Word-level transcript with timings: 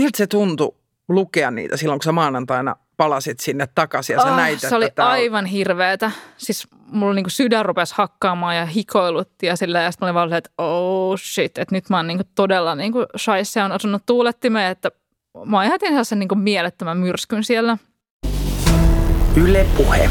Miltä 0.00 0.16
se 0.16 0.26
tuntui 0.26 0.74
lukea 1.08 1.50
niitä 1.50 1.76
silloin, 1.76 1.98
kun 1.98 2.04
sä 2.04 2.12
maanantaina 2.12 2.76
palasit 2.96 3.40
sinne 3.40 3.68
takaisin 3.74 4.14
ja 4.14 4.22
sä 4.22 4.30
oh, 4.30 4.36
näit, 4.36 4.60
Se 4.60 4.76
oli 4.76 4.84
että 4.84 5.08
aivan 5.08 5.44
on... 5.44 5.50
hirveetä. 5.50 6.10
Siis 6.36 6.68
mulla 6.86 7.14
niinku 7.14 7.30
sydän 7.30 7.64
rupesi 7.64 7.94
hakkaamaan 7.96 8.56
ja 8.56 8.66
hikoilutti 8.66 9.46
ja 9.46 9.56
sillä 9.56 9.82
ja 9.82 9.90
sitten 9.90 10.06
mä 10.06 10.08
olin 10.08 10.30
vaan 10.30 10.38
että 10.38 10.50
oh 10.58 11.18
shit, 11.18 11.58
että 11.58 11.74
nyt 11.74 11.90
mä 11.90 11.96
oon 11.96 12.06
niinku 12.06 12.24
todella 12.34 12.74
niinku 12.74 13.06
shaisse 13.18 13.62
on 13.62 13.72
osunut 13.72 14.02
tuulettimeen, 14.06 14.70
että 14.70 14.90
mä 15.44 15.58
ajattelin 15.58 16.04
sen 16.04 16.18
niinku 16.18 16.34
mielettömän 16.34 16.98
myrskyn 16.98 17.44
siellä. 17.44 17.78
Yle 19.36 19.66
Puhe. 19.76 20.10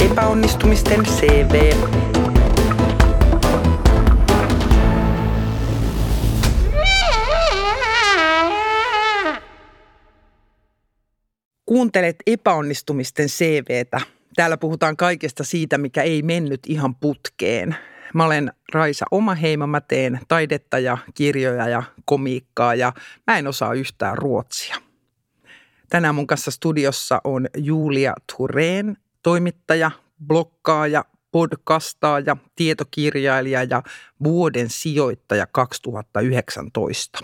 Epäonnistumisten 0.00 1.04
CV. 1.04 1.74
Kuuntelet 11.68 12.16
epäonnistumisten 12.26 13.26
CVtä. 13.26 14.00
Täällä 14.36 14.56
puhutaan 14.56 14.96
kaikesta 14.96 15.44
siitä, 15.44 15.78
mikä 15.78 16.02
ei 16.02 16.22
mennyt 16.22 16.60
ihan 16.66 16.94
putkeen. 16.94 17.76
Mä 18.14 18.24
olen 18.24 18.52
Raisa 18.72 19.06
Omaheima, 19.10 19.66
mä 19.66 19.80
teen 19.80 20.20
taidetta 20.28 20.78
ja 20.78 20.98
kirjoja 21.14 21.68
ja 21.68 21.82
komiikkaa 22.04 22.74
ja 22.74 22.92
mä 23.26 23.38
en 23.38 23.46
osaa 23.46 23.74
yhtään 23.74 24.18
ruotsia. 24.18 24.76
Tänään 25.88 26.14
mun 26.14 26.26
kanssa 26.26 26.50
studiossa 26.50 27.20
on 27.24 27.46
Julia 27.56 28.14
Tureen, 28.36 28.96
toimittaja, 29.22 29.90
blokkaaja, 30.26 31.04
podcastaaja, 31.32 32.36
tietokirjailija 32.56 33.64
ja 33.64 33.82
vuoden 34.24 34.70
sijoittaja 34.70 35.46
2019. 35.46 37.18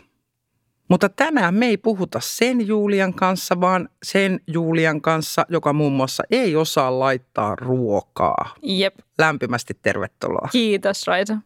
Mutta 0.89 1.09
tänään 1.09 1.55
me 1.55 1.67
ei 1.67 1.77
puhuta 1.77 2.21
sen 2.23 2.67
Julian 2.67 3.15
kanssa, 3.15 3.61
vaan 3.61 3.89
sen 4.03 4.41
Julian 4.47 5.01
kanssa, 5.01 5.47
joka 5.49 5.73
muun 5.73 5.93
muassa 5.93 6.23
ei 6.31 6.57
osaa 6.57 6.99
laittaa 6.99 7.57
ruokaa. 7.57 8.55
Jep. 8.63 8.95
Lämpimästi 9.19 9.79
tervetuloa. 9.83 10.49
Kiitos 10.53 11.07
Raisa. 11.07 11.37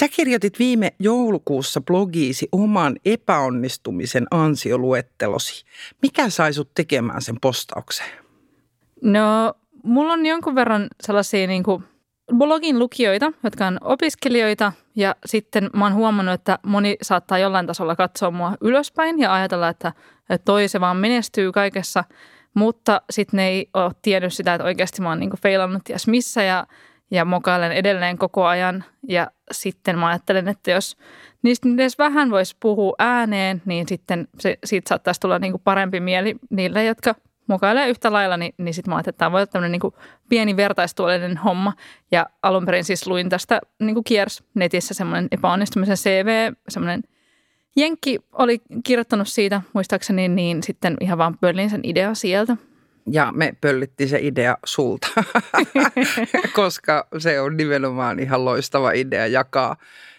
Sä 0.00 0.08
kirjoitit 0.08 0.58
viime 0.58 0.94
joulukuussa 0.98 1.80
blogiisi 1.80 2.48
oman 2.52 2.96
epäonnistumisen 3.04 4.26
ansioluettelosi. 4.30 5.64
Mikä 6.02 6.30
sai 6.30 6.52
sut 6.52 6.70
tekemään 6.74 7.22
sen 7.22 7.36
postauksen? 7.40 8.06
No, 9.02 9.54
mulla 9.82 10.12
on 10.12 10.26
jonkun 10.26 10.54
verran 10.54 10.88
sellaisia 11.02 11.46
niin 11.46 11.62
kuin 11.62 11.84
blogin 12.34 12.78
lukijoita, 12.78 13.32
jotka 13.42 13.66
on 13.66 13.78
opiskelijoita 13.80 14.72
ja 14.96 15.16
sitten 15.26 15.70
mä 15.76 15.84
oon 15.84 15.94
huomannut, 15.94 16.34
että 16.34 16.58
moni 16.66 16.96
saattaa 17.02 17.38
jollain 17.38 17.66
tasolla 17.66 17.96
katsoa 17.96 18.30
mua 18.30 18.54
ylöspäin 18.60 19.18
ja 19.18 19.34
ajatella, 19.34 19.68
että, 19.68 19.92
toi 20.44 20.68
se 20.68 20.80
vaan 20.80 20.96
menestyy 20.96 21.52
kaikessa, 21.52 22.04
mutta 22.54 23.02
sitten 23.10 23.36
ne 23.36 23.48
ei 23.48 23.68
ole 23.74 23.92
tiennyt 24.02 24.32
sitä, 24.32 24.54
että 24.54 24.64
oikeasti 24.64 25.02
mä 25.02 25.08
oon 25.08 25.20
niin 25.20 25.30
feilannut 25.42 25.84
ties 25.84 26.06
missä 26.06 26.42
ja, 26.42 26.66
ja 27.10 27.24
mokailen 27.24 27.72
edelleen 27.72 28.18
koko 28.18 28.44
ajan. 28.44 28.84
Ja 29.08 29.30
sitten 29.50 29.98
mä 29.98 30.06
ajattelen, 30.06 30.48
että 30.48 30.70
jos 30.70 30.96
niistä 31.42 31.68
edes 31.74 31.98
vähän 31.98 32.30
voisi 32.30 32.56
puhua 32.60 32.94
ääneen, 32.98 33.62
niin 33.64 33.88
sitten 33.88 34.28
se, 34.38 34.58
siitä 34.64 34.88
saattaisi 34.88 35.20
tulla 35.20 35.38
niin 35.38 35.60
parempi 35.64 36.00
mieli 36.00 36.36
niille, 36.50 36.84
jotka 36.84 37.14
mukailee 37.48 37.88
yhtä 37.88 38.12
lailla, 38.12 38.36
niin, 38.36 38.54
niin 38.58 38.74
sitten 38.74 38.90
mä 38.90 38.96
ajattelin, 38.96 39.12
että 39.12 39.18
tämä 39.18 39.32
voi 39.32 39.38
olla 39.38 39.46
tämmöinen 39.46 39.80
niin 39.82 39.92
pieni 40.28 40.56
vertaistuolinen 40.56 41.36
homma. 41.36 41.72
Ja 42.10 42.26
alun 42.42 42.64
perin 42.64 42.84
siis 42.84 43.06
luin 43.06 43.28
tästä 43.28 43.60
niin 43.80 43.94
kuin 43.94 44.04
Kiers 44.04 44.42
netissä 44.54 44.94
semmoinen 44.94 45.28
epäonnistumisen 45.30 45.96
CV, 45.96 46.52
semmoinen 46.68 47.02
Jenkki 47.76 48.18
oli 48.32 48.60
kirjoittanut 48.84 49.28
siitä 49.28 49.62
muistaakseni, 49.72 50.28
niin 50.28 50.62
sitten 50.62 50.96
ihan 51.00 51.18
vaan 51.18 51.38
pöllin 51.38 51.70
sen 51.70 51.80
idea 51.84 52.14
sieltä. 52.14 52.56
Ja 53.10 53.32
me 53.32 53.54
pöllittiin 53.60 54.08
se 54.08 54.18
idea 54.22 54.56
sulta, 54.64 55.08
koska 56.54 57.08
se 57.18 57.40
on 57.40 57.56
nimenomaan 57.56 58.20
ihan 58.20 58.44
loistava 58.44 58.90
idea 58.90 59.26
jakaa 59.26 59.76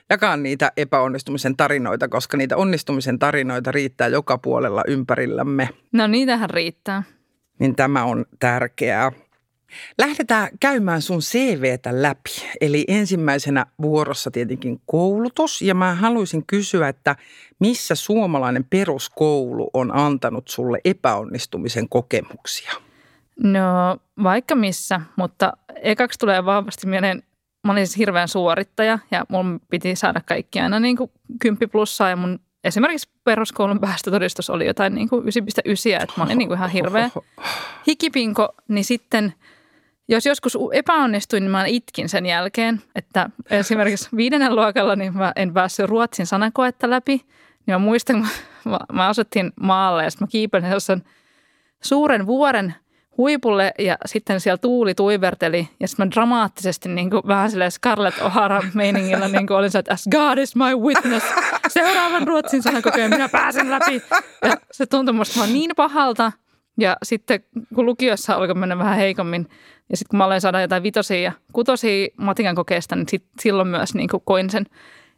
jakaa 0.09 0.37
niitä 0.37 0.71
epäonnistumisen 0.77 1.57
tarinoita, 1.57 2.07
koska 2.07 2.37
niitä 2.37 2.57
onnistumisen 2.57 3.19
tarinoita 3.19 3.71
riittää 3.71 4.07
joka 4.07 4.37
puolella 4.37 4.83
ympärillämme. 4.87 5.69
No 5.91 6.07
niitähän 6.07 6.49
riittää 6.49 7.03
niin 7.59 7.75
tämä 7.75 8.03
on 8.03 8.25
tärkeää. 8.39 9.11
Lähdetään 9.97 10.49
käymään 10.59 11.01
sun 11.01 11.19
CVtä 11.19 12.01
läpi. 12.01 12.29
Eli 12.61 12.85
ensimmäisenä 12.87 13.65
vuorossa 13.81 14.31
tietenkin 14.31 14.81
koulutus. 14.85 15.61
Ja 15.61 15.75
mä 15.75 15.95
haluaisin 15.95 16.45
kysyä, 16.45 16.87
että 16.87 17.15
missä 17.59 17.95
suomalainen 17.95 18.65
peruskoulu 18.69 19.69
on 19.73 19.95
antanut 19.95 20.47
sulle 20.47 20.79
epäonnistumisen 20.85 21.89
kokemuksia? 21.89 22.71
No 23.43 23.97
vaikka 24.23 24.55
missä, 24.55 25.01
mutta 25.15 25.53
ekaksi 25.81 26.19
tulee 26.19 26.45
vahvasti 26.45 26.87
mieleen, 26.87 27.23
mä 27.63 27.71
olin 27.71 27.87
siis 27.87 27.97
hirveän 27.97 28.27
suorittaja 28.27 28.99
ja 29.11 29.25
mun 29.29 29.59
piti 29.69 29.95
saada 29.95 30.21
kaikki 30.25 30.59
aina 30.59 30.79
niin 30.79 30.97
kuin 30.97 31.11
10 31.41 31.69
plussaa 31.69 32.09
ja 32.09 32.15
mun 32.15 32.39
esimerkiksi 32.63 33.09
peruskoulun 33.23 33.79
päästötodistus 33.79 34.49
oli 34.49 34.65
jotain 34.65 34.95
niin 34.95 35.09
kuin 35.09 35.23
9,9, 35.23 36.03
että 36.03 36.13
mä 36.17 36.23
olin 36.23 36.37
niin 36.37 36.47
kuin 36.47 36.57
ihan 36.57 36.69
hirveä 36.69 37.09
hikipinko, 37.87 38.49
niin 38.67 38.85
sitten 38.85 39.33
jos 40.07 40.25
joskus 40.25 40.57
epäonnistuin, 40.73 41.43
niin 41.43 41.51
mä 41.51 41.65
itkin 41.65 42.09
sen 42.09 42.25
jälkeen, 42.25 42.81
että 42.95 43.29
esimerkiksi 43.49 44.09
viidennen 44.15 44.55
luokalla 44.55 44.95
niin 44.95 45.17
mä 45.17 45.33
en 45.35 45.53
päässyt 45.53 45.89
ruotsin 45.89 46.27
sanakoetta 46.27 46.89
läpi, 46.89 47.25
niin 47.65 47.75
mä 47.75 47.79
muistan, 47.79 48.27
kun 48.63 48.77
mä, 48.93 49.07
asuttiin 49.07 49.51
maalle 49.61 50.03
ja 50.03 50.11
sitten 50.11 50.25
mä 50.25 50.31
kiipelin 50.31 50.81
sen 50.81 51.03
suuren 51.81 52.25
vuoren– 52.25 52.75
huipulle 53.19 53.73
ja 53.79 53.97
sitten 54.05 54.39
siellä 54.39 54.57
tuuli 54.57 54.95
tuiverteli. 54.95 55.69
Ja 55.79 55.87
sitten 55.87 56.07
mä 56.07 56.11
dramaattisesti 56.11 56.89
niin 56.89 57.09
kuin, 57.09 57.21
vähän 57.27 57.51
silleen 57.51 57.71
Scarlett 57.71 58.17
O'Hara 58.17 58.65
meiningillä 58.73 59.27
niin 59.27 59.47
kuin 59.47 59.57
olin 59.57 59.71
se, 59.71 59.79
että 59.79 59.93
as 59.93 60.07
God 60.11 60.37
is 60.37 60.55
my 60.55 60.75
witness, 60.75 61.25
seuraavan 61.67 62.27
ruotsin 62.27 62.63
sanakokeen 62.63 63.09
minä 63.09 63.29
pääsen 63.29 63.71
läpi. 63.71 64.01
Ja 64.43 64.57
se 64.71 64.85
tuntui 64.85 65.13
musta 65.13 65.39
vaan 65.39 65.53
niin 65.53 65.71
pahalta 65.75 66.31
ja 66.77 66.97
sitten 67.03 67.43
kun 67.75 67.85
lukiossa 67.85 68.33
alkoi 68.33 68.55
mennä 68.55 68.77
vähän 68.77 68.97
heikommin 68.97 69.49
ja 69.89 69.97
sitten 69.97 70.09
kun 70.09 70.17
mä 70.17 70.25
aloin 70.25 70.41
saada 70.41 70.61
jotain 70.61 70.83
vitosia 70.83 71.21
ja 71.21 71.31
kutosia 71.53 72.07
matikan 72.17 72.55
kokeesta, 72.55 72.95
niin 72.95 73.09
sit, 73.09 73.25
silloin 73.39 73.67
myös 73.67 73.95
niin 73.95 74.09
kuin 74.09 74.23
koin 74.25 74.49
sen 74.49 74.65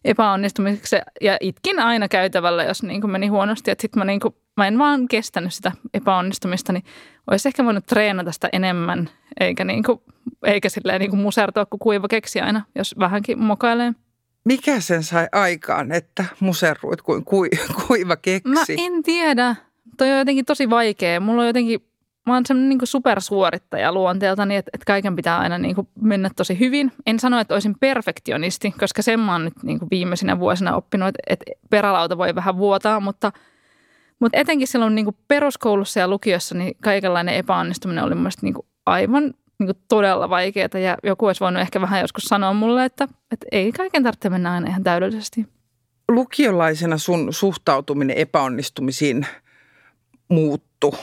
epäonnistumiseksi 0.05 0.95
ja 1.21 1.37
itkin 1.39 1.79
aina 1.79 2.07
käytävällä, 2.07 2.63
jos 2.63 2.83
niin 2.83 3.01
kuin 3.01 3.11
meni 3.11 3.27
huonosti. 3.27 3.71
Että 3.71 3.81
sitten 3.81 3.99
mä, 3.99 4.05
niin 4.05 4.19
kuin, 4.19 4.35
mä 4.57 4.67
en 4.67 4.79
vaan 4.79 5.07
kestänyt 5.07 5.53
sitä 5.53 5.71
epäonnistumista, 5.93 6.73
niin 6.73 6.83
olisi 7.31 7.49
ehkä 7.49 7.65
voinut 7.65 7.85
treenata 7.85 8.31
sitä 8.31 8.49
enemmän, 8.53 9.09
eikä, 9.39 9.63
niin 9.65 9.83
kuin, 9.83 10.01
eikä 10.45 10.69
silleen 10.69 10.99
niin 10.99 11.09
kuin 11.09 11.21
musertua 11.21 11.65
kuin 11.65 11.79
kuiva 11.79 12.07
keksi 12.07 12.41
aina, 12.41 12.61
jos 12.75 12.95
vähänkin 12.99 13.39
mokailee. 13.39 13.93
Mikä 14.45 14.79
sen 14.79 15.03
sai 15.03 15.27
aikaan, 15.31 15.91
että 15.91 16.25
muserruit 16.39 17.01
kuin 17.01 17.23
kuiva 17.87 18.15
keksi? 18.15 18.49
Mä 18.49 18.63
en 18.77 19.03
tiedä. 19.03 19.55
Toi 19.97 20.11
on 20.11 20.17
jotenkin 20.17 20.45
tosi 20.45 20.69
vaikea. 20.69 21.19
Mulla 21.19 21.41
on 21.41 21.47
jotenkin 21.47 21.91
mä 22.27 22.33
oon 22.33 22.45
semmoinen 22.45 22.69
niin 22.69 22.87
supersuorittaja 22.87 23.91
luonteeltani, 23.93 24.55
että, 24.55 24.71
että 24.73 24.85
kaiken 24.85 25.15
pitää 25.15 25.39
aina 25.39 25.57
niin 25.57 25.75
kuin 25.75 25.87
mennä 26.01 26.29
tosi 26.35 26.59
hyvin. 26.59 26.91
En 27.05 27.19
sano, 27.19 27.39
että 27.39 27.53
olisin 27.53 27.75
perfektionisti, 27.79 28.73
koska 28.79 29.01
sen 29.01 29.19
mä 29.19 29.31
oon 29.31 29.45
nyt 29.45 29.63
niin 29.63 29.79
kuin 29.79 29.89
viimeisinä 29.91 30.39
vuosina 30.39 30.75
oppinut, 30.75 31.07
että, 31.07 31.19
että 31.27 31.45
perälauta 31.69 32.17
voi 32.17 32.35
vähän 32.35 32.57
vuotaa, 32.57 32.99
mutta, 32.99 33.31
mutta 34.19 34.37
etenkin 34.37 34.67
silloin 34.67 34.95
niin 34.95 35.05
kuin 35.05 35.17
peruskoulussa 35.27 35.99
ja 35.99 36.07
lukiossa 36.07 36.55
niin 36.55 36.75
kaikenlainen 36.83 37.35
epäonnistuminen 37.35 38.03
oli 38.03 38.15
mun 38.15 38.31
niin 38.41 38.53
kuin 38.53 38.67
aivan 38.85 39.33
niin 39.61 39.75
kuin 39.75 39.83
todella 39.89 40.29
vaikeaa 40.29 40.79
ja 40.83 40.97
joku 41.03 41.25
olisi 41.25 41.39
voinut 41.39 41.61
ehkä 41.61 41.81
vähän 41.81 42.01
joskus 42.01 42.23
sanoa 42.23 42.53
mulle, 42.53 42.85
että, 42.85 43.07
että 43.31 43.45
ei 43.51 43.71
kaiken 43.71 44.03
tarvitse 44.03 44.29
mennä 44.29 44.51
aina 44.51 44.69
ihan 44.69 44.83
täydellisesti. 44.83 45.47
Lukiolaisena 46.09 46.97
sun 46.97 47.33
suhtautuminen 47.33 48.17
epäonnistumisiin 48.17 49.25
muuttu 50.27 50.95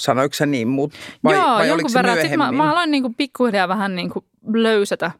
sanoiko 0.00 0.34
se 0.34 0.46
niin, 0.46 0.68
mut, 0.68 0.92
vai, 1.24 1.34
Joo, 1.34 1.44
vai 1.44 1.68
jonkun 1.68 1.90
verran. 1.94 2.20
Sitten 2.20 2.38
mä, 2.38 2.52
mä 2.52 2.72
aloin 2.72 2.90
niin 2.90 3.02
kuin 3.02 3.14
pikkuhiljaa 3.14 3.68
vähän 3.68 3.96
niin 3.96 4.10
kuin 4.10 4.24
löysätä, 4.54 5.10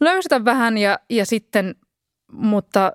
löysätä 0.00 0.44
vähän 0.44 0.78
ja, 0.78 0.98
ja 1.10 1.26
sitten, 1.26 1.74
mutta 2.32 2.92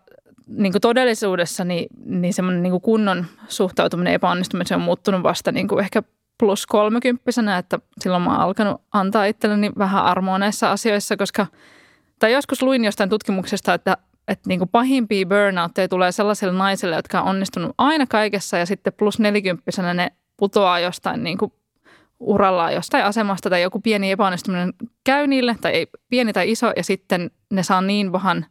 niin 0.47 0.71
kuin 0.71 0.81
todellisuudessa 0.81 1.63
niin, 1.63 1.87
niin 2.05 2.33
semmoinen 2.33 2.63
niin 2.63 2.71
kuin 2.71 2.81
kunnon 2.81 3.25
suhtautuminen 3.47 4.13
epäonnistumiseen 4.13 4.79
on 4.79 4.85
muuttunut 4.85 5.23
vasta 5.23 5.51
niin 5.51 5.67
kuin 5.67 5.83
ehkä 5.83 6.03
plus 6.39 6.67
kolmekymppisenä, 6.67 7.57
että 7.57 7.79
silloin 7.99 8.23
mä 8.23 8.31
oon 8.31 8.39
alkanut 8.39 8.81
antaa 8.91 9.25
itselleni 9.25 9.71
vähän 9.77 10.03
armoa 10.03 10.39
näissä 10.39 10.71
asioissa, 10.71 11.17
koska 11.17 11.47
tai 12.19 12.33
joskus 12.33 12.61
luin 12.61 12.85
jostain 12.85 13.09
tutkimuksesta, 13.09 13.73
että, 13.73 13.97
että 14.27 14.49
niin 14.49 14.69
pahimpia 14.71 15.25
burnoutteja 15.25 15.87
tulee 15.87 16.11
sellaisille 16.11 16.53
naisille, 16.53 16.95
jotka 16.95 17.21
on 17.21 17.27
onnistunut 17.27 17.71
aina 17.77 18.05
kaikessa 18.07 18.57
ja 18.57 18.65
sitten 18.65 18.93
plus 18.93 19.19
nelikymppisenä 19.19 19.93
ne 19.93 20.11
putoaa 20.37 20.79
jostain 20.79 21.23
niin 21.23 21.37
kuin 21.37 21.53
urallaan 22.19 22.73
jostain 22.73 23.05
asemasta 23.05 23.49
tai 23.49 23.61
joku 23.61 23.79
pieni 23.79 24.11
epäonnistuminen 24.11 24.73
käy 25.03 25.27
niille, 25.27 25.55
tai 25.61 25.71
ei 25.71 25.87
pieni 26.09 26.33
tai 26.33 26.51
iso, 26.51 26.73
ja 26.75 26.83
sitten 26.83 27.31
ne 27.51 27.63
saa 27.63 27.81
niin 27.81 28.11
pahan 28.11 28.45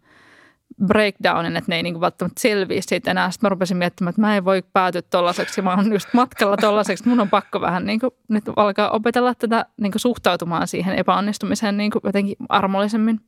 breakdownin, 0.87 1.57
että 1.57 1.71
ne 1.73 1.77
ei 1.77 1.83
niin 1.83 1.95
kuin 1.95 2.01
välttämättä 2.01 2.41
selviä 2.41 2.81
siitä 2.83 3.11
enää. 3.11 3.31
Sitten 3.31 3.47
mä 3.47 3.51
rupesin 3.51 3.77
miettimään, 3.77 4.11
että 4.11 4.21
mä 4.21 4.37
en 4.37 4.45
voi 4.45 4.63
päätyä 4.73 5.03
tollaiseksi. 5.03 5.63
Mä 5.63 5.75
oon 5.75 5.93
just 5.93 6.09
matkalla 6.13 6.57
tollaiseksi. 6.57 7.09
Mun 7.09 7.21
on 7.21 7.31
pakko 7.31 7.61
vähän 7.61 7.87
niin 7.87 8.01
kuin, 8.01 8.11
nyt 8.29 8.45
alkaa 8.57 8.91
opetella 8.91 9.35
tätä 9.35 9.67
niin 9.81 9.93
kuin 9.93 10.01
suhtautumaan 10.01 10.69
siihen 10.69 10.99
epäonnistumiseen 10.99 11.77
niin 11.77 11.91
kuin 11.91 12.03
jotenkin 12.05 12.37
armollisemmin. 12.49 13.21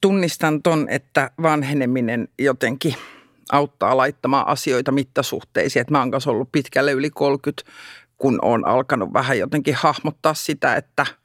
Tunnistan 0.00 0.62
ton, 0.62 0.86
että 0.88 1.30
vanheneminen 1.42 2.28
jotenkin 2.38 2.94
auttaa 3.52 3.96
laittamaan 3.96 4.48
asioita 4.48 4.92
mittasuhteisiin. 4.92 5.80
Että 5.80 5.92
mä 5.92 5.98
oon 5.98 6.10
kanssa 6.10 6.30
ollut 6.30 6.52
pitkälle 6.52 6.92
yli 6.92 7.10
30, 7.10 7.72
kun 8.18 8.38
on 8.42 8.66
alkanut 8.66 9.12
vähän 9.12 9.38
jotenkin 9.38 9.74
hahmottaa 9.74 10.34
sitä, 10.34 10.76
että– 10.76 11.06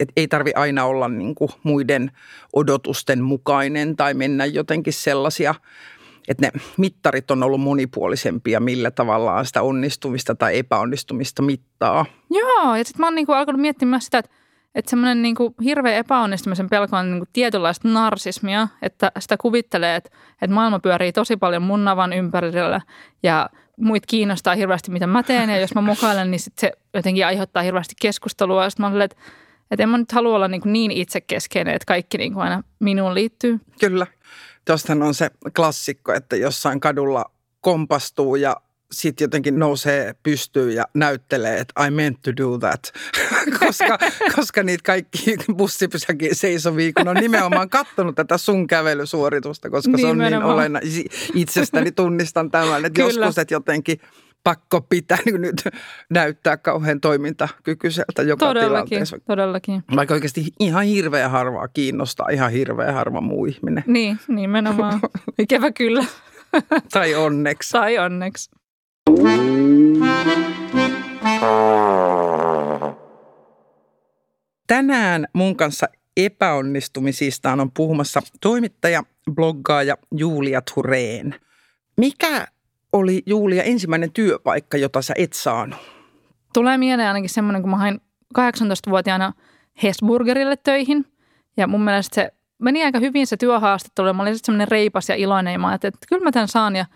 et 0.00 0.08
ei 0.16 0.28
tarvi 0.28 0.52
aina 0.54 0.84
olla 0.84 1.08
niin 1.08 1.34
kuin 1.34 1.50
muiden 1.62 2.10
odotusten 2.52 3.22
mukainen 3.22 3.96
tai 3.96 4.14
mennä 4.14 4.44
jotenkin 4.44 4.92
sellaisia, 4.92 5.54
että 6.28 6.46
ne 6.46 6.60
mittarit 6.76 7.30
on 7.30 7.42
ollut 7.42 7.60
monipuolisempia, 7.60 8.60
millä 8.60 8.90
tavallaan 8.90 9.46
sitä 9.46 9.62
onnistumista 9.62 10.34
tai 10.34 10.58
epäonnistumista 10.58 11.42
mittaa. 11.42 12.06
Joo, 12.30 12.76
ja 12.76 12.84
sitten 12.84 13.00
mä 13.00 13.06
oon 13.06 13.14
niin 13.14 13.26
kuin 13.26 13.36
alkanut 13.36 13.60
miettimään 13.60 14.00
sitä, 14.00 14.18
että 14.18 14.30
että 14.74 14.90
semmoinen 14.90 15.22
niin 15.22 15.36
hirveä 15.64 15.96
epäonnistumisen 15.96 16.68
pelko 16.68 16.96
on 16.96 17.10
niin 17.10 17.28
tietynlaista 17.32 17.88
narsismia, 17.88 18.68
että 18.82 19.12
sitä 19.18 19.36
kuvittelee, 19.36 19.96
että, 19.96 20.10
että 20.42 20.54
maailma 20.54 20.78
pyörii 20.78 21.12
tosi 21.12 21.36
paljon 21.36 21.62
mun 21.62 21.84
navan 21.84 22.12
ympärillä 22.12 22.80
ja 23.22 23.50
muit 23.80 24.06
kiinnostaa 24.06 24.54
hirveästi, 24.54 24.90
mitä 24.90 25.06
mä 25.06 25.22
teen. 25.22 25.50
Ja 25.50 25.60
jos 25.60 25.74
mä 25.74 25.80
mukailen, 25.80 26.30
niin 26.30 26.40
sit 26.40 26.58
se 26.58 26.72
jotenkin 26.94 27.26
aiheuttaa 27.26 27.62
hirveästi 27.62 27.94
keskustelua. 28.00 28.70
Sitten 28.70 28.84
mä 28.84 28.88
olen, 28.88 29.02
että 29.02 29.16
että 29.70 29.82
en 29.82 29.88
mä 29.88 29.98
nyt 29.98 30.12
halua 30.12 30.36
olla 30.36 30.48
niin, 30.48 30.60
kuin 30.60 30.72
niin 30.72 30.90
itsekeskeinen, 30.90 31.74
että 31.74 31.86
kaikki 31.86 32.18
niin 32.18 32.32
kuin 32.32 32.42
aina 32.42 32.62
minuun 32.80 33.14
liittyy. 33.14 33.60
Kyllä. 33.80 34.06
Tuostahan 34.64 35.02
on 35.02 35.14
se 35.14 35.30
klassikko, 35.56 36.12
että 36.12 36.36
jossain 36.36 36.80
kadulla 36.80 37.30
kompastuu 37.60 38.36
ja 38.36 38.56
sitten 38.92 39.24
jotenkin 39.24 39.58
nousee 39.58 40.14
pystyyn 40.22 40.74
ja 40.74 40.84
näyttelee, 40.94 41.58
että 41.58 41.86
I 41.86 41.90
meant 41.90 42.18
to 42.22 42.36
do 42.36 42.58
that. 42.58 42.92
koska, 43.60 43.98
koska 44.36 44.62
niitä 44.62 44.82
kaikki 44.82 45.36
bussipysäkin 45.56 46.34
seisovia, 46.34 46.92
kun 46.92 47.08
on 47.08 47.16
nimenomaan 47.16 47.70
kattonut 47.70 48.14
tätä 48.14 48.38
sun 48.38 48.66
kävelysuoritusta, 48.66 49.70
koska 49.70 49.96
nimenomaan. 49.96 50.30
se 50.30 50.36
on 50.36 50.42
niin 50.42 50.52
olennainen. 50.52 50.92
Itsestäni 51.34 51.92
tunnistan 51.92 52.50
tämän, 52.50 52.84
että 52.84 53.02
Kyllä. 53.02 53.08
joskus, 53.08 53.38
että 53.38 53.54
jotenkin– 53.54 54.00
pakko 54.44 54.80
pitää 54.80 55.18
niin 55.24 55.40
nyt 55.40 55.62
näyttää 56.10 56.56
kauhean 56.56 57.00
toimintakykyiseltä 57.00 58.22
joka 58.22 58.46
todellakin, 58.46 58.68
tilanteessa. 58.68 59.18
Todellakin, 59.26 59.82
Vaikka 59.96 60.14
oikeasti 60.14 60.46
ihan 60.60 60.84
hirveän 60.84 61.30
harvaa 61.30 61.68
kiinnostaa, 61.68 62.28
ihan 62.28 62.52
hirveän 62.52 62.94
harva 62.94 63.20
muu 63.20 63.46
ihminen. 63.46 63.84
Niin, 63.86 64.18
nimenomaan. 64.28 65.00
Ikävä 65.38 65.72
kyllä. 65.72 66.04
tai 66.92 67.14
onneksi. 67.14 67.72
Tai 67.72 67.98
onneksi. 67.98 68.50
Tänään 74.66 75.26
mun 75.32 75.56
kanssa 75.56 75.86
epäonnistumisistaan 76.16 77.60
on 77.60 77.70
puhumassa 77.72 78.22
toimittaja, 78.40 79.02
bloggaaja 79.34 79.96
Julia 80.16 80.62
Tureen. 80.74 81.34
Mikä 81.96 82.46
oli 82.92 83.22
Julia 83.26 83.62
ensimmäinen 83.62 84.12
työpaikka, 84.12 84.76
jota 84.76 85.02
sä 85.02 85.14
et 85.16 85.32
saanut? 85.32 85.78
Tulee 86.54 86.78
mieleen 86.78 87.08
ainakin 87.08 87.30
semmoinen, 87.30 87.62
kun 87.62 87.70
mä 87.70 87.76
hain 87.76 88.00
18-vuotiaana 88.38 89.32
Hesburgerille 89.82 90.56
töihin. 90.56 91.04
Ja 91.56 91.66
mun 91.66 91.84
mielestä 91.84 92.14
se 92.14 92.32
meni 92.58 92.84
aika 92.84 92.98
hyvin 92.98 93.26
se 93.26 93.36
työhaastattelu. 93.36 94.14
Mä 94.14 94.22
olin 94.22 94.38
semmoinen 94.38 94.68
reipas 94.68 95.08
ja 95.08 95.14
iloinen 95.14 95.52
ja 95.52 95.58
mä 95.58 95.68
ajattelin, 95.68 95.94
että 95.94 96.06
kyllä 96.08 96.24
mä 96.24 96.32
tämän 96.32 96.48
saan. 96.48 96.76
Ja 96.76 96.86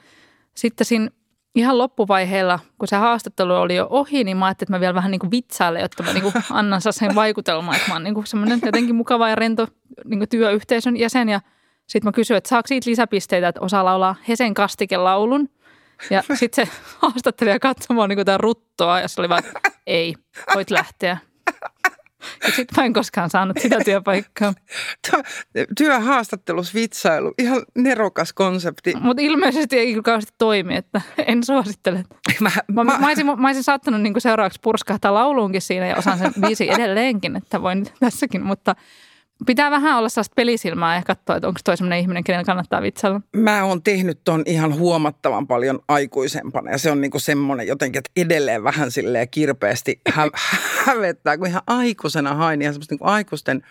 sitten 0.55 0.85
siinä 0.85 1.09
ihan 1.55 1.79
loppuvaiheella, 1.79 2.59
kun 2.79 2.89
se 2.89 2.97
haastattelu 2.97 3.55
oli 3.55 3.77
jo 3.77 3.87
ohi, 3.91 4.25
niin 4.25 4.37
mä 4.37 4.47
ajattelin, 4.47 4.67
että 4.67 4.77
mä 4.77 4.81
vielä 4.81 4.95
vähän 4.95 5.11
niin 5.11 5.19
kuin 5.19 5.31
vitsailen, 5.31 5.83
jotta 5.83 6.03
mä 6.03 6.13
niin 6.13 6.23
kuin 6.23 6.35
annan 6.51 6.81
sen 6.91 7.15
vaikutelman, 7.15 7.75
että 7.75 7.89
mä 7.89 7.95
oon 7.95 8.05
niin 8.05 8.15
kuin 8.15 8.27
semmoinen 8.27 8.61
jotenkin 8.65 8.95
mukava 8.95 9.29
ja 9.29 9.35
rento 9.35 9.69
niin 10.05 10.19
kuin 10.19 10.29
työyhteisön 10.29 10.97
jäsen. 10.97 11.29
Ja 11.29 11.41
sitten 11.87 12.09
mä 12.09 12.13
kysyin, 12.13 12.39
että 12.39 12.49
saako 12.49 12.67
siitä 12.67 12.91
lisäpisteitä, 12.91 13.49
että 13.49 13.61
osaa 13.61 13.85
laulaa 13.85 14.17
Hesen 14.29 14.55
kastikelaulun– 14.55 15.49
ja 16.11 16.23
sitten 16.35 16.67
se 16.67 16.73
haastattelija 16.99 17.59
katsomaan 17.59 18.09
niin 18.09 18.19
jotain 18.19 18.41
ruttoa 18.41 19.01
ja 19.01 19.09
se 19.09 19.21
oli 19.21 19.29
vaan, 19.29 19.43
ei, 19.87 20.15
voit 20.55 20.71
lähteä. 20.71 21.17
Ja 22.43 22.49
sitten 22.49 22.67
mä 22.77 22.85
en 22.85 22.93
koskaan 22.93 23.31
saanut 23.31 23.59
sitä 23.59 23.77
työpaikkaa. 23.85 24.55
Työhaastattelus 25.79 26.75
vitsailu, 26.75 27.35
ihan 27.39 27.63
nerokas 27.75 28.33
konsepti. 28.33 28.95
Mutta 29.01 29.23
ilmeisesti 29.23 29.79
ei 29.79 29.91
kyllä 29.91 30.03
kauheasti 30.03 30.33
toimi, 30.39 30.77
että 30.77 31.01
en 31.27 31.45
suosittele. 31.45 32.05
Mä, 32.41 32.51
mä, 32.69 32.85
mä, 32.85 32.99
mä, 32.99 33.07
olisin, 33.07 33.27
mä 33.27 33.49
olisin 33.49 33.63
saattanut 33.63 34.01
niin 34.01 34.15
seuraavaksi 34.19 34.59
purskahtaa 34.63 35.15
lauluunkin 35.15 35.63
siinä 35.63 35.87
ja 35.87 35.97
osaan 35.97 36.19
sen 36.19 36.33
viisi 36.47 36.71
edelleenkin, 36.71 37.37
että 37.37 37.63
voin 37.63 37.87
tässäkin, 38.01 38.43
mutta– 38.43 38.77
Pitää 39.47 39.71
vähän 39.71 39.99
olla 39.99 40.09
sellaista 40.09 40.35
pelisilmää 40.37 40.97
ja 40.97 41.03
katsoa, 41.03 41.37
että 41.37 41.49
onko 41.49 41.61
toi 41.65 41.77
sellainen 41.77 41.99
ihminen, 41.99 42.25
kenen 42.25 42.45
kannattaa 42.45 42.83
vitsailla. 42.83 43.21
Mä 43.37 43.65
oon 43.65 43.83
tehnyt 43.83 44.21
ton 44.25 44.43
ihan 44.47 44.75
huomattavan 44.79 45.47
paljon 45.47 45.81
aikuisempana 45.89 46.71
ja 46.71 46.79
se 46.79 46.91
on 46.91 47.01
niinku 47.01 47.19
semmoinen 47.19 47.67
jotenkin, 47.67 47.99
että 47.99 48.11
edelleen 48.17 48.65
vähän 48.65 48.91
silleen 48.91 49.29
kirpeästi 49.29 50.01
hä- 50.13 50.31
hävettää, 50.87 51.39
kun 51.39 51.47
ihan 51.47 51.63
aikuisena 51.67 52.35
hain 52.35 52.63
ihan 52.63 52.75
semmoista 52.75 52.93
niinku 52.93 53.05
aikuisten 53.05 53.63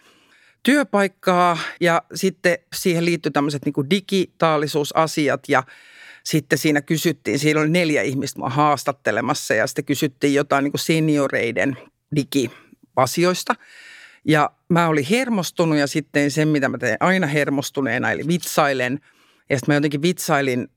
työpaikkaa 0.64 1.58
ja 1.82 2.02
sitten 2.14 2.58
siihen 2.76 3.06
liittyy 3.06 3.32
tämmöiset 3.32 3.66
niinku 3.66 3.90
digitaalisuusasiat 3.90 5.42
ja 5.48 5.64
sitten 6.24 6.58
siinä 6.58 6.82
kysyttiin, 6.82 7.40
siinä 7.40 7.60
oli 7.60 7.70
neljä 7.70 8.02
ihmistä 8.02 8.40
mua 8.40 8.50
haastattelemassa 8.50 9.54
ja 9.54 9.68
sitten 9.68 9.86
kysyttiin 9.86 10.34
jotain 10.34 10.64
niinku 10.64 10.78
senioreiden 10.78 11.78
digiasioista– 12.16 13.56
ja 14.26 14.52
mä 14.70 14.88
olin 14.88 15.06
hermostunut 15.10 15.78
ja 15.78 15.88
sitten 15.88 16.32
sen, 16.32 16.48
mitä 16.48 16.70
mä 16.70 16.78
teen 16.78 16.98
aina 17.00 17.28
hermostuneena, 17.28 18.12
eli 18.12 18.28
vitsailen. 18.28 19.00
Ja 19.50 19.58
sitten 19.58 19.74
mä 19.74 19.76
jotenkin 19.76 20.02
vitsailin, 20.02 20.68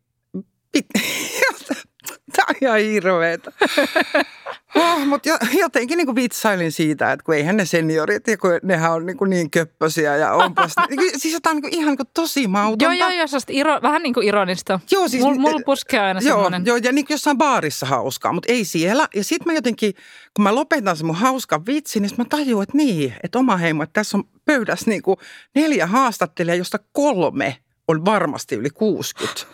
tämä 2.36 2.46
on 2.48 2.54
ihan 2.60 2.78
hirveetä. 2.78 3.52
Oh, 4.74 5.06
mutta 5.06 5.28
jotenkin 5.58 5.96
niin 5.96 6.06
kuin 6.06 6.16
vitsailin 6.16 6.72
siitä, 6.72 7.12
että 7.12 7.24
kun 7.24 7.34
eihän 7.34 7.56
ne 7.56 7.64
seniorit, 7.64 8.26
ja 8.26 8.38
kun 8.38 8.50
nehän 8.62 8.92
on 8.92 9.06
niin, 9.06 9.16
kuin 9.16 9.30
niin 9.30 9.50
köppösiä 9.50 10.16
ja 10.16 10.32
onpas, 10.32 10.72
niin, 10.90 11.20
siis 11.20 11.34
jotain 11.34 11.54
niin 11.54 11.62
kuin, 11.62 11.74
ihan 11.74 11.88
niin 11.88 11.96
kuin 11.96 12.08
tosi 12.14 12.48
mautonta. 12.48 12.84
Joo, 12.84 13.10
joo, 13.10 13.10
joo, 13.10 13.40
iro, 13.48 13.78
vähän 13.82 14.02
niin 14.02 14.14
kuin 14.14 14.26
ironista. 14.26 14.80
Joo, 14.90 15.08
siis, 15.08 15.22
Mulla 15.22 15.40
mul 15.40 15.60
puskee 15.66 16.00
aina 16.00 16.20
joo, 16.20 16.36
semmoinen. 16.36 16.66
Joo, 16.66 16.76
ja 16.76 16.92
niin 16.92 17.06
kuin 17.06 17.14
jossain 17.14 17.38
baarissa 17.38 17.86
hauskaa, 17.86 18.32
mutta 18.32 18.52
ei 18.52 18.64
siellä. 18.64 19.08
Ja 19.14 19.24
sitten 19.24 19.52
mä 19.52 19.54
jotenkin, 19.54 19.94
kun 20.36 20.42
mä 20.42 20.54
lopetan 20.54 20.96
sen 20.96 21.06
mun 21.06 21.16
hauskan 21.16 21.66
vitsi, 21.66 22.00
niin 22.00 22.10
mä 22.18 22.24
tajuin, 22.24 22.62
että 22.62 22.76
niin, 22.76 23.14
että 23.22 23.38
oma 23.38 23.56
heimo, 23.56 23.82
että 23.82 24.00
tässä 24.00 24.16
on 24.16 24.24
pöydässä 24.44 24.90
niin 24.90 25.02
kuin 25.02 25.16
neljä 25.54 25.86
haastattelijaa, 25.86 26.56
josta 26.56 26.78
kolme 26.92 27.56
on 27.88 28.04
varmasti 28.04 28.54
yli 28.54 28.70
60. 28.70 29.46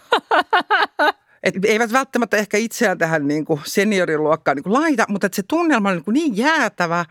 Et 1.42 1.54
eivät 1.64 1.92
välttämättä 1.92 2.36
ehkä 2.36 2.56
itseään 2.56 2.98
tähän 2.98 3.28
niin 3.28 3.44
kuin 3.44 3.60
senioriluokkaan 3.64 4.56
niin 4.56 4.64
kuin 4.64 4.72
laita, 4.72 5.04
mutta 5.08 5.26
että 5.26 5.36
se 5.36 5.42
tunnelma 5.48 5.88
on 5.88 5.94
niin, 5.94 6.04
kuin 6.04 6.14
niin 6.14 6.36
jäätävä 6.36 7.04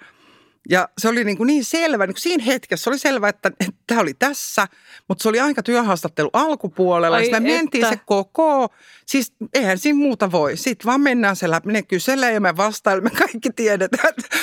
ja 0.69 0.89
se 0.97 1.09
oli 1.09 1.23
niin, 1.23 1.37
kuin 1.37 1.47
niin 1.47 1.65
selvä. 1.65 2.07
Niin 2.07 2.13
kuin 2.13 2.21
siinä 2.21 2.43
hetkessä 2.43 2.89
oli 2.89 2.99
selvä, 2.99 3.29
että, 3.29 3.51
että 3.59 3.73
tämä 3.87 4.01
oli 4.01 4.13
tässä, 4.13 4.67
mutta 5.07 5.23
se 5.23 5.29
oli 5.29 5.39
aika 5.39 5.63
työhaastattelu 5.63 6.29
alkupuolella. 6.33 7.17
Ai 7.17 7.29
ja 7.29 7.39
mentiin 7.39 7.85
se 7.89 7.99
koko. 8.05 8.69
Siis 9.05 9.33
eihän 9.53 9.77
siinä 9.77 9.99
muuta 9.99 10.31
voi. 10.31 10.57
Sitten 10.57 10.85
vaan 10.85 11.01
mennään 11.01 11.35
se 11.35 11.49
läpi. 11.49 11.71
Ne 11.71 11.81
kyselee 11.81 12.33
ja 12.33 12.41
me 12.41 12.57
vastailemme. 12.57 13.09
Kaikki 13.09 13.49
tiedetään, 13.55 14.09
että 14.09 14.37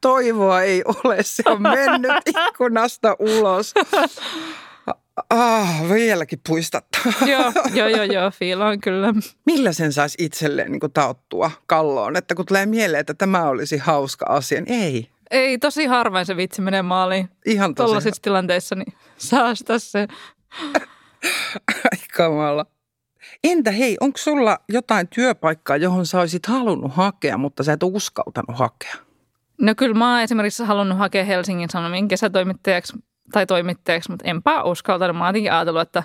toivoa 0.00 0.62
ei 0.62 0.82
ole. 0.84 1.22
Se 1.22 1.42
on 1.46 1.62
mennyt 1.62 2.12
ikkunasta 2.48 3.16
ulos. 3.18 3.74
Ah, 5.30 5.88
vieläkin 5.88 6.40
puistattaa. 6.48 7.12
joo, 7.26 7.52
joo, 7.74 7.88
joo, 7.88 8.04
joo, 8.04 8.30
fiilaan 8.38 8.80
kyllä. 8.80 9.14
Millä 9.46 9.72
sen 9.72 9.92
saisi 9.92 10.24
itselleen 10.24 10.72
niin 10.72 10.80
kuin 10.80 10.92
tauttua 10.92 11.50
kalloon? 11.66 12.16
Että 12.16 12.34
kun 12.34 12.46
tulee 12.46 12.66
mieleen, 12.66 13.00
että 13.00 13.14
tämä 13.14 13.48
olisi 13.48 13.76
hauska 13.76 14.26
asia, 14.28 14.60
niin 14.60 14.82
ei. 14.82 15.08
Ei, 15.30 15.58
tosi 15.58 15.86
harvoin 15.86 16.26
se 16.26 16.36
vitsi 16.36 16.62
menee 16.62 16.82
maaliin. 16.82 17.28
Ihan 17.46 17.74
tosi. 17.74 17.84
Tuollaisissa 17.86 18.22
tilanteissa, 18.22 18.74
niin 18.74 18.92
saasta 19.16 19.78
se. 19.78 20.08
Ai 21.68 21.98
kamala. 22.16 22.66
Entä 23.44 23.70
hei, 23.70 23.96
onko 24.00 24.18
sulla 24.18 24.58
jotain 24.68 25.08
työpaikkaa, 25.08 25.76
johon 25.76 26.06
sä 26.06 26.20
olisit 26.20 26.46
halunnut 26.46 26.94
hakea, 26.94 27.38
mutta 27.38 27.62
sä 27.62 27.72
et 27.72 27.82
uskaltanut 27.82 28.58
hakea? 28.58 28.94
No 29.60 29.74
kyllä 29.74 29.94
mä 29.94 30.12
oon 30.12 30.22
esimerkiksi 30.22 30.64
halunnut 30.64 30.98
hakea 30.98 31.24
Helsingin 31.24 31.70
Sanomien 31.70 32.08
kesätoimittajaksi 32.08 32.92
tai 33.32 33.46
toimittajaksi, 33.46 34.10
mutta 34.10 34.28
enpä 34.28 34.62
uskaltanut. 34.62 35.16
Mä 35.16 35.26
oon 35.26 35.34
ajatellut, 35.34 35.82
että 35.82 36.02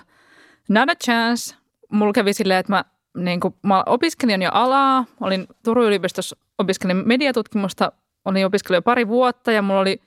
not 0.68 0.90
a 0.90 0.94
chance. 0.94 1.56
Mulla 1.92 2.12
kävi 2.12 2.32
silleen, 2.32 2.60
että 2.60 2.72
mä, 2.72 2.84
niin 3.16 3.40
kuin, 3.40 3.54
mä 3.62 3.82
opiskelin 3.86 4.42
jo 4.42 4.50
alaa, 4.52 5.04
olin 5.20 5.46
Turun 5.64 5.86
yliopistossa, 5.86 6.36
opiskelin 6.58 7.02
mediatutkimusta, 7.04 7.92
olin 8.24 8.46
opiskellut 8.46 8.76
jo 8.76 8.82
pari 8.82 9.08
vuotta 9.08 9.52
ja 9.52 9.62
mulla 9.62 9.80
oli, 9.80 10.00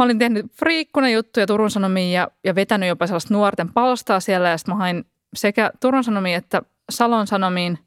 Mä 0.00 0.04
olin 0.04 0.18
tehnyt 0.18 0.46
friikkuna 0.58 1.08
juttuja 1.08 1.46
Turun 1.46 1.70
Sanomiin 1.70 2.12
ja, 2.12 2.28
ja 2.44 2.54
vetänyt 2.54 2.88
jopa 2.88 3.06
sellaista 3.06 3.34
nuorten 3.34 3.72
palstaa 3.72 4.20
siellä 4.20 4.48
ja 4.48 4.58
sitten 4.58 4.74
mä 4.74 4.78
hain 4.78 5.04
sekä 5.34 5.70
Turun 5.80 6.04
Sanomiin 6.04 6.36
että 6.36 6.62
Salon 6.90 7.26
Sanomiin 7.26 7.78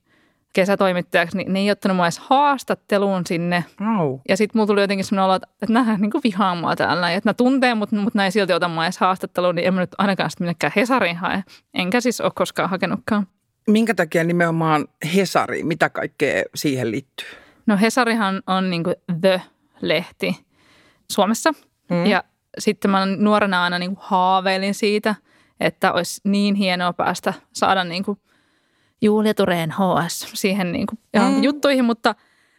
kesätoimittajaksi, 0.53 1.37
niin 1.37 1.53
ne 1.53 1.59
ei 1.59 1.71
ottanut 1.71 1.95
mua 1.95 2.05
edes 2.05 2.19
haastatteluun 2.19 3.21
sinne. 3.27 3.65
Oh. 3.99 4.21
Ja 4.29 4.37
sitten 4.37 4.59
mulla 4.59 4.67
tuli 4.67 4.81
jotenkin 4.81 5.05
sellainen 5.05 5.25
olo, 5.25 5.35
että 5.35 5.73
nämä 5.73 5.97
niin 5.97 6.11
vihaa 6.23 6.55
mua 6.55 6.75
täällä, 6.75 7.11
että 7.11 7.27
nämä 7.27 7.33
tuntee, 7.33 7.75
mutta, 7.75 7.95
mutta 7.95 8.25
ei 8.25 8.31
silti 8.31 8.53
ota 8.53 8.67
mua 8.67 8.83
edes 8.83 8.97
haastatteluun, 8.97 9.55
niin 9.55 9.67
en 9.67 9.73
mä 9.73 9.79
nyt 9.79 9.95
ainakaan 9.97 10.29
sitten 10.29 10.45
minnekään 10.45 10.73
Hesariin 10.75 11.17
hae. 11.17 11.43
Enkä 11.73 12.01
siis 12.01 12.21
ole 12.21 12.31
koskaan 12.35 12.69
hakenutkaan. 12.69 13.27
Minkä 13.67 13.93
takia 13.93 14.23
nimenomaan 14.23 14.87
Hesari? 15.15 15.63
Mitä 15.63 15.89
kaikkea 15.89 16.43
siihen 16.55 16.91
liittyy? 16.91 17.27
No 17.65 17.77
Hesarihan 17.81 18.41
on 18.47 18.69
niin 18.69 18.83
The-lehti 19.21 20.45
Suomessa. 21.11 21.53
Mm. 21.89 22.05
Ja 22.05 22.23
sitten 22.57 22.91
mä 22.91 23.05
nuorena 23.05 23.63
aina 23.63 23.79
niin 23.79 23.97
haaveilin 23.99 24.73
siitä, 24.73 25.15
että 25.59 25.93
olisi 25.93 26.21
niin 26.23 26.55
hienoa 26.55 26.93
päästä 26.93 27.33
saada 27.53 27.83
niin 27.83 28.03
kuin 28.03 28.19
Julia 29.03 29.33
Tureen 29.33 29.71
HS 29.71 30.31
siihen 30.33 30.71
niin 30.71 30.87
kuin 30.87 30.99
mm. 31.15 31.43
juttuihin, 31.43 31.85
mutta 31.85 32.15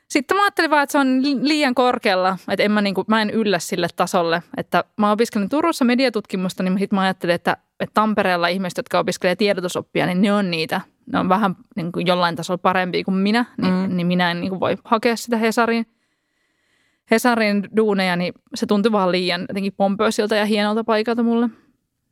sitten 0.08 0.36
mä 0.36 0.42
ajattelin 0.42 0.70
vaan, 0.70 0.82
että 0.82 0.92
se 0.92 0.98
on 0.98 1.22
liian 1.22 1.74
korkealla, 1.74 2.38
että 2.48 2.62
en 2.62 2.70
mä, 2.70 2.80
niin 2.80 2.94
kuin, 2.94 3.04
mä 3.08 3.22
en 3.22 3.30
yllä 3.30 3.58
sille 3.58 3.88
tasolle. 3.96 4.42
Että 4.56 4.84
mä 4.96 5.12
opiskelin 5.12 5.48
Turussa 5.48 5.84
mediatutkimusta, 5.84 6.62
niin 6.62 6.78
sitten 6.78 6.96
mä 6.96 7.02
ajattelin, 7.02 7.34
että, 7.34 7.56
että 7.80 7.94
Tampereella 7.94 8.48
ihmiset, 8.48 8.76
jotka 8.76 8.98
opiskelee 8.98 9.36
tiedotusoppia, 9.36 10.06
niin 10.06 10.22
ne 10.22 10.32
on 10.32 10.50
niitä. 10.50 10.80
Ne 11.12 11.18
on 11.18 11.28
vähän 11.28 11.56
niin 11.76 11.92
kuin 11.92 12.06
jollain 12.06 12.36
tasolla 12.36 12.58
parempia 12.58 13.04
kuin 13.04 13.14
minä, 13.14 13.44
niin, 13.62 13.74
mm. 13.74 13.96
niin 13.96 14.06
minä 14.06 14.30
en 14.30 14.40
niin 14.40 14.50
kuin 14.50 14.60
voi 14.60 14.76
hakea 14.84 15.16
sitä 15.16 15.36
Hesariin. 15.36 15.86
Hesarin 17.10 17.68
duuneja, 17.76 18.16
niin 18.16 18.34
se 18.54 18.66
tuntui 18.66 18.92
vaan 18.92 19.12
liian 19.12 19.40
jotenkin 19.48 19.72
pompöisiltä 19.76 20.36
ja 20.36 20.44
hienolta 20.44 20.84
paikalta 20.84 21.22
mulle. 21.22 21.48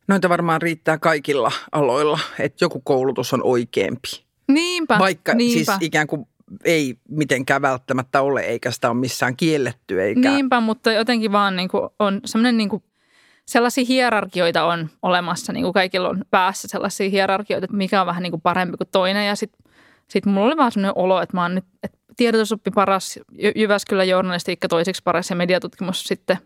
Noita 0.07 0.29
varmaan 0.29 0.61
riittää 0.61 0.97
kaikilla 0.97 1.51
aloilla, 1.71 2.19
että 2.39 2.65
joku 2.65 2.81
koulutus 2.81 3.33
on 3.33 3.43
oikeampi. 3.43 4.23
Niinpä, 4.47 4.99
Vaikka 4.99 5.33
niinpä. 5.33 5.53
siis 5.53 5.77
ikään 5.81 6.07
kuin 6.07 6.27
ei 6.65 6.97
mitenkään 7.09 7.61
välttämättä 7.61 8.21
ole, 8.21 8.41
eikä 8.41 8.71
sitä 8.71 8.89
ole 8.89 8.99
missään 8.99 9.37
kielletty. 9.37 10.01
Eikä... 10.01 10.31
Niinpä, 10.31 10.59
mutta 10.59 10.91
jotenkin 10.91 11.31
vaan 11.31 11.55
niin 11.55 11.69
kuin 11.69 11.89
on 11.99 12.21
semmoinen 12.25 12.57
niin 12.57 12.69
kuin 12.69 12.83
sellaisia 13.45 13.85
hierarkioita 13.87 14.63
on 14.63 14.89
olemassa, 15.01 15.53
niin 15.53 15.63
kuin 15.63 15.73
kaikilla 15.73 16.09
on 16.09 16.25
päässä 16.31 16.67
sellaisia 16.67 17.09
hierarkioita, 17.09 17.65
että 17.65 17.77
mikä 17.77 18.01
on 18.01 18.07
vähän 18.07 18.23
niin 18.23 18.31
kuin 18.31 18.41
parempi 18.41 18.77
kuin 18.77 18.89
toinen. 18.91 19.27
Ja 19.27 19.35
sitten 19.35 19.71
sit 20.07 20.25
mulla 20.25 20.47
oli 20.47 20.57
vaan 20.57 20.71
semmoinen 20.71 20.93
olo, 20.95 21.21
että 21.21 21.37
mä 21.37 21.41
oon 21.41 21.55
nyt, 21.55 21.65
että 21.83 21.97
tiedotusoppi 22.17 22.71
paras, 22.71 23.19
Jyväskylän 23.55 24.09
journalistiikka 24.09 24.67
toiseksi 24.67 25.03
paras 25.03 25.29
ja 25.29 25.35
mediatutkimus 25.35 26.03
sitten, 26.03 26.37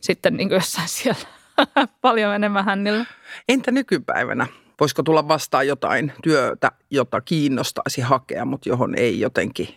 sitten 0.00 0.36
niin 0.36 0.48
kuin 0.48 0.56
jossain 0.56 0.88
siellä 0.88 1.37
paljon 2.00 2.34
enemmän 2.34 2.64
hännillä. 2.64 3.04
Entä 3.48 3.70
nykypäivänä? 3.70 4.46
Voisiko 4.80 5.02
tulla 5.02 5.28
vastaan 5.28 5.66
jotain 5.66 6.12
työtä, 6.22 6.72
jota 6.90 7.20
kiinnostaisi 7.20 8.00
hakea, 8.00 8.44
mutta 8.44 8.68
johon 8.68 8.94
ei 8.94 9.20
jotenkin 9.20 9.68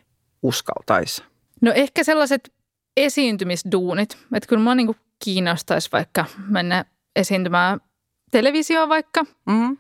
uskaltaisi? 0.44 1.24
No 1.62 1.72
ehkä 1.76 2.04
sellaiset 2.04 2.54
esiintymisduunit. 2.98 4.18
Että 4.36 4.48
kyllä 4.48 4.64
mua 4.64 4.76
niin 4.76 4.96
kiinnostaisi 5.24 5.90
vaikka 5.92 6.26
mennä 6.48 6.86
esiintymään 7.16 7.80
televisioon 8.32 8.90
vaikka. 8.90 9.24
Mm-hmm. 9.24 9.78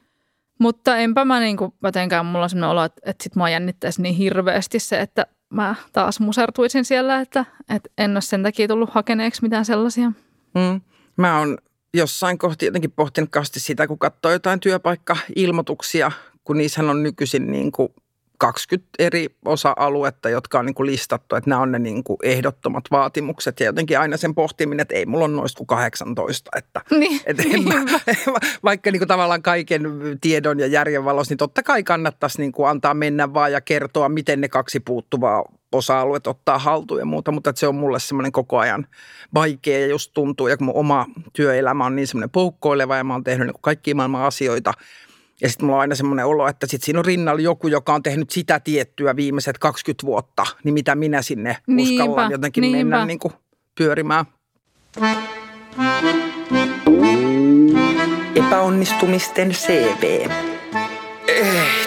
Mutta 0.59 0.97
enpä 0.97 1.25
mä 1.25 1.39
niin 1.39 1.57
kuin, 1.57 1.73
jotenkään 1.83 2.25
mulla 2.25 2.43
on 2.43 2.49
sellainen 2.49 2.69
olo, 2.69 2.83
että, 2.83 3.01
että 3.05 3.23
sit 3.23 3.35
mua 3.35 3.49
jännittäisi 3.49 4.01
niin 4.01 4.15
hirveästi 4.15 4.79
se, 4.79 5.01
että 5.01 5.25
mä 5.49 5.75
taas 5.93 6.19
musertuisin 6.19 6.85
siellä, 6.85 7.19
että, 7.19 7.45
että 7.69 7.89
en 7.97 8.11
ole 8.11 8.21
sen 8.21 8.43
takia 8.43 8.67
tullut 8.67 8.89
hakeneeksi 8.89 9.41
mitään 9.41 9.65
sellaisia. 9.65 10.11
Mm. 10.55 10.81
Mä 11.17 11.39
oon 11.39 11.57
jossain 11.93 12.37
kohti 12.37 12.65
jotenkin 12.65 12.91
pohtinut 12.91 13.29
kasti 13.29 13.59
sitä, 13.59 13.87
kun 13.87 13.99
katsoo 13.99 14.31
jotain 14.31 14.59
työpaikka-ilmoituksia, 14.59 16.11
kun 16.43 16.57
niissähän 16.57 16.89
on 16.89 17.03
nykyisin 17.03 17.51
niin 17.51 17.71
kuin 17.71 17.89
20 18.41 18.89
eri 18.99 19.35
osa-aluetta, 19.45 20.29
jotka 20.29 20.59
on 20.59 20.65
niin 20.65 20.73
kuin 20.73 20.87
listattu, 20.87 21.35
että 21.35 21.49
nämä 21.49 21.61
on 21.61 21.71
ne 21.71 21.79
niin 21.79 22.03
kuin 22.03 22.17
ehdottomat 22.23 22.83
vaatimukset 22.91 23.59
ja 23.59 23.65
jotenkin 23.65 23.99
aina 23.99 24.17
sen 24.17 24.35
pohtiminen, 24.35 24.79
että 24.79 24.95
ei 24.95 25.05
mulla 25.05 25.25
on 25.25 25.35
noista 25.35 25.57
kuin 25.57 25.67
18. 25.67 26.51
Että, 26.57 26.81
niin, 26.99 27.21
että 27.25 27.43
en 27.43 27.63
mä, 27.63 27.73
vaikka 28.63 28.91
niin 28.91 28.99
kuin 28.99 29.07
tavallaan 29.07 29.41
kaiken 29.41 29.83
tiedon 30.21 30.59
ja 30.59 30.67
järjen 30.67 31.05
valossa, 31.05 31.31
niin 31.31 31.37
totta 31.37 31.63
kai 31.63 31.83
kannattaisi 31.83 32.41
niin 32.41 32.51
kuin 32.51 32.69
antaa 32.69 32.93
mennä 32.93 33.33
vaan 33.33 33.51
ja 33.51 33.61
kertoa, 33.61 34.09
miten 34.09 34.41
ne 34.41 34.47
kaksi 34.47 34.79
puuttuvaa 34.79 35.45
osa-alueet 35.71 36.27
ottaa 36.27 36.59
haltuun 36.59 36.99
ja 36.99 37.05
muuta, 37.05 37.31
mutta 37.31 37.49
että 37.49 37.59
se 37.59 37.67
on 37.67 37.75
mulle 37.75 37.99
semmoinen 37.99 38.31
koko 38.31 38.57
ajan 38.57 38.87
vaikea 39.33 39.79
ja 39.79 39.87
just 39.87 40.11
tuntuu, 40.13 40.47
ja 40.47 40.57
kun 40.57 40.65
mun 40.65 40.75
oma 40.75 41.05
työelämä 41.33 41.85
on 41.85 41.95
niin 41.95 42.07
semmoinen 42.07 42.29
poukkoileva 42.29 42.97
ja 42.97 43.03
mä 43.03 43.13
oon 43.13 43.23
tehnyt 43.23 43.47
niin 43.47 43.55
kaikkia 43.61 43.95
maailman 43.95 44.23
asioita– 44.23 44.73
ja 45.41 45.49
sitten 45.49 45.65
mulla 45.65 45.77
on 45.77 45.81
aina 45.81 45.95
semmoinen 45.95 46.25
olo, 46.25 46.47
että 46.47 46.67
sitten 46.67 46.85
siinä 46.85 46.99
on 46.99 47.05
rinnalla 47.05 47.41
joku, 47.41 47.67
joka 47.67 47.93
on 47.93 48.03
tehnyt 48.03 48.29
sitä 48.29 48.59
tiettyä 48.59 49.15
viimeiset 49.15 49.57
20 49.57 50.05
vuotta, 50.05 50.45
niin 50.63 50.73
mitä 50.73 50.95
minä 50.95 51.21
sinne 51.21 51.57
niinpä, 51.67 52.03
uskallan 52.03 52.31
jotenkin 52.31 52.61
niinpä. 52.61 52.77
mennä 52.77 53.05
niin 53.05 53.19
kuin 53.19 53.33
pyörimään. 53.75 54.25
Epäonnistumisten 58.35 59.51
CV. 59.51 60.29
Ei 61.27 61.80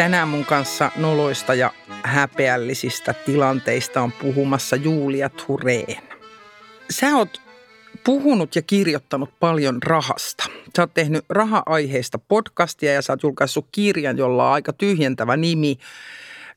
Tänään 0.00 0.28
mun 0.28 0.44
kanssa 0.44 0.90
noloista 0.96 1.54
ja 1.54 1.72
häpeällisistä 2.02 3.14
tilanteista 3.26 4.00
on 4.00 4.12
puhumassa 4.12 4.76
Julia 4.76 5.28
Tureen. 5.28 6.02
Sä 6.90 7.16
oot 7.16 7.40
puhunut 8.04 8.56
ja 8.56 8.62
kirjoittanut 8.62 9.30
paljon 9.40 9.82
rahasta. 9.82 10.44
Sä 10.76 10.82
oot 10.82 10.94
tehnyt 10.94 11.24
raha-aiheista 11.28 12.18
podcastia 12.18 12.92
ja 12.92 13.02
sä 13.02 13.12
oot 13.12 13.22
julkaissut 13.22 13.66
kirjan, 13.72 14.18
jolla 14.18 14.48
on 14.48 14.54
aika 14.54 14.72
tyhjentävä 14.72 15.36
nimi 15.36 15.76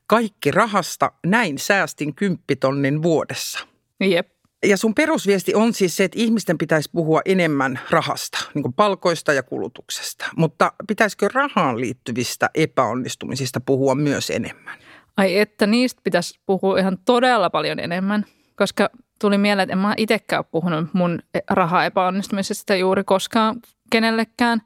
Kaikki 0.08 0.52
rahasta, 0.52 1.12
näin 1.26 1.58
säästin 1.58 2.16
kymppitonnin 2.16 3.04
vuodessa. 3.04 3.60
Jep. 4.00 4.33
Ja 4.64 4.78
sun 4.78 4.96
perusviesti 4.96 5.56
on 5.56 5.74
siis 5.74 5.98
se, 5.98 6.04
että 6.04 6.20
ihmisten 6.20 6.58
pitäisi 6.58 6.90
puhua 6.94 7.22
enemmän 7.26 7.80
rahasta, 7.90 8.38
niin 8.54 8.74
palkoista 8.74 9.34
ja 9.34 9.44
kulutuksesta. 9.44 10.26
Mutta 10.38 10.74
pitäisikö 10.88 11.30
rahaan 11.34 11.82
liittyvistä 11.82 12.50
epäonnistumisista 12.56 13.60
puhua 13.60 13.96
myös 13.96 14.30
enemmän? 14.30 14.80
Ai 15.18 15.40
että 15.40 15.68
niistä 15.68 16.02
pitäisi 16.04 16.40
puhua 16.46 16.80
ihan 16.80 16.98
todella 17.06 17.50
paljon 17.50 17.80
enemmän, 17.80 18.26
koska 18.56 18.90
tuli 19.22 19.38
mieleen, 19.38 19.64
että 19.64 19.74
en 19.74 19.78
mä 19.80 19.94
itsekään 19.98 20.46
puhunut 20.52 20.94
mun 20.94 21.20
raha 21.50 21.86
epäonnistumisesta 21.86 22.76
juuri 22.76 23.04
koskaan 23.04 23.60
kenellekään. 23.90 24.62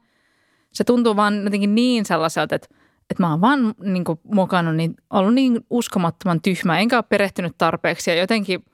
Se 0.72 0.84
tuntuu 0.84 1.16
vaan 1.16 1.44
jotenkin 1.44 1.74
niin 1.74 2.04
sellaiselta, 2.04 2.54
että, 2.54 2.68
että 3.10 3.22
mä 3.22 3.30
oon 3.30 3.40
vaan 3.40 3.74
niin 3.82 4.04
mokannut, 4.24 4.76
niin 4.76 4.94
ollut 5.10 5.34
niin 5.34 5.60
uskomattoman 5.70 6.42
tyhmä, 6.42 6.78
enkä 6.78 6.96
ole 6.96 7.04
perehtynyt 7.08 7.54
tarpeeksi 7.58 8.10
ja 8.10 8.16
jotenkin 8.16 8.64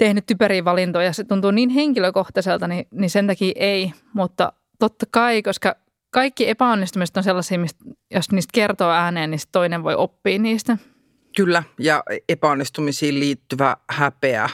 tehnyt 0.00 0.26
typeriä 0.26 0.64
valintoja. 0.64 1.12
Se 1.12 1.24
tuntuu 1.24 1.50
niin 1.50 1.68
henkilökohtaiselta, 1.68 2.68
niin, 2.68 2.86
niin 2.90 3.10
sen 3.10 3.26
takia 3.26 3.52
ei, 3.56 3.92
mutta 4.14 4.52
totta 4.78 5.06
kai, 5.10 5.42
koska 5.42 5.76
kaikki 6.10 6.48
epäonnistumiset 6.48 7.16
on 7.16 7.22
sellaisia, 7.22 7.58
mistä, 7.58 7.84
jos 8.14 8.32
niistä 8.32 8.50
kertoo 8.54 8.90
ääneen, 8.90 9.30
niin 9.30 9.40
toinen 9.52 9.84
voi 9.84 9.94
oppia 9.94 10.38
niistä. 10.38 10.78
Kyllä, 11.36 11.62
ja 11.78 12.02
epäonnistumisiin 12.28 13.20
liittyvä 13.20 13.76
häpeä 13.90 14.48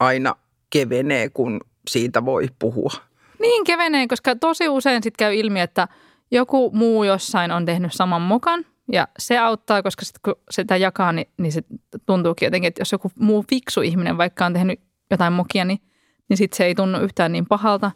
aina 0.00 0.34
kevenee, 0.70 1.28
kun 1.28 1.60
siitä 1.90 2.24
voi 2.24 2.48
puhua. 2.58 2.92
Niin 3.40 3.64
kevenee, 3.64 4.08
koska 4.08 4.36
tosi 4.36 4.68
usein 4.68 5.02
sitten 5.02 5.18
käy 5.24 5.34
ilmi, 5.34 5.60
että 5.60 5.88
joku 6.30 6.70
muu 6.70 7.04
jossain 7.04 7.52
on 7.52 7.64
tehnyt 7.64 7.92
saman 7.92 8.22
mukan 8.22 8.64
ja 8.92 9.08
se 9.18 9.38
auttaa, 9.38 9.82
koska 9.82 10.04
sit 10.04 10.18
kun 10.18 10.34
sitä 10.50 10.76
jakaa, 10.76 11.12
niin, 11.12 11.26
niin 11.36 11.52
se 11.52 11.62
tuntuukin 12.06 12.46
jotenkin, 12.46 12.68
että 12.68 12.80
jos 12.80 12.92
joku 12.92 13.12
muu 13.18 13.44
fiksu 13.50 13.80
ihminen 13.80 14.18
vaikka 14.18 14.46
on 14.46 14.52
tehnyt 14.52 14.80
jotain 15.10 15.32
mokia, 15.32 15.64
niin, 15.64 15.80
niin 16.28 16.36
sitten 16.36 16.56
se 16.56 16.64
ei 16.64 16.74
tunnu 16.74 16.98
yhtään 16.98 17.32
niin 17.32 17.46
pahalta. 17.46 17.90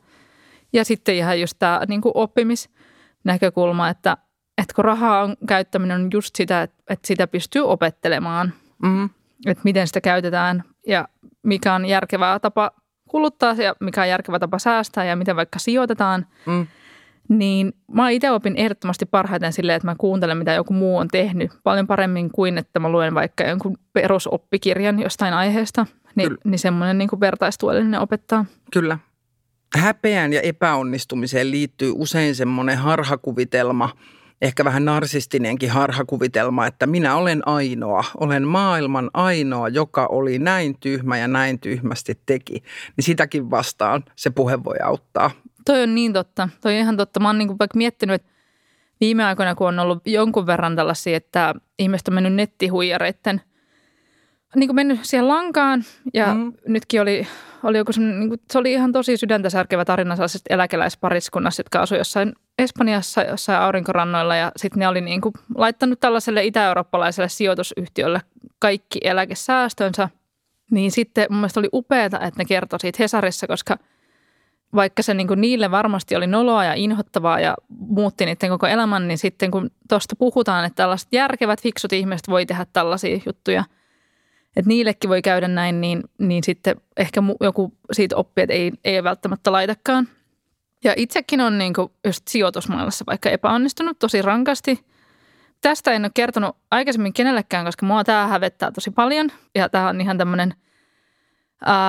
Ja 0.72 0.84
sitten 0.84 1.14
ihan 1.14 1.40
just 1.40 1.54
tämä 1.58 1.80
niin 1.88 2.00
oppimisnäkökulma, 2.04 3.88
että, 3.88 4.16
että 4.58 4.74
kun 4.74 4.84
rahaa 4.84 5.22
on 5.22 5.36
käyttäminen 5.48 6.00
on 6.00 6.08
just 6.12 6.36
sitä, 6.36 6.62
että, 6.62 6.82
että 6.88 7.06
sitä 7.06 7.26
pystyy 7.26 7.62
opettelemaan, 7.62 8.52
mm-hmm. 8.82 9.10
että 9.46 9.60
miten 9.64 9.86
sitä 9.86 10.00
käytetään 10.00 10.64
ja 10.86 11.08
mikä 11.42 11.74
on 11.74 11.86
järkevää 11.86 12.38
tapa 12.38 12.70
kuluttaa 13.08 13.54
ja 13.54 13.74
mikä 13.80 14.00
on 14.00 14.08
järkevä 14.08 14.38
tapa 14.38 14.58
säästää 14.58 15.04
ja 15.04 15.16
miten 15.16 15.36
vaikka 15.36 15.58
sijoitetaan, 15.58 16.26
mm. 16.46 16.66
Niin 17.28 17.72
mä 17.92 18.10
itse 18.10 18.30
opin 18.30 18.56
ehdottomasti 18.56 19.06
parhaiten 19.06 19.52
silleen, 19.52 19.76
että 19.76 19.88
mä 19.88 19.94
kuuntelen, 19.98 20.38
mitä 20.38 20.52
joku 20.52 20.72
muu 20.72 20.96
on 20.96 21.08
tehnyt 21.08 21.50
paljon 21.64 21.86
paremmin 21.86 22.30
kuin, 22.30 22.58
että 22.58 22.80
mä 22.80 22.88
luen 22.88 23.14
vaikka 23.14 23.44
jonkun 23.44 23.78
perusoppikirjan 23.92 24.98
jostain 24.98 25.34
aiheesta. 25.34 25.86
Ni, 26.14 26.26
niin 26.44 26.58
semmoinen 26.58 26.98
niin 26.98 27.08
kuin 27.08 27.20
vertaistuellinen 27.20 28.00
opettaa. 28.00 28.44
Kyllä. 28.72 28.98
Häpeään 29.76 30.32
ja 30.32 30.40
epäonnistumiseen 30.40 31.50
liittyy 31.50 31.92
usein 31.94 32.34
semmoinen 32.34 32.78
harhakuvitelma, 32.78 33.90
ehkä 34.42 34.64
vähän 34.64 34.84
narsistinenkin 34.84 35.70
harhakuvitelma, 35.70 36.66
että 36.66 36.86
minä 36.86 37.16
olen 37.16 37.48
ainoa, 37.48 38.04
olen 38.20 38.48
maailman 38.48 39.10
ainoa, 39.14 39.68
joka 39.68 40.06
oli 40.06 40.38
näin 40.38 40.76
tyhmä 40.80 41.18
ja 41.18 41.28
näin 41.28 41.60
tyhmästi 41.60 42.20
teki. 42.26 42.62
Niin 42.96 43.04
sitäkin 43.04 43.50
vastaan 43.50 44.04
se 44.16 44.30
puhe 44.30 44.64
voi 44.64 44.76
auttaa. 44.84 45.30
Toi 45.68 45.82
on 45.82 45.94
niin 45.94 46.12
totta. 46.12 46.48
Toi 46.60 46.72
on 46.74 46.78
ihan 46.78 46.96
totta. 46.96 47.20
Mä 47.20 47.28
oon 47.28 47.38
niin 47.38 47.48
vaikka 47.48 47.76
miettinyt, 47.76 48.14
että 48.14 48.28
viime 49.00 49.24
aikoina, 49.24 49.54
kun 49.54 49.68
on 49.68 49.78
ollut 49.78 50.06
jonkun 50.06 50.46
verran 50.46 50.76
tällaisia, 50.76 51.16
että 51.16 51.54
ihmiset 51.78 52.08
on 52.08 52.14
mennyt 52.14 52.34
nettihuijareiden 52.34 53.40
niin 54.56 54.68
kuin 54.68 54.74
mennyt 54.74 55.00
siihen 55.02 55.28
lankaan 55.28 55.84
ja 56.14 56.34
mm. 56.34 56.52
nytkin 56.66 57.00
oli, 57.00 57.26
oli 57.62 57.78
joku 57.78 57.92
niin 57.98 58.28
kuin, 58.28 58.40
se 58.50 58.58
oli 58.58 58.72
ihan 58.72 58.92
tosi 58.92 59.16
sydäntä 59.16 59.50
särkevä 59.50 59.84
tarina 59.84 60.16
sellaisesta 60.16 60.54
eläkeläispariskunnasta, 60.54 61.60
jotka 61.60 61.80
asuivat 61.80 62.00
jossain 62.00 62.32
Espanjassa, 62.58 63.22
jossain 63.22 63.60
aurinkorannoilla 63.60 64.36
ja 64.36 64.52
sitten 64.56 64.80
ne 64.80 64.88
oli 64.88 65.00
niin 65.00 65.20
kuin 65.20 65.34
laittanut 65.54 66.00
tällaiselle 66.00 66.44
itä-eurooppalaiselle 66.44 67.28
sijoitusyhtiölle 67.28 68.20
kaikki 68.58 68.98
eläkesäästönsä. 69.02 70.08
Niin 70.70 70.92
sitten 70.92 71.26
mun 71.30 71.38
mielestä 71.38 71.60
oli 71.60 71.68
upeaa, 71.72 72.04
että 72.04 72.30
ne 72.38 72.44
kertoi 72.44 72.80
siitä 72.80 72.96
Hesarissa, 73.02 73.46
koska 73.46 73.78
vaikka 74.74 75.02
se 75.02 75.14
niin 75.14 75.28
kuin 75.28 75.40
niille 75.40 75.70
varmasti 75.70 76.16
oli 76.16 76.26
noloa 76.26 76.64
ja 76.64 76.74
inhottavaa 76.74 77.40
ja 77.40 77.54
muutti 77.68 78.26
niiden 78.26 78.50
koko 78.50 78.66
elämän, 78.66 79.08
niin 79.08 79.18
sitten 79.18 79.50
kun 79.50 79.70
tuosta 79.88 80.16
puhutaan, 80.16 80.64
että 80.64 80.76
tällaiset 80.76 81.08
järkevät, 81.12 81.62
fiksut 81.62 81.92
ihmiset 81.92 82.28
voi 82.28 82.46
tehdä 82.46 82.66
tällaisia 82.72 83.20
juttuja– 83.26 83.64
että 84.58 84.68
niillekin 84.68 85.10
voi 85.10 85.22
käydä 85.22 85.48
näin, 85.48 85.80
niin, 85.80 86.02
niin 86.18 86.44
sitten 86.44 86.76
ehkä 86.96 87.22
joku 87.40 87.74
siitä 87.92 88.16
oppii, 88.16 88.42
että 88.42 88.54
ei, 88.54 88.72
ei 88.84 89.04
välttämättä 89.04 89.52
laitakaan. 89.52 90.08
Ja 90.84 90.94
itsekin 90.96 91.40
on 91.40 91.58
niin 91.58 91.74
kuin 91.74 91.92
just 92.06 92.28
sijoitusmaailmassa 92.28 93.04
vaikka 93.06 93.30
epäonnistunut 93.30 93.98
tosi 93.98 94.22
rankasti. 94.22 94.84
Tästä 95.60 95.92
en 95.92 96.04
ole 96.04 96.10
kertonut 96.14 96.56
aikaisemmin 96.70 97.12
kenellekään, 97.12 97.64
koska 97.64 97.86
mua 97.86 98.04
tämä 98.04 98.26
hävettää 98.26 98.70
tosi 98.70 98.90
paljon. 98.90 99.30
Ja 99.54 99.68
tämä 99.68 99.88
on 99.88 100.00
ihan 100.00 100.18
tämmöinen 100.18 100.54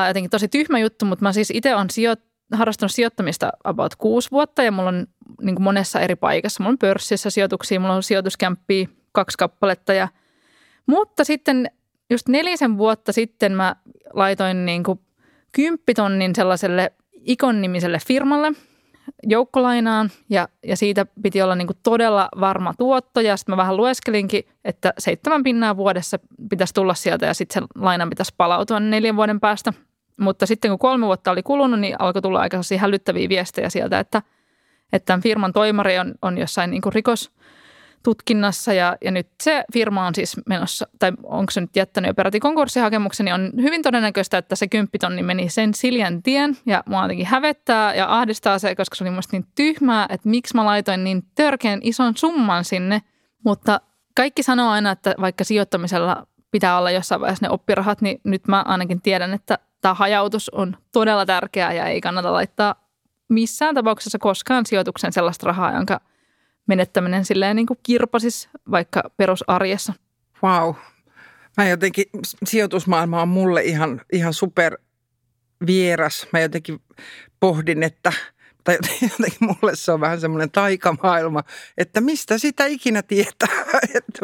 jotenkin 0.08 0.30
tosi 0.30 0.48
tyhmä 0.48 0.80
juttu, 0.80 1.06
mutta 1.06 1.26
mä 1.26 1.34
siis 1.34 1.52
itse 1.54 1.76
olen 1.76 1.90
sijo- 1.90 2.29
harrastanut 2.54 2.92
sijoittamista 2.92 3.50
about 3.64 3.96
kuusi 3.96 4.32
vuotta 4.32 4.64
ja 4.64 4.72
mulla 4.72 4.90
on 4.90 5.08
niin 5.42 5.56
kuin 5.56 5.64
monessa 5.64 6.00
eri 6.00 6.16
paikassa. 6.16 6.64
Mulla 6.64 6.72
on 6.72 6.78
pörssissä 6.78 7.30
sijoituksia, 7.30 7.80
mulla 7.80 7.94
on 7.94 8.04
sijoituskämppiä 8.04 8.88
kaksi 9.12 9.38
kappaletta 9.38 9.94
ja 9.94 10.08
mutta 10.86 11.24
sitten 11.24 11.72
just 12.10 12.28
nelisen 12.28 12.78
vuotta 12.78 13.14
sitten 13.14 13.52
mä 13.52 13.76
laitoin 14.14 14.66
niin 14.66 14.84
kuin 14.84 15.00
kymppitonnin 15.52 16.36
sellaiselle 16.36 16.92
ikon-nimiselle 17.26 18.00
firmalle 18.08 18.52
joukkolainaan 19.24 20.10
ja, 20.30 20.48
ja 20.64 20.78
siitä 20.78 21.06
piti 21.22 21.42
olla 21.42 21.56
niin 21.56 21.68
kuin 21.68 21.78
todella 21.84 22.30
varma 22.40 22.74
tuotto 22.78 23.22
ja 23.22 23.38
sitten 23.38 23.54
mä 23.54 23.58
vähän 23.58 23.78
lueskelinkin, 23.78 24.44
että 24.66 24.94
seitsemän 24.98 25.44
pinnaa 25.44 25.78
vuodessa 25.78 26.20
pitäisi 26.50 26.74
tulla 26.74 26.94
sieltä 26.94 27.26
ja 27.26 27.34
sitten 27.34 27.64
se 27.64 27.68
lainan 27.76 28.10
pitäisi 28.10 28.34
palautua 28.38 28.80
neljän 28.80 29.16
vuoden 29.16 29.40
päästä. 29.40 29.74
Mutta 30.20 30.46
sitten 30.46 30.72
kun 30.72 30.80
kolme 30.80 31.06
vuotta 31.06 31.32
oli 31.32 31.44
kulunut, 31.44 31.80
niin 31.80 31.96
alkoi 32.00 32.22
tulla 32.22 32.40
aika 32.40 32.58
hälyttäviä 32.78 33.30
viestejä 33.30 33.70
sieltä, 33.70 34.00
että, 34.00 34.22
että 34.94 35.06
tämän 35.06 35.22
firman 35.22 35.54
toimari 35.54 36.00
on, 36.00 36.16
on 36.22 36.38
jossain 36.38 36.72
niin 36.72 36.82
rikos– 36.94 37.32
tutkinnassa 38.04 38.74
ja, 38.74 38.98
ja 39.02 39.12
nyt 39.12 39.28
se 39.44 39.64
firma 39.74 40.08
on 40.08 40.16
siis 40.16 40.38
menossa, 40.46 40.88
tai 41.00 41.12
onko 41.24 41.52
se 41.52 41.62
nyt 41.62 41.76
jättänyt 41.76 42.10
jo 42.10 42.14
peräti 42.14 42.40
konkurssihakemuksen, 42.40 43.26
niin 43.26 43.34
on 43.34 43.52
hyvin 43.62 43.82
todennäköistä, 43.82 44.38
että 44.38 44.56
se 44.56 44.68
kymppitonni 44.68 45.24
meni 45.24 45.50
sen 45.50 45.74
siljän 45.74 46.24
tien 46.24 46.58
ja 46.66 46.84
mua 46.86 47.02
jotenkin 47.02 47.26
hävettää 47.26 47.96
ja 47.96 48.18
ahdistaa 48.18 48.60
se, 48.60 48.76
koska 48.76 48.96
se 48.96 49.04
oli 49.04 49.12
musta 49.12 49.38
niin 49.38 49.46
tyhmää, 49.56 50.06
että 50.10 50.30
miksi 50.30 50.56
mä 50.56 50.66
laitoin 50.66 51.04
niin 51.04 51.24
törkeän 51.36 51.80
ison 51.84 52.18
summan 52.18 52.66
sinne, 52.66 53.02
mutta 53.46 53.82
kaikki 54.16 54.44
sanoo 54.44 54.70
aina, 54.70 54.92
että 54.92 55.16
vaikka 55.22 55.44
sijoittamisella 55.44 56.28
pitää 56.52 56.78
olla 56.78 56.92
jossain 56.92 57.22
vaiheessa 57.22 57.46
ne 57.46 57.50
oppirahat, 57.50 58.02
niin 58.02 58.22
nyt 58.24 58.48
mä 58.48 58.62
ainakin 58.62 59.02
tiedän, 59.02 59.34
että 59.34 59.60
tämä 59.82 59.94
hajautus 59.94 60.50
on 60.50 60.78
todella 60.92 61.26
tärkeää 61.26 61.74
ja 61.74 61.86
ei 61.86 62.02
kannata 62.02 62.34
laittaa 62.34 62.90
missään 63.30 63.76
tapauksessa 63.76 64.20
koskaan 64.20 64.66
sijoituksen 64.66 65.14
sellaista 65.14 65.48
rahaa, 65.48 65.74
jonka 65.74 66.02
menettäminen 66.68 67.26
silleen 67.26 67.56
niin 67.56 67.66
kuin 67.66 67.80
kirpasis 67.84 68.50
vaikka 68.72 69.04
perusarjessa. 69.18 69.94
Wow. 70.44 70.76
Mä 71.58 71.68
jotenkin, 71.70 72.06
sijoitusmaailma 72.46 73.22
on 73.22 73.28
mulle 73.28 73.64
ihan, 73.64 74.02
ihan 74.14 74.34
super 74.34 74.78
vieras. 75.68 76.28
Mä 76.34 76.40
jotenkin 76.40 76.82
pohdin, 77.40 77.84
että 77.84 78.14
tai 78.64 78.78
jotenkin 79.02 79.48
mulle 79.48 79.76
se 79.76 79.92
on 79.92 80.02
vähän 80.02 80.22
semmoinen 80.22 80.52
taikamaailma, 80.52 81.44
että 81.78 82.02
mistä 82.02 82.38
sitä 82.38 82.66
ikinä 82.66 83.02
tietää, 83.02 83.58
että 83.96 84.20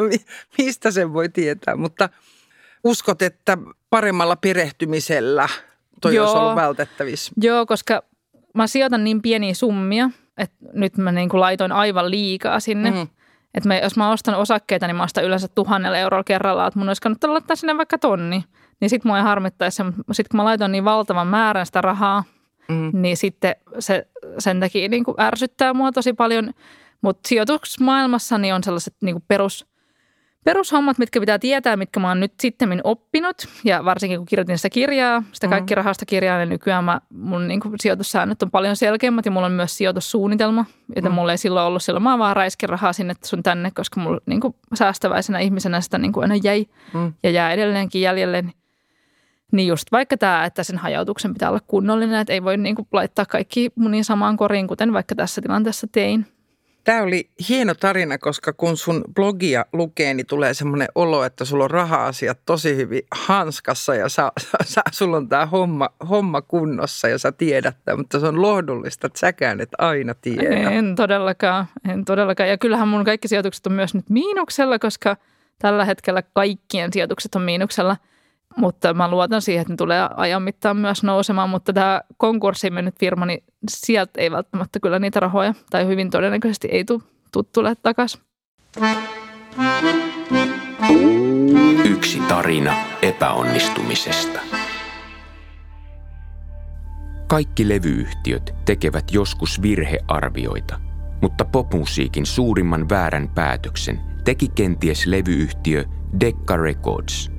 mistä 0.58 0.90
sen 0.90 1.12
voi 1.12 1.28
tietää. 1.28 1.76
Mutta 1.76 2.08
uskot, 2.84 3.22
että 3.22 3.58
paremmalla 3.90 4.36
perehtymisellä 4.36 5.48
toi 6.00 6.14
Joo. 6.14 6.26
olisi 6.26 6.38
ollut 6.38 6.56
vältettävissä? 6.56 7.32
Joo, 7.42 7.66
koska 7.66 8.02
mä 8.54 8.66
sijoitan 8.66 9.04
niin 9.04 9.22
pieniä 9.22 9.54
summia, 9.54 10.10
että 10.38 10.56
nyt 10.72 10.96
mä 10.96 11.12
niin 11.12 11.28
kuin 11.28 11.40
laitoin 11.40 11.72
aivan 11.72 12.10
liikaa 12.10 12.60
sinne. 12.60 12.90
Mm. 12.90 13.08
Että 13.54 13.68
mä, 13.68 13.78
jos 13.78 13.96
mä 13.96 14.12
ostan 14.12 14.34
osakkeita, 14.34 14.86
niin 14.86 14.96
mä 14.96 15.02
ostan 15.02 15.24
yleensä 15.24 15.48
tuhannella 15.48 15.98
eurolla 15.98 16.24
kerralla, 16.24 16.66
että 16.66 16.78
mun 16.78 16.88
olisi 16.88 17.02
kannattanut 17.02 17.34
laittaa 17.34 17.56
sinne 17.56 17.76
vaikka 17.76 17.98
tonni. 17.98 18.44
Niin 18.80 18.90
sit 18.90 19.04
mua 19.04 19.16
ei 19.16 19.22
harmittaisi, 19.22 19.82
sitten 20.12 20.30
kun 20.30 20.36
mä 20.36 20.44
laitoin 20.44 20.72
niin 20.72 20.84
valtavan 20.84 21.26
määrän 21.26 21.66
sitä 21.66 21.80
rahaa, 21.80 22.24
mm. 22.68 22.90
niin 22.92 23.16
sitten 23.16 23.56
se 23.78 24.06
sen 24.38 24.60
takia 24.60 24.88
niin 24.88 25.04
kuin 25.04 25.20
ärsyttää 25.20 25.74
mua 25.74 25.92
tosi 25.92 26.12
paljon. 26.12 26.54
Mutta 27.02 27.28
sijoitusmaailmassa 27.28 28.38
niin 28.38 28.54
on 28.54 28.64
sellaiset 28.64 28.94
niin 29.02 29.14
kuin 29.14 29.24
perus– 29.28 29.66
perushommat, 30.46 30.98
mitkä 30.98 31.20
pitää 31.20 31.38
tietää, 31.38 31.76
mitkä 31.76 32.00
mä 32.00 32.08
oon 32.08 32.20
nyt 32.20 32.32
sitten 32.40 32.80
oppinut. 32.84 33.36
Ja 33.64 33.84
varsinkin 33.84 34.18
kun 34.18 34.26
kirjoitin 34.26 34.58
sitä 34.58 34.70
kirjaa, 34.70 35.22
sitä 35.32 35.48
kaikki 35.48 35.74
mm. 35.74 35.76
rahasta 35.76 36.06
kirjaa, 36.06 36.38
niin 36.38 36.48
nykyään 36.48 36.84
mä, 36.84 37.00
mun 37.10 37.48
niin 37.48 37.60
kuin 37.60 37.74
sijoitussäännöt 37.80 38.42
on 38.42 38.50
paljon 38.50 38.76
selkeämmät 38.76 39.24
ja 39.26 39.30
mulla 39.30 39.46
on 39.46 39.52
myös 39.52 39.76
sijoitussuunnitelma. 39.76 40.64
Joten 40.96 41.12
mm. 41.12 41.14
mulla 41.14 41.32
ei 41.32 41.38
silloin 41.38 41.66
ollut 41.66 41.82
silloin, 41.82 42.02
mä 42.02 42.18
vaan 42.18 42.36
raiskin 42.36 42.68
rahaa 42.68 42.92
sinne 42.92 43.14
sun 43.24 43.42
tänne, 43.42 43.70
koska 43.70 44.00
mulla 44.00 44.20
niin 44.26 44.40
kuin 44.40 44.54
säästäväisenä 44.74 45.38
ihmisenä 45.38 45.80
sitä 45.80 45.98
niin 45.98 46.12
kuin 46.12 46.24
aina 46.24 46.40
jäi 46.42 46.66
mm. 46.94 47.12
ja 47.22 47.30
jää 47.30 47.52
edelleenkin 47.52 48.02
jäljelle. 48.02 48.44
Niin 49.52 49.68
just 49.68 49.92
vaikka 49.92 50.16
tämä, 50.16 50.44
että 50.44 50.62
sen 50.62 50.78
hajautuksen 50.78 51.32
pitää 51.32 51.48
olla 51.48 51.60
kunnollinen, 51.66 52.20
että 52.20 52.32
ei 52.32 52.44
voi 52.44 52.56
niin 52.56 52.74
kuin 52.74 52.88
laittaa 52.92 53.26
kaikki 53.26 53.70
munin 53.74 54.04
samaan 54.04 54.36
koriin, 54.36 54.66
kuten 54.66 54.92
vaikka 54.92 55.14
tässä 55.14 55.40
tilanteessa 55.40 55.86
tein. 55.92 56.26
Tämä 56.86 57.02
oli 57.02 57.30
hieno 57.48 57.74
tarina, 57.74 58.18
koska 58.18 58.52
kun 58.52 58.76
sun 58.76 59.04
blogia 59.14 59.64
lukee, 59.72 60.14
niin 60.14 60.26
tulee 60.26 60.54
semmoinen 60.54 60.88
olo, 60.94 61.24
että 61.24 61.44
sulla 61.44 61.64
on 61.64 61.70
raha-asiat 61.70 62.38
tosi 62.46 62.76
hyvin 62.76 63.02
hanskassa 63.14 63.94
ja 63.94 64.08
sä, 64.08 64.32
sä, 64.64 64.82
sulla 64.92 65.16
on 65.16 65.28
tämä 65.28 65.46
homma, 65.46 65.88
homma 66.08 66.42
kunnossa 66.42 67.08
ja 67.08 67.18
sä 67.18 67.32
tiedät 67.32 67.76
tämän, 67.84 67.98
mutta 67.98 68.20
se 68.20 68.26
on 68.26 68.42
lohdullista, 68.42 69.06
että 69.06 69.18
säkään 69.18 69.60
et 69.60 69.68
aina 69.78 70.14
tiedä. 70.14 70.70
En 70.70 70.94
todellakaan, 70.94 71.66
en 71.88 72.04
todellakaan. 72.04 72.48
Ja 72.48 72.58
kyllähän 72.58 72.88
mun 72.88 73.04
kaikki 73.04 73.28
sijoitukset 73.28 73.66
on 73.66 73.72
myös 73.72 73.94
nyt 73.94 74.10
miinuksella, 74.10 74.78
koska 74.78 75.16
tällä 75.58 75.84
hetkellä 75.84 76.22
kaikkien 76.22 76.92
sijoitukset 76.92 77.34
on 77.34 77.42
miinuksella– 77.42 77.96
mutta 78.56 78.94
mä 78.94 79.10
luotan 79.10 79.42
siihen, 79.42 79.60
että 79.60 79.72
ne 79.72 79.76
tulee 79.76 80.08
ajan 80.16 80.42
mittaan 80.42 80.76
myös 80.76 81.02
nousemaan, 81.02 81.50
mutta 81.50 81.72
tämä 81.72 82.00
konkurssiin 82.16 82.74
mennyt 82.74 82.98
firma, 83.00 83.26
niin 83.26 83.44
sieltä 83.68 84.20
ei 84.20 84.30
välttämättä 84.30 84.80
kyllä 84.80 84.98
niitä 84.98 85.20
rahoja, 85.20 85.54
tai 85.70 85.86
hyvin 85.86 86.10
todennäköisesti 86.10 86.68
ei 86.70 86.84
tule 86.84 87.02
tuttulle 87.32 87.74
takaisin. 87.82 88.20
Yksi 91.84 92.20
tarina 92.28 92.76
epäonnistumisesta. 93.02 94.40
Kaikki 97.26 97.68
levyyhtiöt 97.68 98.54
tekevät 98.64 99.04
joskus 99.12 99.62
virhearvioita, 99.62 100.80
mutta 101.22 101.44
popmusiikin 101.44 102.26
suurimman 102.26 102.88
väärän 102.88 103.28
päätöksen 103.34 104.00
teki 104.24 104.48
kenties 104.48 105.06
levyyhtiö 105.06 105.84
Decca 106.20 106.56
Records– 106.56 107.30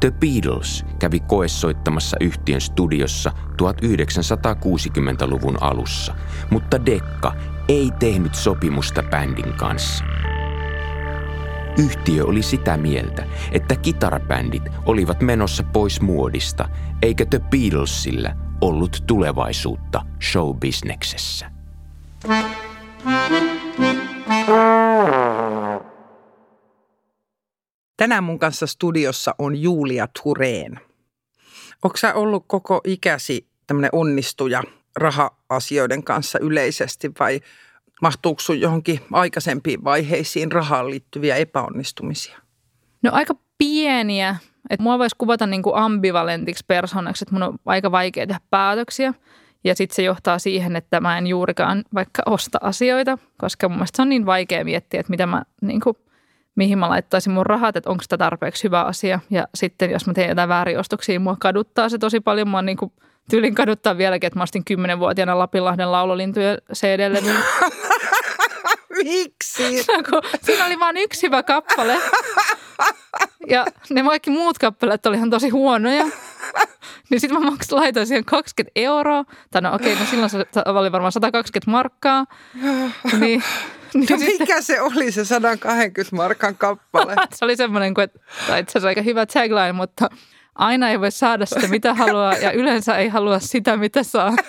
The 0.00 0.10
Beatles 0.10 0.84
kävi 0.98 1.20
koessoittamassa 1.20 2.16
yhtiön 2.20 2.60
studiossa 2.60 3.32
1960-luvun 3.62 5.62
alussa, 5.62 6.14
mutta 6.50 6.86
Dekka 6.86 7.32
ei 7.68 7.90
tehnyt 7.98 8.34
sopimusta 8.34 9.02
bändin 9.02 9.52
kanssa. 9.52 10.04
Yhtiö 11.78 12.24
oli 12.24 12.42
sitä 12.42 12.76
mieltä, 12.76 13.26
että 13.52 13.76
kitarabändit 13.76 14.62
olivat 14.86 15.20
menossa 15.20 15.62
pois 15.62 16.00
muodista, 16.00 16.68
eikä 17.02 17.26
The 17.26 17.40
Beatlesillä 17.50 18.36
ollut 18.60 19.02
tulevaisuutta 19.06 20.02
showbisneksessä. 20.22 21.50
Tänään 27.96 28.24
mun 28.24 28.38
kanssa 28.38 28.66
studiossa 28.66 29.34
on 29.38 29.62
Julia 29.62 30.08
Tureen. 30.22 30.80
Onko 31.82 31.96
sä 31.96 32.14
ollut 32.14 32.44
koko 32.46 32.80
ikäsi 32.84 33.46
tämmöinen 33.66 33.90
onnistuja 33.92 34.62
raha-asioiden 34.96 36.04
kanssa 36.04 36.38
yleisesti 36.38 37.12
vai 37.20 37.40
Mahtuuko 38.02 38.40
sun 38.40 38.60
johonkin 38.60 39.00
aikaisempiin 39.12 39.84
vaiheisiin 39.84 40.52
rahaan 40.52 40.90
liittyviä 40.90 41.36
epäonnistumisia? 41.36 42.38
No 43.02 43.10
aika 43.12 43.34
pieniä. 43.58 44.36
Et 44.70 44.80
mua 44.80 44.98
voisi 44.98 45.16
kuvata 45.18 45.46
niin 45.46 45.62
kuin 45.62 45.76
ambivalentiksi 45.76 46.64
persoonaksi, 46.68 47.24
että 47.24 47.32
mun 47.32 47.42
on 47.42 47.58
aika 47.66 47.90
vaikea 47.90 48.26
tehdä 48.26 48.40
päätöksiä. 48.50 49.14
Ja 49.64 49.74
sitten 49.74 49.96
se 49.96 50.02
johtaa 50.02 50.38
siihen, 50.38 50.76
että 50.76 51.00
mä 51.00 51.18
en 51.18 51.26
juurikaan 51.26 51.84
vaikka 51.94 52.22
osta 52.26 52.58
asioita, 52.62 53.18
koska 53.38 53.68
mun 53.68 53.78
mielestä 53.78 53.96
se 53.96 54.02
on 54.02 54.08
niin 54.08 54.26
vaikea 54.26 54.64
miettiä, 54.64 55.00
että 55.00 55.10
mitä 55.10 55.26
mä, 55.26 55.42
niin 55.62 55.80
kuin, 55.80 55.96
mihin 56.56 56.78
mä 56.78 56.88
laittaisin 56.88 57.32
mun 57.32 57.46
rahat, 57.46 57.76
että 57.76 57.90
onko 57.90 58.02
sitä 58.02 58.18
tarpeeksi 58.18 58.64
hyvä 58.64 58.82
asia. 58.82 59.20
Ja 59.30 59.48
sitten 59.54 59.90
jos 59.90 60.06
mä 60.06 60.12
teen 60.12 60.28
jotain 60.28 60.48
väärin 60.48 60.78
ostoksia, 60.78 61.20
mua 61.20 61.36
kaduttaa 61.40 61.88
se 61.88 61.98
tosi 61.98 62.20
paljon. 62.20 62.48
Mä 62.48 62.62
niin 62.62 62.76
kuin, 62.76 62.92
tyylin 63.30 63.54
kaduttaa 63.54 63.98
vieläkin, 63.98 64.26
että 64.26 64.38
mä 64.38 64.42
ostin 64.42 64.64
kymmenenvuotiaana 64.64 65.38
Lapinlahden 65.38 65.92
laululintujen 65.92 66.58
CD-levyn. 66.74 67.36
Miksi? 69.04 69.82
Siinä 70.44 70.66
oli 70.66 70.80
vain 70.80 70.96
yksi 70.96 71.26
hyvä 71.26 71.42
kappale. 71.42 71.98
Ja 73.48 73.66
ne 73.90 74.02
kaikki 74.02 74.30
muut 74.30 74.58
kappaleet 74.58 75.06
oli 75.06 75.16
ihan 75.16 75.30
tosi 75.30 75.48
huonoja. 75.48 76.04
Niin 77.10 77.20
sitten 77.20 77.42
mä 77.42 77.50
maksin, 77.50 77.78
laitoin 77.78 78.06
siihen 78.06 78.24
20 78.24 78.72
euroa. 78.76 79.24
Tai 79.50 79.62
no 79.62 79.74
okei, 79.74 79.92
okay, 79.92 80.04
no 80.04 80.10
silloin 80.10 80.30
se 80.30 80.44
oli 80.66 80.92
varmaan 80.92 81.12
120 81.12 81.70
markkaa. 81.70 82.26
Niin, 83.20 83.42
niin 83.96 84.08
no 84.10 84.18
sitten, 84.18 84.36
mikä 84.40 84.62
se 84.62 84.80
oli 84.80 85.12
se 85.12 85.24
120 85.24 86.16
markan 86.16 86.56
kappale? 86.56 87.14
se 87.34 87.44
oli 87.44 87.56
semmoinen 87.56 87.94
kuin, 87.94 88.04
että 88.04 88.18
itse 88.58 88.70
asiassa 88.70 88.88
aika 88.88 89.02
hyvä 89.02 89.26
tagline, 89.26 89.72
mutta 89.72 90.08
aina 90.54 90.90
ei 90.90 91.00
voi 91.00 91.10
saada 91.10 91.46
sitä 91.46 91.68
mitä 91.68 91.94
haluaa 91.94 92.34
ja 92.34 92.52
yleensä 92.52 92.96
ei 92.96 93.08
halua 93.08 93.38
sitä 93.38 93.76
mitä 93.76 94.02
saa. 94.02 94.32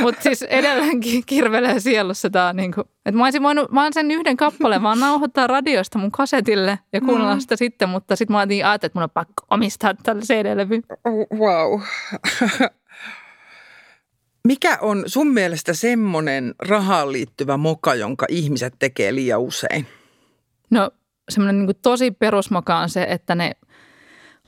Mutta 0.00 0.22
siis 0.22 0.42
edelleenkin 0.42 1.22
kirvelee 1.26 1.80
sielussa 1.80 2.30
tämä, 2.30 2.52
niinku, 2.52 2.80
että 2.80 3.18
mä 3.18 3.24
olisin 3.24 3.42
voinut 3.42 3.74
vaan 3.74 3.92
sen 3.92 4.10
yhden 4.10 4.36
kappaleen 4.36 4.82
vaan 4.82 5.00
nauhoittaa 5.00 5.46
radiosta 5.46 5.98
mun 5.98 6.10
kasetille 6.10 6.78
ja 6.92 7.00
kuunnella 7.00 7.34
mm. 7.34 7.40
sitä 7.40 7.56
sitten, 7.56 7.88
mutta 7.88 8.16
sitten 8.16 8.34
mä 8.34 8.38
ajattelin, 8.38 8.76
että 8.82 8.90
mun 8.94 9.02
on 9.02 9.10
pakko 9.10 9.46
omistaa 9.50 9.94
tälle 9.94 10.22
CD-levy. 10.22 10.82
Wow. 11.38 11.80
Mikä 14.48 14.78
on 14.80 15.02
sun 15.06 15.26
mielestä 15.26 15.74
semmoinen 15.74 16.54
rahaan 16.58 17.12
liittyvä 17.12 17.56
moka, 17.56 17.94
jonka 17.94 18.26
ihmiset 18.28 18.74
tekee 18.78 19.14
liian 19.14 19.40
usein? 19.40 19.86
No 20.70 20.90
semmoinen 21.28 21.66
niin 21.66 21.76
tosi 21.82 22.10
perusmoka 22.10 22.78
on 22.78 22.88
se, 22.88 23.06
että 23.08 23.34
ne 23.34 23.52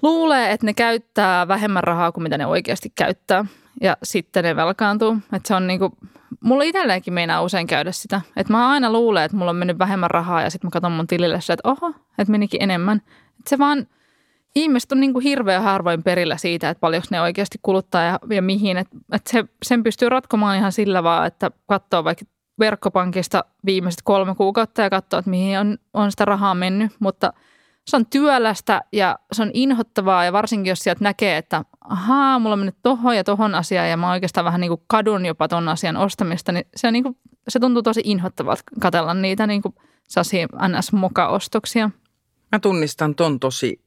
luulee, 0.03 0.53
että 0.53 0.67
ne 0.67 0.75
käyttää 0.75 1.49
vähemmän 1.49 1.85
rahaa 1.85 2.13
kuin 2.13 2.23
mitä 2.23 2.39
ne 2.39 2.47
oikeasti 2.47 2.93
käyttää 2.95 3.45
ja 3.81 3.97
sitten 4.03 4.45
ne 4.45 4.57
velkaantuu. 4.57 5.17
Että 5.33 5.49
se 5.49 5.55
on 5.55 5.67
niinku, 5.67 5.91
mulla 6.41 6.65
itselleenkin 6.65 7.15
meinaa 7.15 7.43
usein 7.43 7.67
käydä 7.67 7.93
sitä. 7.93 8.21
Että 8.37 8.53
mä 8.53 8.71
aina 8.71 8.93
luulen, 8.93 9.25
että 9.25 9.37
mulla 9.37 9.51
on 9.51 9.57
mennyt 9.57 9.79
vähemmän 9.79 10.11
rahaa 10.11 10.43
ja 10.43 10.51
sitten 10.51 10.67
mä 10.67 10.71
katson 10.71 10.93
mun 10.93 11.07
tilille 11.07 11.41
se, 11.41 11.53
että 11.53 11.69
oho, 11.69 11.89
että 12.19 12.33
menikin 12.33 12.63
enemmän. 12.63 13.03
Että 13.39 13.51
se 13.51 13.59
vaan, 13.59 13.87
ihmiset 14.55 14.93
on 14.93 15.01
niinku 15.01 15.19
hirveän 15.19 15.63
harvoin 15.63 16.03
perillä 16.03 16.37
siitä, 16.37 16.71
että 16.71 16.81
paljonko 16.81 17.07
ne 17.11 17.21
oikeasti 17.21 17.59
kuluttaa 17.63 18.03
ja, 18.03 18.19
ja 18.31 18.43
mihin. 18.43 18.77
Että 18.77 18.97
et 19.13 19.27
se, 19.27 19.45
sen 19.63 19.83
pystyy 19.83 20.09
ratkomaan 20.09 20.57
ihan 20.57 20.73
sillä 20.73 21.03
vaan, 21.03 21.27
että 21.27 21.51
katsoo 21.67 22.05
vaikka 22.05 22.25
verkkopankista 22.59 23.45
viimeiset 23.67 24.01
kolme 24.05 24.35
kuukautta 24.35 24.83
ja 24.83 24.91
katsoo, 24.91 25.19
että 25.19 25.31
mihin 25.31 25.59
on, 25.59 25.79
on 25.95 26.11
sitä 26.11 26.25
rahaa 26.25 26.55
mennyt. 26.55 26.93
Mutta– 27.01 27.33
se 27.91 27.97
on 27.97 28.07
työlästä 28.07 28.83
ja 28.93 29.19
se 29.33 29.43
on 29.43 29.51
inhottavaa 29.55 30.25
ja 30.25 30.33
varsinkin 30.33 30.71
jos 30.71 30.79
sieltä 30.79 31.05
näkee, 31.05 31.37
että 31.37 31.65
ahaa, 31.81 32.39
mulla 32.39 32.53
on 32.53 32.59
mennyt 32.59 32.77
tohon 32.83 33.17
ja 33.17 33.25
tohon 33.25 33.55
asiaan 33.55 33.91
ja 33.91 33.97
mä 33.97 34.13
oikeastaan 34.13 34.45
vähän 34.45 34.61
niin 34.61 34.71
kuin 34.71 34.83
kadun 34.87 35.27
jopa 35.27 35.49
ton 35.49 35.69
asian 35.69 35.97
ostamista, 35.97 36.53
niin 36.53 36.67
se, 36.77 36.87
on 36.87 36.93
niin 36.93 37.03
kuin, 37.03 37.17
se 37.49 37.61
tuntuu 37.61 37.83
tosi 37.83 38.01
inhottavalta 38.05 38.63
katella 38.81 39.15
niitä 39.15 39.47
niin 39.47 39.63
kuin 39.63 39.75
NS-moka-ostoksia. 40.69 41.91
Mä 42.53 42.59
tunnistan 42.59 43.15
ton 43.15 43.41
tosi 43.41 43.81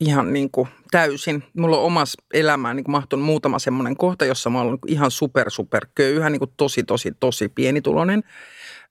ihan 0.00 0.32
niin 0.32 0.50
kuin 0.50 0.68
täysin. 0.90 1.42
Mulla 1.58 1.78
on 1.78 1.84
omassa 1.84 2.22
elämään 2.34 2.76
niin 2.76 2.90
mahtunut 2.90 3.26
muutama 3.26 3.58
semmoinen 3.58 3.96
kohta, 3.96 4.24
jossa 4.24 4.50
mä 4.50 4.60
olen 4.60 4.78
ihan 4.86 5.10
super, 5.10 5.50
super 5.50 5.86
köyhä, 5.94 6.30
niin 6.30 6.38
kuin 6.38 6.52
tosi, 6.56 6.82
tosi, 6.82 7.12
tosi 7.20 7.48
pienituloinen. 7.48 8.22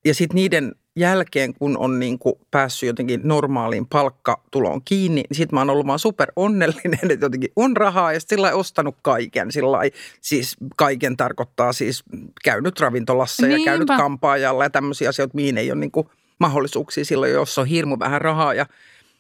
Ja 0.06 0.14
sitten 0.14 0.36
niiden 0.36 0.76
jälkeen, 0.96 1.54
kun 1.54 1.78
on 1.78 2.00
niin 2.00 2.20
kuin 2.20 2.36
päässyt 2.52 2.88
jotenkin 2.88 3.22
normaaliin 3.24 3.86
palkkatuloon 3.86 4.82
kiinni, 4.86 5.24
niin 5.30 5.38
sitten 5.38 5.56
mä 5.56 5.60
oon 5.60 5.70
ollut 5.70 5.88
vaan 5.88 6.00
super 6.00 6.32
onnellinen, 6.36 7.12
että 7.12 7.26
jotenkin 7.26 7.52
on 7.56 7.78
rahaa 7.78 8.14
ja 8.14 8.20
sillä 8.20 8.54
ostanut 8.54 8.96
kaiken. 9.02 9.52
Sillä 9.52 9.78
siis 10.22 10.58
kaiken 10.76 11.18
tarkoittaa 11.18 11.74
siis 11.74 12.04
käynyt 12.44 12.80
ravintolassa 12.80 13.48
Niinpä. 13.48 13.62
ja 13.62 13.66
käynyt 13.66 13.88
kampaajalla 13.88 14.64
ja 14.64 14.70
tämmöisiä 14.70 15.10
asioita, 15.10 15.36
mihin 15.36 15.58
ei 15.58 15.72
ole 15.72 15.80
niin 15.80 15.92
kuin 15.92 16.08
mahdollisuuksia 16.40 17.06
silloin, 17.06 17.32
jos 17.32 17.58
on 17.58 17.66
hirmu 17.66 18.00
vähän 18.00 18.22
rahaa. 18.22 18.54
Ja 18.54 18.66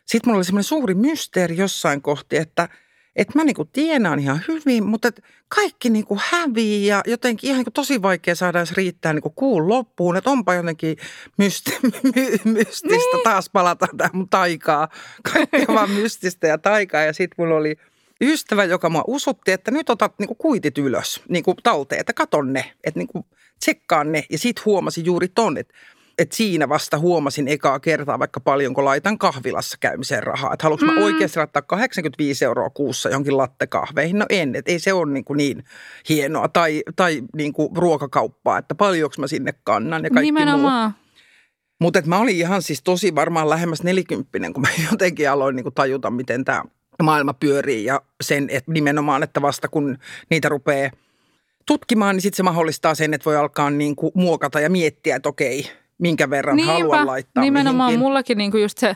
sitten 0.09 0.29
mulla 0.29 0.37
oli 0.37 0.45
semmoinen 0.45 0.63
suuri 0.63 0.95
mysteeri 0.95 1.57
jossain 1.57 2.01
kohti, 2.01 2.37
että– 2.37 2.69
että 3.19 3.33
mä 3.35 3.43
niinku 3.43 3.65
tienaan 3.65 4.19
ihan 4.19 4.41
hyvin, 4.47 4.83
mutta 4.83 5.09
kaikki 5.47 5.89
niinku 5.89 6.17
hävii 6.29 6.87
ja 6.87 7.01
jotenkin 7.07 7.47
ihan 7.47 7.57
niinku 7.57 7.71
tosi 7.71 8.01
vaikea 8.01 8.35
saada 8.35 8.59
edes 8.59 8.71
riittää 8.71 9.13
niinku 9.13 9.29
kuun 9.29 9.69
loppuun. 9.69 10.17
Että 10.17 10.29
onpa 10.29 10.53
jotenkin 10.53 10.97
mysti, 11.37 11.71
my, 11.83 12.37
mystistä 12.43 12.87
niin. 12.87 13.23
taas 13.23 13.49
palata 13.49 13.87
tähän 13.97 14.15
mun 14.15 14.29
taikaa. 14.29 14.87
Kaikki 15.33 15.65
on 15.67 15.75
vaan 15.75 15.89
mystistä 15.91 16.47
ja 16.47 16.57
taikaa 16.57 17.01
ja 17.01 17.13
sitten 17.13 17.35
mulla 17.37 17.55
oli 17.55 17.75
ystävä, 18.21 18.63
joka 18.63 18.89
mua 18.89 19.03
usutti, 19.07 19.51
että 19.51 19.71
nyt 19.71 19.89
otat 19.89 20.13
niinku 20.19 20.35
kuitit 20.35 20.77
ylös 20.77 21.21
niinku 21.29 21.55
talteen, 21.63 22.01
että 22.01 22.13
katon 22.13 22.53
ne, 22.53 22.73
että 22.83 22.99
niinku 22.99 23.25
tsekkaan 23.59 24.11
ne. 24.11 24.25
Ja 24.29 24.37
sitten 24.37 24.65
huomasin 24.65 25.05
juuri 25.05 25.27
ton, 25.27 25.57
että 25.57 25.73
että 26.19 26.35
siinä 26.35 26.69
vasta 26.69 26.97
huomasin 26.97 27.47
ekaa 27.47 27.79
kertaa 27.79 28.19
vaikka 28.19 28.39
paljonko 28.39 28.85
laitan 28.85 29.17
kahvilassa 29.17 29.77
käymiseen 29.79 30.23
rahaa. 30.23 30.53
Että 30.53 30.63
haluanko 30.63 30.85
mm. 30.85 30.93
mä 30.93 31.05
oikeasti 31.05 31.39
laittaa 31.39 31.61
85 31.61 32.45
euroa 32.45 32.69
kuussa 32.69 33.09
johonkin 33.09 33.37
lattekahveihin? 33.37 34.19
No 34.19 34.25
en, 34.29 34.55
että 34.55 34.71
ei 34.71 34.79
se 34.79 34.93
ole 34.93 35.11
niin, 35.11 35.25
kuin 35.25 35.37
niin 35.37 35.63
hienoa. 36.09 36.49
Tai, 36.49 36.83
tai 36.95 37.23
niin 37.35 37.53
kuin 37.53 37.77
ruokakauppaa, 37.77 38.57
että 38.57 38.75
paljonko 38.75 39.15
mä 39.17 39.27
sinne 39.27 39.53
kannan 39.63 40.03
ja 40.03 40.09
kaikki 40.09 40.31
Nimenomaan. 40.31 40.91
muu. 40.91 40.99
Mutta 41.81 42.01
mä 42.05 42.19
olin 42.19 42.35
ihan 42.35 42.61
siis 42.61 42.83
tosi 42.83 43.15
varmaan 43.15 43.49
lähemmäs 43.49 43.83
nelikymppinen, 43.83 44.53
kun 44.53 44.61
mä 44.61 44.67
jotenkin 44.91 45.29
aloin 45.29 45.55
niin 45.55 45.63
kuin 45.63 45.75
tajuta, 45.75 46.11
miten 46.11 46.45
tämä 46.45 46.63
maailma 47.03 47.33
pyörii 47.33 47.85
ja 47.85 48.01
sen, 48.21 48.47
että 48.49 48.71
nimenomaan, 48.71 49.23
että 49.23 49.41
vasta 49.41 49.67
kun 49.67 49.97
niitä 50.29 50.49
rupeaa 50.49 50.91
tutkimaan, 51.65 52.15
niin 52.15 52.21
sitten 52.21 52.37
se 52.37 52.43
mahdollistaa 52.43 52.95
sen, 52.95 53.13
että 53.13 53.25
voi 53.25 53.37
alkaa 53.37 53.69
niin 53.69 53.95
kuin 53.95 54.11
muokata 54.15 54.59
ja 54.59 54.69
miettiä, 54.69 55.15
että 55.15 55.29
okei, 55.29 55.71
minkä 55.99 56.29
verran 56.29 56.55
Niinpä, 56.55 56.73
haluan 56.73 57.07
laittaa 57.07 57.43
nimenomaan 57.43 57.87
mihinkin. 57.87 58.05
mullakin 58.05 58.37
niinku 58.37 58.57
just 58.57 58.77
se, 58.77 58.95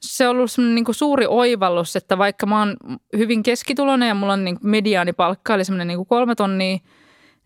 se 0.00 0.28
on 0.28 0.36
ollut 0.36 0.50
semmoinen 0.50 0.74
niinku 0.74 0.92
suuri 0.92 1.26
oivallus, 1.28 1.96
että 1.96 2.18
vaikka 2.18 2.46
mä 2.46 2.58
oon 2.58 2.76
hyvin 3.16 3.42
keskituloinen 3.42 4.08
ja 4.08 4.14
mulla 4.14 4.32
on 4.32 4.44
niinku 4.44 4.60
mediaanipalkka, 4.64 5.54
eli 5.54 5.64
semmoinen 5.64 5.88
niinku 5.88 6.04
kolme 6.04 6.34
tonnia, 6.34 6.78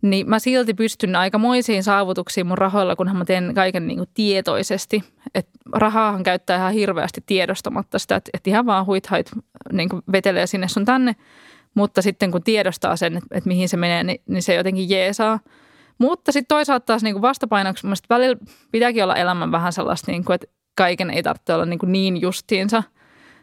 niin 0.02 0.28
mä 0.28 0.38
silti 0.38 0.74
pystyn 0.74 1.16
aikamoisiin 1.16 1.84
saavutuksiin 1.84 2.46
mun 2.46 2.58
rahoilla, 2.58 2.96
kunhan 2.96 3.16
mä 3.16 3.24
teen 3.24 3.52
kaiken 3.54 3.86
niinku 3.86 4.04
tietoisesti. 4.14 5.04
Et 5.34 5.48
rahaahan 5.72 6.22
käyttää 6.22 6.56
ihan 6.56 6.72
hirveästi 6.72 7.22
tiedostamatta 7.26 7.98
sitä, 7.98 8.16
että 8.16 8.30
et 8.34 8.46
ihan 8.46 8.66
vaan 8.66 8.86
huithait 8.86 9.30
niinku 9.72 10.00
vetelee 10.12 10.46
sinne 10.46 10.68
sun 10.68 10.84
tänne. 10.84 11.16
Mutta 11.74 12.02
sitten 12.02 12.30
kun 12.30 12.42
tiedostaa 12.42 12.96
sen, 12.96 13.16
että, 13.16 13.28
että 13.30 13.48
mihin 13.48 13.68
se 13.68 13.76
menee, 13.76 14.04
niin, 14.04 14.20
niin 14.26 14.42
se 14.42 14.54
jotenkin 14.54 14.90
jeesaa– 14.90 15.40
mutta 15.98 16.32
sitten 16.32 16.56
toisaalta 16.56 16.86
taas 16.86 17.02
niin 17.02 17.22
vastapainoksi 17.22 17.86
välillä 18.10 18.36
pitääkin 18.72 19.04
olla 19.04 19.16
elämän 19.16 19.52
vähän 19.52 19.72
sellaista, 19.72 20.12
niin 20.12 20.24
kuin, 20.24 20.34
että 20.34 20.46
kaiken 20.74 21.10
ei 21.10 21.22
tarvitse 21.22 21.54
olla 21.54 21.66
niin, 21.66 21.78
niin 21.86 22.20
justiinsa. 22.20 22.82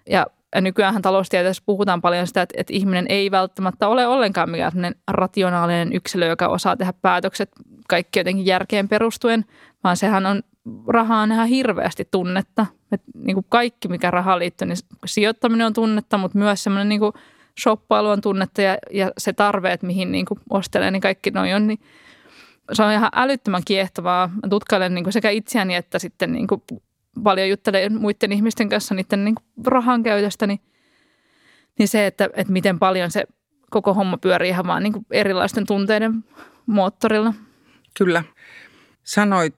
Ja 0.10 0.28
nykyään 0.62 1.02
taloustieteessä 1.02 1.64
puhutaan 1.66 2.02
paljon 2.02 2.28
sitä, 2.28 2.42
että, 2.42 2.56
että 2.58 2.74
ihminen 2.74 3.06
ei 3.10 3.32
välttämättä 3.32 3.88
ole 3.88 4.08
ollenkaan 4.08 4.50
mikään 4.50 4.96
rationaalinen 5.08 5.94
yksilö, 5.94 6.26
joka 6.26 6.48
osaa 6.48 6.78
tehdä 6.78 6.94
päätökset 7.02 7.52
kaikki 7.88 8.20
jotenkin 8.20 8.46
järkeen 8.46 8.90
perustuen, 8.90 9.46
vaan 9.84 9.98
sehän 9.98 10.26
on, 10.26 10.44
raha 10.88 11.18
on 11.18 11.32
ihan 11.32 11.48
hirveästi 11.48 12.08
tunnetta. 12.12 12.66
Et 12.92 13.02
niin 13.14 13.36
kuin 13.36 13.46
kaikki, 13.50 13.88
mikä 13.88 14.12
rahaan 14.12 14.40
liittyy, 14.40 14.68
niin 14.68 14.78
sijoittaminen 15.06 15.68
on 15.68 15.74
tunnetta, 15.74 16.18
mutta 16.18 16.38
myös 16.38 16.64
semmoinen 16.64 16.90
niin 16.90 17.02
shoppailu 17.62 18.08
on 18.08 18.22
tunnetta 18.22 18.62
ja, 18.62 18.78
ja 18.92 19.12
se 19.18 19.34
tarve, 19.34 19.74
että 19.74 19.88
mihin 19.88 20.12
niin 20.12 20.26
ostelee, 20.50 20.92
niin 20.92 21.02
kaikki 21.02 21.32
noin 21.32 21.56
on, 21.56 21.68
niin 21.68 21.80
se 22.74 22.84
on 22.84 22.92
ihan 22.92 23.10
älyttömän 23.16 23.62
kiehtovaa. 23.66 24.28
Mä 24.28 24.50
tutkailen 24.50 24.94
niin 24.94 25.04
kuin 25.04 25.14
sekä 25.14 25.30
itseäni 25.30 25.76
että 25.76 26.00
sitten 26.00 26.32
niin 26.32 26.48
kuin 26.48 26.64
paljon 27.24 27.50
juttelen 27.50 28.02
muiden 28.02 28.32
ihmisten 28.32 28.70
kanssa 28.70 28.96
niiden 28.96 29.26
niin 29.26 29.36
rahan 29.66 30.04
käytöstä, 30.04 30.48
niin, 30.48 30.60
niin 31.80 31.88
se, 31.88 32.08
että, 32.08 32.30
että 32.34 32.54
miten 32.54 32.80
paljon 32.80 33.12
se 33.12 33.24
koko 33.70 33.94
homma 33.94 34.18
pyörii 34.18 34.50
ihan 34.50 34.68
vaan 34.68 34.84
niin 34.84 34.94
erilaisten 35.12 35.66
tunteiden 35.66 36.24
moottorilla. 36.66 37.34
Kyllä. 37.98 38.24
Sanoit 39.04 39.56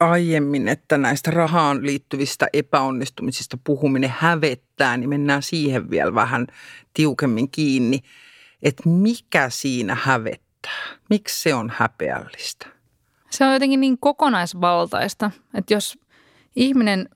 aiemmin, 0.00 0.68
että 0.68 0.98
näistä 0.98 1.30
rahaan 1.30 1.86
liittyvistä 1.86 2.48
epäonnistumisista 2.52 3.58
puhuminen 3.64 4.14
hävettää, 4.18 4.96
niin 4.96 5.08
mennään 5.08 5.42
siihen 5.42 5.90
vielä 5.90 6.14
vähän 6.14 6.46
tiukemmin 6.94 7.50
kiinni, 7.50 8.00
että 8.62 8.88
mikä 8.88 9.50
siinä 9.50 9.94
hävettää 9.94 10.47
näyttää? 10.66 10.98
Miksi 11.10 11.42
se 11.42 11.54
on 11.54 11.72
häpeällistä? 11.76 12.66
Se 13.30 13.44
on 13.44 13.52
jotenkin 13.52 13.80
niin 13.80 13.98
kokonaisvaltaista, 13.98 15.30
että 15.54 15.74
jos 15.74 15.98
ihminen 16.56 17.08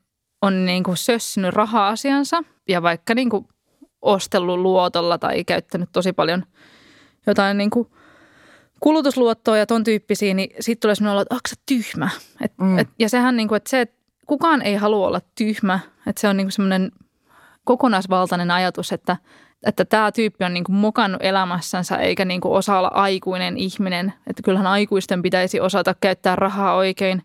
on 0.43 0.67
niin 0.67 0.85
kuin 0.85 0.97
sössinyt 0.97 1.55
raha-asiansa 1.55 2.45
ja 2.69 2.83
vaikka 2.83 3.15
niin 3.15 3.31
kuin 3.31 3.49
ostellut 4.03 4.59
luotolla 4.59 5.19
tai 5.19 5.45
käyttänyt 5.45 5.89
tosi 5.93 6.13
paljon 6.13 6.45
jotain 7.27 7.59
niin 7.59 7.71
kuin 7.71 7.89
kulutusluottoa 8.81 9.57
ja 9.57 9.67
ton 9.67 9.85
tyyppisiä, 9.85 10.35
niin 10.35 10.51
sitten 10.61 10.81
tulee 10.81 10.95
sellainen 10.95 11.13
olo, 11.13 11.21
että 11.21 11.35
onko 11.35 11.49
tyhmä? 11.67 12.11
Et, 12.41 12.53
mm. 12.59 12.79
et, 12.79 12.89
ja 12.99 13.09
sehän 13.09 13.37
niin 13.37 13.49
kuin, 13.49 13.57
että 13.57 13.71
se, 13.71 13.81
että 13.81 13.97
kukaan 14.27 14.63
ei 14.63 14.75
halua 14.75 15.07
olla 15.07 15.21
tyhmä, 15.35 15.81
että 16.07 16.21
se 16.21 16.29
on 16.29 16.37
niin 16.37 16.47
kuin 16.47 16.53
semmoinen 16.53 16.93
kokonaisvaltainen 17.65 18.51
ajatus, 18.51 18.93
että, 18.93 19.17
että 19.67 19.85
tämä 19.85 20.13
tyyppi 20.13 20.45
on 20.45 20.55
niin 20.55 20.65
kuin 20.65 20.77
mokannut 20.77 21.23
elämässänsä 21.23 21.97
eikä 21.97 22.25
niin 22.25 22.41
kuin 22.41 22.55
osaa 22.55 22.79
olla 22.79 22.91
aikuinen 22.95 23.57
ihminen. 23.57 24.13
Että 24.27 24.43
kyllähän 24.43 24.67
aikuisten 24.67 25.23
pitäisi 25.23 25.61
osata 25.61 25.95
käyttää 26.01 26.37
rahaa 26.37 26.75
oikein. 26.75 27.23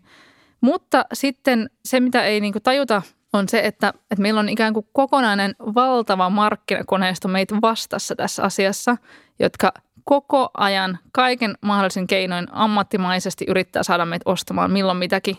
Mutta 0.62 1.06
sitten 1.14 1.70
se, 1.86 2.00
mitä 2.00 2.24
ei 2.24 2.42
niin 2.42 2.54
kuin 2.54 2.64
tajuta, 2.64 3.02
on 3.34 3.50
se, 3.50 3.60
että, 3.60 3.94
että 4.12 4.22
meillä 4.22 4.40
on 4.40 4.50
ikään 4.50 4.74
kuin 4.74 4.88
kokonainen 4.94 5.56
valtava 5.60 6.30
markkinakoneisto 6.30 7.28
meitä 7.28 7.56
vastassa 7.62 8.16
tässä 8.16 8.44
asiassa, 8.44 8.98
jotka 9.40 9.74
koko 10.04 10.50
ajan 10.58 11.00
kaiken 11.12 11.58
mahdollisen 11.62 12.08
keinoin 12.08 12.48
ammattimaisesti 12.52 13.46
yrittää 13.48 13.84
saada 13.84 14.06
meitä 14.06 14.30
ostamaan 14.32 14.72
milloin 14.72 14.98
mitäkin. 14.98 15.38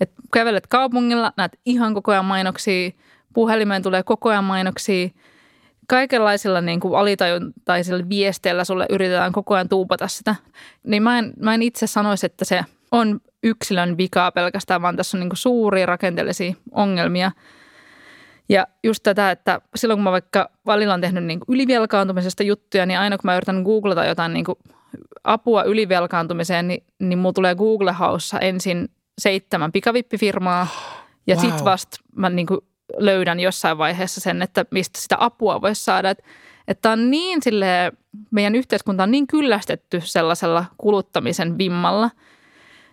Et 0.00 0.10
kävelet 0.32 0.66
kaupungilla, 0.66 1.32
näet 1.36 1.58
ihan 1.66 1.94
koko 1.94 2.12
ajan 2.12 2.24
mainoksia, 2.24 2.90
puhelimeen 3.34 3.82
tulee 3.82 4.02
koko 4.02 4.28
ajan 4.28 4.44
mainoksia, 4.44 5.08
kaikenlaisilla 5.90 6.60
niin 6.60 6.80
kuin 6.80 6.94
alitajuntaisilla 6.94 8.08
viesteillä 8.08 8.64
sulle 8.64 8.86
yritetään 8.90 9.32
koko 9.32 9.54
ajan 9.54 9.68
tuupata 9.68 10.08
sitä. 10.08 10.34
Niin 10.82 11.02
mä 11.02 11.18
en, 11.18 11.32
mä 11.36 11.54
en 11.54 11.62
itse 11.62 11.86
sanoisi, 11.86 12.26
että 12.26 12.44
se 12.44 12.64
on 12.90 13.20
yksilön 13.42 13.96
vikaa 13.96 14.32
pelkästään, 14.32 14.82
vaan 14.82 14.96
tässä 14.96 15.16
on 15.16 15.20
niin 15.20 15.28
kuin 15.28 15.36
suuria 15.36 15.86
rakenteellisia 15.86 16.54
ongelmia. 16.72 17.32
Ja 18.48 18.66
just 18.84 19.02
tätä, 19.02 19.30
että 19.30 19.60
silloin 19.74 19.98
kun 19.98 20.04
mä 20.04 20.10
vaikka 20.10 20.50
välillä 20.66 20.94
on 20.94 21.00
tehnyt 21.00 21.24
niin 21.24 21.40
kuin 21.40 21.54
ylivelkaantumisesta 21.54 22.42
juttuja, 22.42 22.86
niin 22.86 22.98
aina 22.98 23.18
kun 23.18 23.28
mä 23.28 23.36
yritän 23.36 23.62
googlata 23.62 24.04
jotain 24.04 24.32
niin 24.32 24.44
kuin 24.44 24.58
apua 25.24 25.62
ylivelkaantumiseen, 25.62 26.68
niin, 26.68 26.84
niin 26.98 27.18
mulla 27.18 27.32
tulee 27.32 27.54
Google 27.54 27.92
House 27.92 28.36
ensin 28.40 28.88
seitsemän 29.18 29.72
pikavippifirmaa. 29.72 30.66
Ja 31.26 31.36
wow. 31.36 31.44
sitten 31.44 31.64
vasta 31.64 31.96
mä 32.16 32.30
niin 32.30 32.46
kuin 32.46 32.60
löydän 32.96 33.40
jossain 33.40 33.78
vaiheessa 33.78 34.20
sen, 34.20 34.42
että 34.42 34.64
mistä 34.70 35.00
sitä 35.00 35.16
apua 35.20 35.60
voisi 35.60 35.84
saada. 35.84 36.10
Että, 36.10 36.24
että 36.68 36.90
on 36.90 37.10
niin 37.10 37.42
sille 37.42 37.92
meidän 38.30 38.54
yhteiskunta 38.54 39.02
on 39.02 39.10
niin 39.10 39.26
kyllästetty 39.26 40.00
sellaisella 40.04 40.64
kuluttamisen 40.78 41.58
vimmalla, 41.58 42.10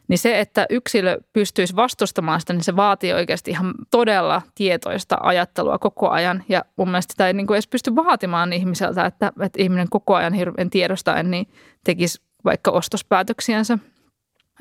niin 0.08 0.18
se, 0.18 0.40
että 0.40 0.66
yksilö 0.70 1.18
pystyisi 1.34 1.76
vastustamaan 1.76 2.40
sitä, 2.40 2.54
niin 2.54 2.64
se 2.64 2.76
vaatii 2.76 3.14
oikeasti 3.14 3.52
ihan 3.52 3.74
todella 3.92 4.42
tietoista 4.56 5.18
ajattelua 5.22 5.80
koko 5.80 6.10
ajan. 6.10 6.44
Ja 6.50 6.66
mun 6.76 6.90
mielestä 6.90 7.14
sitä 7.14 7.28
ei 7.28 7.34
niin 7.34 7.48
kuin 7.48 7.56
edes 7.56 7.68
pysty 7.68 7.96
vaatimaan 7.96 8.54
ihmiseltä, 8.54 9.06
että, 9.06 9.32
että 9.42 9.62
ihminen 9.62 9.88
koko 9.90 10.16
ajan 10.16 10.34
hirveän 10.34 10.70
tiedostaen 10.70 11.32
niin 11.32 11.48
tekisi 11.84 12.22
vaikka 12.46 12.72
ostospäätöksiänsä. 12.72 13.78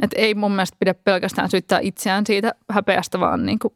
Että 0.02 0.20
ei 0.20 0.34
mun 0.34 0.52
mielestä 0.52 0.76
pidä 0.80 0.94
pelkästään 0.94 1.50
syyttää 1.50 1.78
itseään 1.82 2.26
siitä 2.26 2.54
häpeästä, 2.70 3.20
vaan 3.20 3.46
niin 3.46 3.58
kuin 3.58 3.74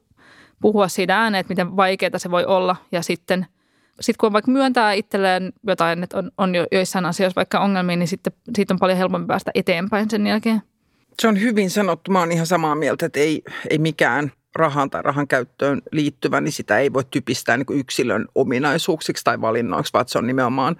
puhua 0.63 0.89
siitä 0.89 1.19
ääneen, 1.19 1.41
että 1.41 1.51
miten 1.51 1.77
vaikeaa 1.77 2.19
se 2.19 2.31
voi 2.31 2.45
olla. 2.45 2.77
Ja 2.93 3.03
sitten 3.03 3.47
sit 4.01 4.17
kun 4.17 4.33
vaikka 4.33 4.51
myöntää 4.51 4.93
itselleen 4.93 5.53
jotain, 5.67 6.03
että 6.03 6.19
on, 6.19 6.31
on 6.39 6.55
jo 6.55 6.67
joissain 6.73 7.07
asioissa 7.07 7.37
vaikka 7.37 7.61
ongelmia, 7.61 7.97
niin 7.97 8.09
sitten 8.09 8.33
siitä 8.57 8.75
on 8.75 8.79
paljon 8.79 8.99
helpompi 8.99 9.27
päästä 9.27 9.51
eteenpäin 9.55 10.11
sen 10.11 10.27
jälkeen. 10.27 10.63
Se 11.21 11.29
on 11.29 11.41
hyvin 11.41 11.71
sanottu. 11.71 12.11
Mä 12.11 12.19
oon 12.19 12.33
ihan 12.33 12.47
samaa 12.47 12.75
mieltä, 12.75 13.07
että 13.07 13.21
ei, 13.21 13.43
ei 13.71 13.79
mikään 13.79 14.33
rahan 14.55 14.91
tai 14.91 15.03
rahan 15.03 15.29
käyttöön 15.29 15.83
liittyvä, 15.93 16.41
niin 16.41 16.53
sitä 16.53 16.79
ei 16.79 16.93
voi 16.93 17.05
typistää 17.11 17.57
niin 17.57 17.67
kuin 17.67 17.81
yksilön 17.81 18.29
ominaisuuksiksi 18.35 19.25
tai 19.25 19.41
valinnoiksi, 19.41 19.93
vaan 19.93 20.09
se 20.09 20.19
on 20.19 20.27
nimenomaan 20.27 20.77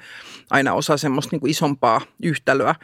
aina 0.51 0.73
osa 0.73 0.97
semmoista 0.97 1.35
niin 1.35 1.41
kuin 1.41 1.51
isompaa 1.51 2.01
yhtälöä 2.23 2.75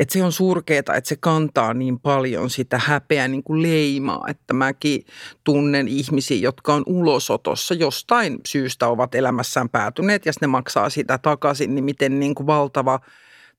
että 0.00 0.12
se 0.12 0.24
on 0.24 0.32
surkeeta, 0.32 0.94
että 0.94 1.08
se 1.08 1.16
kantaa 1.16 1.74
niin 1.74 2.00
paljon 2.00 2.50
sitä 2.50 2.80
häpeä 2.84 3.28
niin 3.28 3.42
kuin 3.42 3.62
leimaa, 3.62 4.24
että 4.28 4.54
mäkin 4.54 5.04
tunnen 5.44 5.88
ihmisiä, 5.88 6.36
jotka 6.36 6.74
on 6.74 6.82
ulosotossa. 6.86 7.74
Jostain 7.74 8.38
syystä 8.46 8.88
ovat 8.88 9.14
elämässään 9.14 9.68
päätyneet 9.68 10.26
ja 10.26 10.32
ne 10.40 10.46
maksaa 10.46 10.90
sitä 10.90 11.18
takaisin, 11.18 11.74
niin 11.74 11.84
miten 11.84 12.20
niin 12.20 12.34
kuin 12.34 12.46
valtava 12.46 13.00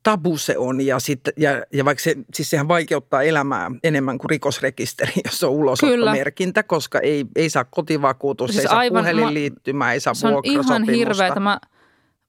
tabu 0.03 0.37
se 0.37 0.57
on. 0.57 0.81
Ja, 0.81 0.99
sit, 0.99 1.21
ja, 1.37 1.63
ja 1.73 1.85
vaikka 1.85 2.03
se, 2.03 2.15
siis 2.33 2.49
sehän 2.49 2.67
vaikeuttaa 2.67 3.23
elämää 3.23 3.71
enemmän 3.83 4.17
kuin 4.17 4.29
rikosrekisteri, 4.29 5.13
jos 5.25 5.43
on 5.43 5.51
ulosottomerkintä, 5.51 6.63
koska 6.63 6.99
ei, 6.99 7.25
ei 7.35 7.49
saa 7.49 7.63
kotivakuutus, 7.63 8.51
siis 8.51 8.65
ei 8.65 8.69
saa 8.69 8.83
puhelinliittymää, 8.89 9.93
ei 9.93 9.99
saa 9.99 10.13
Se 10.13 10.27
on 10.27 10.41
ihan 10.43 10.83
hirveä. 10.83 11.35
Mä 11.39 11.59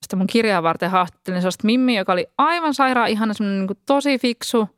sitten 0.02 0.18
mun 0.18 0.26
kirjaa 0.26 0.62
varten 0.62 0.90
haastattelin 0.90 1.40
sellaista 1.40 1.66
Mimmi, 1.66 1.96
joka 1.96 2.12
oli 2.12 2.26
aivan 2.38 2.74
sairaan 2.74 3.08
ihana, 3.08 3.34
semmoinen 3.34 3.66
niin 3.66 3.78
tosi 3.86 4.18
fiksu 4.18 4.68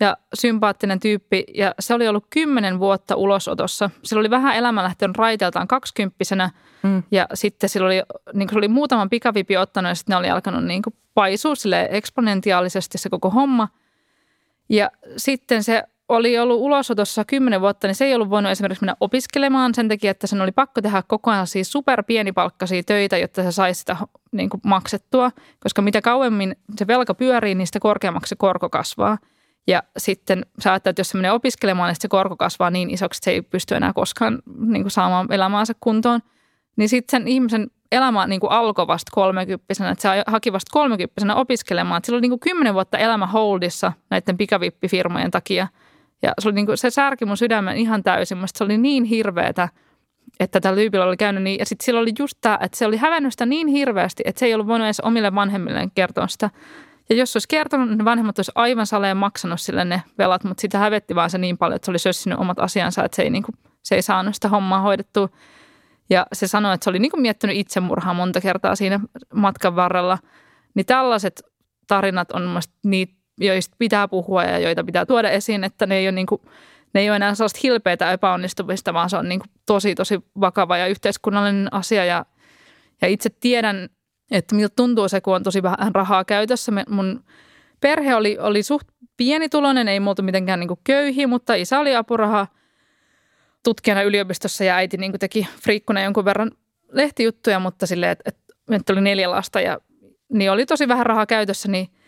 ja 0.00 0.16
sympaattinen 0.34 1.00
tyyppi. 1.00 1.44
Ja 1.54 1.74
se 1.80 1.94
oli 1.94 2.08
ollut 2.08 2.26
kymmenen 2.30 2.78
vuotta 2.78 3.16
ulosotossa. 3.16 3.90
Sillä 4.02 4.20
oli 4.20 4.30
vähän 4.30 4.56
elämä 4.56 4.82
lähtenyt 4.82 5.16
raiteeltaan 5.16 5.68
kaksikymppisenä. 5.68 6.50
Mm. 6.82 7.02
Ja 7.10 7.26
sitten 7.34 7.68
sillä 7.68 7.86
oli, 7.86 8.02
niin 8.32 8.48
se 8.48 8.58
oli 8.58 8.68
muutaman 8.68 9.10
pikavipi 9.10 9.56
ottanut 9.56 9.88
ja 9.88 9.94
sitten 9.94 10.12
ne 10.12 10.18
oli 10.18 10.30
alkanut 10.30 10.64
niin 10.64 10.82
kuin 10.82 10.94
paisua 11.14 11.54
sille 11.54 11.88
eksponentiaalisesti 11.90 12.98
se 12.98 13.10
koko 13.10 13.30
homma. 13.30 13.68
Ja 14.68 14.90
sitten 15.16 15.64
se 15.64 15.84
oli 16.08 16.38
ollut 16.38 16.60
ulosotossa 16.60 17.24
kymmenen 17.24 17.60
vuotta, 17.60 17.86
niin 17.86 17.94
se 17.94 18.04
ei 18.04 18.14
ollut 18.14 18.30
voinut 18.30 18.52
esimerkiksi 18.52 18.82
mennä 18.82 18.96
opiskelemaan 19.00 19.74
sen 19.74 19.88
takia, 19.88 20.10
että 20.10 20.26
sen 20.26 20.40
oli 20.40 20.52
pakko 20.52 20.80
tehdä 20.80 21.02
koko 21.06 21.30
ajan 21.30 21.46
siis 21.46 21.72
super 21.72 22.02
pienipalkkaisia 22.02 22.82
töitä, 22.82 23.18
jotta 23.18 23.42
se 23.42 23.52
saisi 23.52 23.78
sitä 23.80 23.96
niin 24.32 24.50
kuin 24.50 24.60
maksettua. 24.64 25.30
Koska 25.60 25.82
mitä 25.82 26.02
kauemmin 26.02 26.56
se 26.76 26.86
velka 26.86 27.14
pyörii, 27.14 27.54
niin 27.54 27.66
sitä 27.66 27.80
korkeammaksi 27.80 28.28
se 28.28 28.36
korko 28.36 28.68
kasvaa. 28.68 29.18
Ja 29.66 29.82
sitten 29.96 30.46
sä 30.60 30.72
ajattelet, 30.72 30.92
että 30.92 31.00
jos 31.00 31.08
se 31.08 31.18
menee 31.18 31.32
opiskelemaan, 31.32 31.88
niin 31.88 31.96
se 32.00 32.08
korko 32.08 32.36
kasvaa 32.36 32.70
niin 32.70 32.90
isoksi, 32.90 33.18
että 33.18 33.24
se 33.24 33.30
ei 33.30 33.42
pysty 33.42 33.74
enää 33.74 33.92
koskaan 33.92 34.42
niin 34.66 34.82
kuin 34.82 34.90
saamaan 34.90 35.32
elämäänsä 35.32 35.72
kuntoon. 35.80 36.20
Niin 36.76 36.88
sitten 36.88 37.20
sen 37.20 37.28
ihmisen 37.28 37.70
elämä 37.92 38.26
niin 38.26 38.40
kuin 38.40 38.52
alkoi 38.52 38.86
vasta 38.86 39.10
kolmekymppisenä, 39.14 39.90
että 39.90 40.02
se 40.02 40.24
haki 40.26 40.52
vasta 40.52 40.70
kolmekymppisenä 40.72 41.34
opiskelemaan. 41.34 42.00
Sillä 42.04 42.16
oli 42.16 42.28
niin 42.28 42.40
kymmenen 42.40 42.74
vuotta 42.74 42.98
elämä 42.98 43.26
holdissa 43.26 43.92
näiden 44.10 44.36
pikavippifirmojen 44.36 45.30
takia– 45.30 45.68
ja 46.22 46.32
se, 46.38 46.48
oli 46.48 46.54
niin 46.54 46.66
kuin, 46.66 46.78
se 46.78 46.90
särki 46.90 47.24
mun 47.24 47.36
sydämen 47.36 47.76
ihan 47.76 48.02
täysin. 48.02 48.38
Musta 48.38 48.58
se 48.58 48.64
oli 48.64 48.78
niin 48.78 49.04
hirveetä, 49.04 49.68
että 50.40 50.60
tällä 50.60 50.76
tyypillä 50.76 51.04
oli 51.04 51.16
käynyt 51.16 51.42
niin. 51.42 51.58
Ja 51.58 51.66
sitten 51.66 51.84
sillä 51.84 52.00
oli 52.00 52.12
just 52.18 52.38
tämä, 52.40 52.58
että 52.60 52.78
se 52.78 52.86
oli 52.86 52.96
hävennyt 52.96 53.32
sitä 53.32 53.46
niin 53.46 53.66
hirveästi, 53.66 54.22
että 54.26 54.38
se 54.38 54.46
ei 54.46 54.54
ollut 54.54 54.66
voinut 54.66 54.86
edes 54.86 55.00
omille 55.00 55.34
vanhemmilleen 55.34 55.90
kertoa 55.94 56.28
sitä. 56.28 56.50
Ja 57.10 57.16
jos 57.16 57.36
olisi 57.36 57.48
kertonut, 57.48 57.88
niin 57.88 58.04
vanhemmat 58.04 58.38
olisi 58.38 58.52
aivan 58.54 58.86
saleen 58.86 59.16
maksanut 59.16 59.60
sille 59.60 59.84
ne 59.84 60.02
velat, 60.18 60.44
mutta 60.44 60.60
sitä 60.60 60.78
hävetti 60.78 61.14
vaan 61.14 61.30
se 61.30 61.38
niin 61.38 61.58
paljon, 61.58 61.76
että 61.76 61.86
se 61.86 61.90
oli 61.90 61.98
sössinyt 61.98 62.38
omat 62.38 62.58
asiansa, 62.58 63.04
että 63.04 63.16
se 63.16 63.22
ei, 63.22 63.30
niin 63.30 63.42
kuin, 63.42 63.54
se 63.82 63.94
ei 63.94 64.02
saanut 64.02 64.34
sitä 64.34 64.48
hommaa 64.48 64.80
hoidettua. 64.80 65.28
Ja 66.10 66.26
se 66.32 66.46
sanoi, 66.46 66.74
että 66.74 66.84
se 66.84 66.90
oli 66.90 66.98
niin 66.98 67.10
kuin 67.10 67.22
miettinyt 67.22 67.56
itsemurhaa 67.56 68.14
monta 68.14 68.40
kertaa 68.40 68.76
siinä 68.76 69.00
matkan 69.34 69.76
varrella. 69.76 70.18
Niin 70.74 70.86
tällaiset 70.86 71.42
tarinat 71.86 72.32
on 72.32 72.42
mielestäni 72.42 72.78
niitä 72.84 73.23
joista 73.40 73.76
pitää 73.78 74.08
puhua 74.08 74.44
ja 74.44 74.58
joita 74.58 74.84
pitää 74.84 75.06
tuoda 75.06 75.30
esiin, 75.30 75.64
että 75.64 75.86
ne 75.86 75.96
ei 75.96 76.06
ole, 76.06 76.12
niin 76.12 76.26
kuin, 76.26 76.40
ne 76.94 77.00
ei 77.00 77.10
ole 77.10 77.16
enää 77.16 77.34
sellaista 77.34 77.60
hilpeitä 77.62 78.12
epäonnistumista, 78.12 78.94
vaan 78.94 79.10
se 79.10 79.16
on 79.16 79.28
niin 79.28 79.40
kuin 79.40 79.50
tosi, 79.66 79.94
tosi 79.94 80.20
vakava 80.40 80.76
ja 80.76 80.86
yhteiskunnallinen 80.86 81.74
asia. 81.74 82.04
Ja, 82.04 82.26
ja 83.02 83.08
itse 83.08 83.30
tiedän, 83.40 83.88
että 84.30 84.54
miltä 84.54 84.72
tuntuu 84.76 85.08
se, 85.08 85.20
kun 85.20 85.34
on 85.34 85.42
tosi 85.42 85.62
vähän 85.62 85.94
rahaa 85.94 86.24
käytössä. 86.24 86.72
Mun 86.88 87.24
perhe 87.80 88.14
oli, 88.14 88.38
oli 88.38 88.62
suht 88.62 88.88
pienituloinen, 89.16 89.88
ei 89.88 90.00
muuta 90.00 90.22
mitenkään 90.22 90.60
niin 90.60 90.70
köyhi, 90.84 91.26
mutta 91.26 91.54
isä 91.54 91.80
oli 91.80 91.96
apuraha 91.96 92.46
tutkijana 93.64 94.02
yliopistossa 94.02 94.64
ja 94.64 94.76
äiti 94.76 94.96
niin 94.96 95.18
teki 95.18 95.46
friikkuna 95.62 96.02
jonkun 96.02 96.24
verran 96.24 96.50
lehtijuttuja, 96.92 97.58
mutta 97.58 97.86
silleen, 97.86 98.12
että, 98.12 98.24
että, 98.26 98.54
että 98.70 98.92
oli 98.92 99.00
neljä 99.00 99.30
lasta 99.30 99.60
ja 99.60 99.78
niin 100.32 100.50
oli 100.50 100.66
tosi 100.66 100.88
vähän 100.88 101.06
rahaa 101.06 101.26
käytössä, 101.26 101.68
niin– 101.68 101.88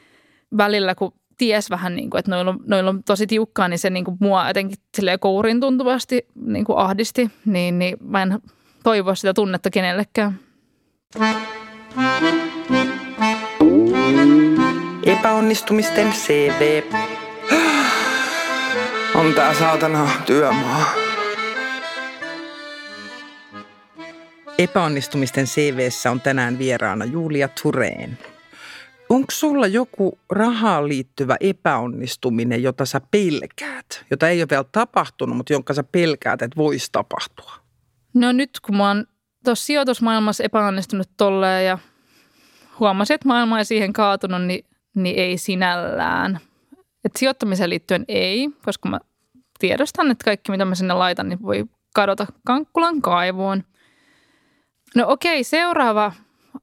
välillä, 0.56 0.94
kun 0.94 1.12
ties 1.38 1.70
vähän, 1.70 1.96
niin 1.96 2.11
kuin, 2.11 2.18
että 2.18 2.30
noilla 2.30 2.50
on, 2.50 2.61
noilla 2.66 2.90
on 2.90 3.04
tosi 3.04 3.26
tiukkaa, 3.26 3.68
niin 3.68 3.78
se 3.78 3.90
niin 3.90 4.04
kuin 4.04 4.16
mua 4.20 4.48
jotenkin 4.48 4.78
kourin 5.20 5.61
tuntuvasti 5.61 6.26
niin 6.35 6.64
kuin 6.64 6.78
ahdisti, 6.78 7.30
niin, 7.44 7.78
niin 7.78 7.96
mä 8.00 8.22
en 8.22 8.38
toivoa 8.82 9.14
sitä 9.14 9.35
tunnetta 9.35 9.70
kenellekään. 9.70 10.38
Epäonnistumisten 15.06 16.12
CV. 16.12 16.82
On 19.14 19.35
tää 19.35 19.54
saatana 19.54 20.09
työmaa. 20.26 20.85
Epäonnistumisten 24.59 25.46
CVssä 25.46 26.11
on 26.11 26.20
tänään 26.20 26.59
vieraana 26.59 27.04
Julia 27.04 27.48
Tureen. 27.62 28.18
Onko 29.08 29.26
sulla 29.30 29.66
joku 29.66 30.18
rahaan 30.30 30.88
liittyvä 30.88 31.36
epäonnistuminen, 31.40 32.62
jota 32.62 32.84
sä 32.84 33.00
pelkäät, 33.10 34.04
jota 34.10 34.28
ei 34.28 34.40
ole 34.40 34.48
vielä 34.50 34.64
tapahtunut, 34.72 35.36
mutta 35.36 35.52
jonka 35.52 35.74
sä 35.74 35.84
pelkäät, 35.84 36.42
että 36.42 36.56
voisi 36.56 36.88
tapahtua? 36.92 37.52
No 38.14 38.32
nyt 38.32 38.60
kun 38.60 38.76
mä 38.76 38.88
oon 38.88 39.06
tuossa 39.44 39.66
sijoitusmaailmassa 39.66 40.44
epäonnistunut 40.44 41.10
tolleen 41.16 41.66
ja 41.66 41.78
huomasin, 42.78 43.14
että 43.14 43.28
maailma 43.28 43.58
ei 43.58 43.64
siihen 43.64 43.92
kaatunut, 43.92 44.42
niin, 44.42 44.64
niin 44.94 45.18
ei 45.18 45.38
sinällään. 45.38 46.40
Et 47.04 47.16
sijoittamiseen 47.16 47.70
liittyen 47.70 48.04
ei, 48.08 48.48
koska 48.64 48.88
mä 48.88 48.98
tiedostan, 49.58 50.10
että 50.10 50.24
kaikki 50.24 50.50
mitä 50.50 50.64
mä 50.64 50.74
sinne 50.74 50.94
laitan, 50.94 51.28
niin 51.28 51.42
voi 51.42 51.64
kadota 51.94 52.26
kankkulan 52.46 53.02
kaivoon. 53.02 53.64
No 54.94 55.04
okei, 55.08 55.44
seuraava 55.44 56.12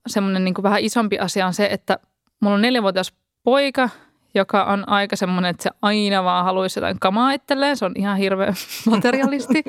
semmoinen 0.08 0.46
niin 0.46 0.64
vähän 0.64 0.82
isompi 0.82 1.20
asia 1.20 1.48
on 1.48 1.54
se, 1.54 1.66
että 1.72 2.00
mulla 2.44 2.56
on 2.56 2.62
neljävuotias 2.62 3.14
poika, 3.44 3.90
joka 4.36 4.64
on 4.64 4.90
aika 4.90 5.16
semmoinen, 5.16 5.50
että 5.50 5.64
se 5.64 5.70
aina 5.82 6.24
vaan 6.24 6.46
haluaisi 6.46 6.80
jotain 6.80 7.00
kamaa 7.00 7.32
itselleen. 7.32 7.78
Se 7.78 7.86
on 7.86 7.92
ihan 7.96 8.18
hirveä 8.18 8.54
materialisti. 8.90 9.64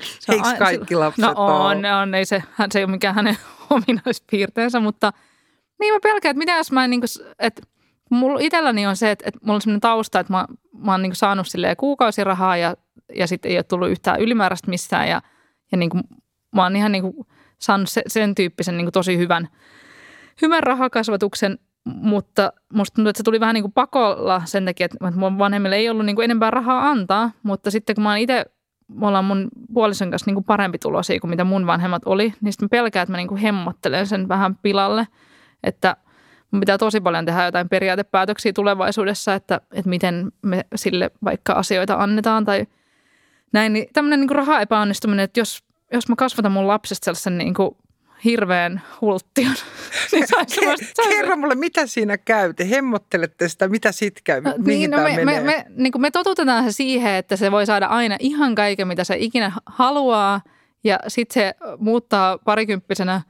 Se 0.00 0.32
Eikö 0.32 0.48
kaikki 0.58 0.96
lapset 0.96 1.22
No 1.22 1.32
on, 1.36 1.76
ole? 1.78 1.94
on. 1.94 2.14
Ei 2.14 2.24
se, 2.24 2.42
se 2.70 2.78
ei 2.78 2.84
ole 2.84 2.90
mikään 2.90 3.14
hänen 3.14 3.36
ominaispiirteensä, 3.70 4.80
mutta 4.80 5.12
niin 5.80 5.94
mä 5.94 6.00
pelkään, 6.02 6.30
että 6.30 6.38
mitä 6.38 6.52
jos 6.52 6.72
mä 6.72 6.84
en 6.84 6.90
niin 6.90 7.00
kuin, 7.00 7.26
että 7.38 7.62
mulla 8.10 8.40
itselläni 8.40 8.86
on 8.86 8.96
se, 8.96 9.10
että, 9.10 9.24
että 9.28 9.40
mulla 9.42 9.54
on 9.54 9.60
semmoinen 9.60 9.80
tausta, 9.80 10.20
että 10.20 10.32
mä, 10.32 10.46
mä 10.78 10.90
oon 10.92 11.02
niin 11.02 11.14
saanut 11.14 11.46
silleen 11.48 11.76
kuukausirahaa 11.76 12.56
ja, 12.56 12.76
ja 13.14 13.26
sitten 13.26 13.50
ei 13.50 13.56
ole 13.56 13.62
tullut 13.62 13.90
yhtään 13.90 14.20
ylimääräistä 14.20 14.70
missään 14.70 15.08
ja, 15.08 15.22
ja 15.72 15.78
niin 15.78 15.90
kuin, 15.90 16.02
mä 16.54 16.62
oon 16.62 16.76
ihan 16.76 16.92
niin 16.92 17.02
kuin 17.02 17.26
saanut 17.58 17.88
se, 17.88 18.02
sen 18.06 18.34
tyyppisen 18.34 18.76
niin 18.76 18.84
kuin 18.84 18.92
tosi 18.92 19.18
hyvän, 19.18 19.48
hyvän 20.42 20.62
rahakasvatuksen, 20.62 21.58
mutta 21.84 22.52
musta 22.72 22.94
tuntuu, 22.94 23.08
että 23.08 23.18
se 23.18 23.24
tuli 23.24 23.40
vähän 23.40 23.54
niin 23.54 23.62
kuin 23.62 23.72
pakolla 23.72 24.42
sen 24.44 24.64
takia, 24.64 24.84
että 24.84 25.10
mun 25.10 25.38
vanhemmille 25.38 25.76
ei 25.76 25.90
ollut 25.90 26.06
niin 26.06 26.16
kuin 26.16 26.24
enempää 26.24 26.50
rahaa 26.50 26.90
antaa, 26.90 27.30
mutta 27.42 27.70
sitten 27.70 27.94
kun 27.94 28.02
mä 28.02 28.10
oon 28.10 28.18
itse 28.18 28.44
me 28.94 29.06
ollaan 29.06 29.24
mun 29.24 29.48
puolison 29.74 30.10
kanssa 30.10 30.28
niin 30.28 30.34
kuin 30.34 30.44
parempi 30.44 30.78
tulosia 30.78 31.20
kuin 31.20 31.30
mitä 31.30 31.44
mun 31.44 31.66
vanhemmat 31.66 32.02
oli, 32.06 32.34
niin 32.40 32.52
sitten 32.52 32.68
pelkään, 32.68 33.02
että 33.02 33.10
mä 33.10 33.16
niin 33.16 33.28
kuin 33.28 33.40
hemmottelen 33.40 34.06
sen 34.06 34.28
vähän 34.28 34.56
pilalle, 34.56 35.08
että 35.64 35.96
mun 36.50 36.60
pitää 36.60 36.78
tosi 36.78 37.00
paljon 37.00 37.24
tehdä 37.24 37.44
jotain 37.44 37.68
periaatepäätöksiä 37.68 38.52
tulevaisuudessa, 38.52 39.34
että, 39.34 39.60
että 39.72 39.88
miten 39.88 40.32
me 40.42 40.64
sille 40.74 41.10
vaikka 41.24 41.52
asioita 41.52 41.94
annetaan 41.94 42.44
tai 42.44 42.66
näin. 43.52 43.72
Niin 43.72 43.86
tämmöinen 43.92 44.20
niin 44.20 44.30
raha 44.30 44.60
epäonnistuminen, 44.60 45.24
että 45.24 45.40
jos, 45.40 45.64
jos 45.92 46.08
mä 46.08 46.16
kasvatan 46.16 46.52
mun 46.52 46.68
lapsesta 46.68 47.04
sellaisen 47.04 47.38
niin 47.38 47.54
kuin 47.54 47.76
hirveän 48.24 48.82
hulttion. 49.00 49.54
Ke- 50.54 51.08
kerro 51.08 51.36
mulle, 51.36 51.54
mitä 51.54 51.86
siinä 51.86 52.18
käy? 52.18 52.54
Te 52.54 52.70
hemmottelette 52.70 53.48
sitä, 53.48 53.68
mitä 53.68 53.92
sit 53.92 54.20
käy? 54.24 54.40
No, 54.40 54.54
niin, 54.58 54.90
no 54.90 54.96
me, 54.96 55.02
menee? 55.02 55.24
me, 55.24 55.40
me, 55.40 55.64
niin 55.76 55.92
me 55.98 56.10
totutetaan 56.10 56.64
se 56.64 56.72
siihen, 56.72 57.14
että 57.14 57.36
se 57.36 57.50
voi 57.50 57.66
saada 57.66 57.86
aina 57.86 58.16
ihan 58.18 58.54
kaiken, 58.54 58.88
mitä 58.88 59.04
se 59.04 59.16
ikinä 59.18 59.52
haluaa. 59.66 60.40
Ja 60.84 60.98
sitten 61.08 61.34
se 61.34 61.54
muuttaa 61.78 62.38
parikymppisenä 62.38 63.20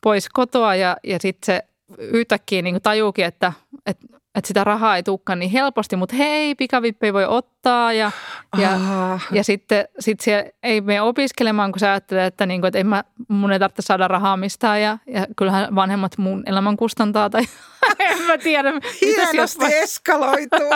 pois 0.00 0.28
kotoa 0.28 0.74
ja, 0.74 0.96
ja 1.04 1.18
sitten 1.20 1.46
se 1.46 1.62
yhtäkkiä 1.98 2.62
niin 2.62 2.82
tajuukin, 2.82 3.24
että, 3.24 3.52
että 3.86 4.06
että 4.34 4.48
sitä 4.48 4.64
rahaa 4.64 4.96
ei 4.96 5.02
tulekaan 5.02 5.38
niin 5.38 5.50
helposti, 5.50 5.96
mutta 5.96 6.16
hei, 6.16 6.54
pikavippejä 6.54 7.12
voi 7.12 7.24
ottaa 7.24 7.92
ja, 7.92 8.10
ja, 8.58 8.72
ah. 8.72 9.26
ja 9.32 9.44
sitten 9.44 9.88
sit 10.00 10.20
se 10.20 10.54
ei 10.62 10.80
mene 10.80 11.02
opiskelemaan, 11.02 11.72
kun 11.72 11.80
sä 11.80 11.90
ajattelet, 11.90 12.24
että, 12.24 12.46
niin 12.46 12.60
kuin, 12.60 12.68
että 12.68 12.78
en 12.78 12.86
mä, 12.86 13.04
mun 13.28 13.52
ei 13.52 13.58
tarvitse 13.58 13.82
saada 13.82 14.08
rahaa 14.08 14.36
mistään 14.36 14.82
ja, 14.82 14.98
ja 15.06 15.26
kyllähän 15.36 15.74
vanhemmat 15.74 16.18
mun 16.18 16.42
elämän 16.46 16.76
kustantaa 16.76 17.30
tai 17.30 17.42
en 17.98 18.22
mä 18.22 18.38
tiedä. 18.38 18.72
Hienosti 19.00 19.36
jos... 19.36 19.72
eskaloituu. 19.72 20.70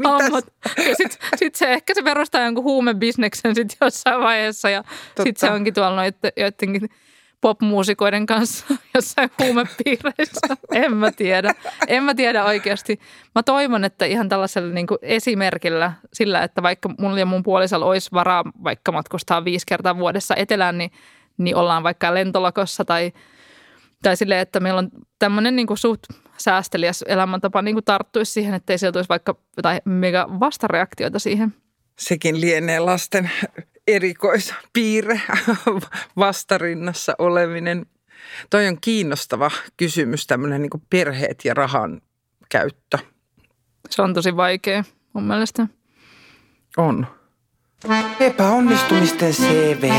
sitten 0.96 1.28
sit 1.36 1.54
se 1.54 1.72
ehkä 1.72 1.94
se 1.94 2.02
perustaa 2.02 2.40
jonkun 2.40 2.64
huumebisneksen 2.64 3.54
sitten 3.54 3.76
jossain 3.80 4.20
vaiheessa 4.20 4.70
ja 4.70 4.84
sitten 5.16 5.36
se 5.36 5.50
onkin 5.50 5.74
tuolla 5.74 5.96
noiden 5.96 6.32
joidenkin 6.36 6.90
popmuusikoiden 7.40 8.26
kanssa 8.26 8.66
jossain 8.94 9.30
huumepiireissä. 9.42 10.56
En 10.72 10.96
mä 10.96 11.12
tiedä. 11.12 11.54
En 11.88 12.04
mä 12.04 12.14
tiedä 12.14 12.44
oikeasti. 12.44 13.00
Mä 13.34 13.42
toivon, 13.42 13.84
että 13.84 14.04
ihan 14.04 14.28
tällaisella 14.28 14.74
niin 14.74 14.86
kuin 14.86 14.98
esimerkillä 15.02 15.92
sillä, 16.12 16.42
että 16.42 16.62
vaikka 16.62 16.90
mulla 16.98 17.18
ja 17.18 17.26
mun 17.26 17.42
puolisolla 17.42 17.86
olisi 17.86 18.10
varaa 18.12 18.44
vaikka 18.64 18.92
matkustaa 18.92 19.44
viisi 19.44 19.66
kertaa 19.66 19.98
vuodessa 19.98 20.34
etelään, 20.36 20.78
niin, 20.78 20.90
niin 21.38 21.56
ollaan 21.56 21.82
vaikka 21.82 22.14
lentolakossa 22.14 22.84
tai, 22.84 23.12
tai 24.02 24.16
silleen, 24.16 24.40
että 24.40 24.60
meillä 24.60 24.78
on 24.78 24.90
tämmöinen 25.18 25.56
niin 25.56 25.66
kuin 25.66 25.78
suht 25.78 26.02
säästeliäs 26.36 27.02
elämäntapa 27.02 27.62
niin 27.62 27.74
kuin 27.74 27.84
tarttuisi 27.84 28.32
siihen, 28.32 28.54
että 28.54 28.72
ei 28.72 28.78
sieltä 28.78 28.98
olisi 28.98 29.08
vaikka 29.08 29.36
jotain 29.56 29.80
mega 29.84 30.26
vastareaktioita 30.40 31.18
siihen. 31.18 31.54
Sekin 31.98 32.40
lienee 32.40 32.80
lasten 32.80 33.30
erikoispiirre 33.94 35.20
vastarinnassa 36.16 37.14
oleminen. 37.18 37.86
Toi 38.50 38.66
on 38.66 38.78
kiinnostava 38.80 39.50
kysymys, 39.76 40.26
tämmöinen 40.26 40.62
niin 40.62 40.82
perheet 40.90 41.44
ja 41.44 41.54
rahan 41.54 42.00
käyttö. 42.48 42.98
Se 43.90 44.02
on 44.02 44.14
tosi 44.14 44.36
vaikea 44.36 44.84
mun 45.12 45.24
mielestä. 45.24 45.66
On. 46.76 47.06
Epäonnistumisten 48.20 49.32
CV. 49.32 49.90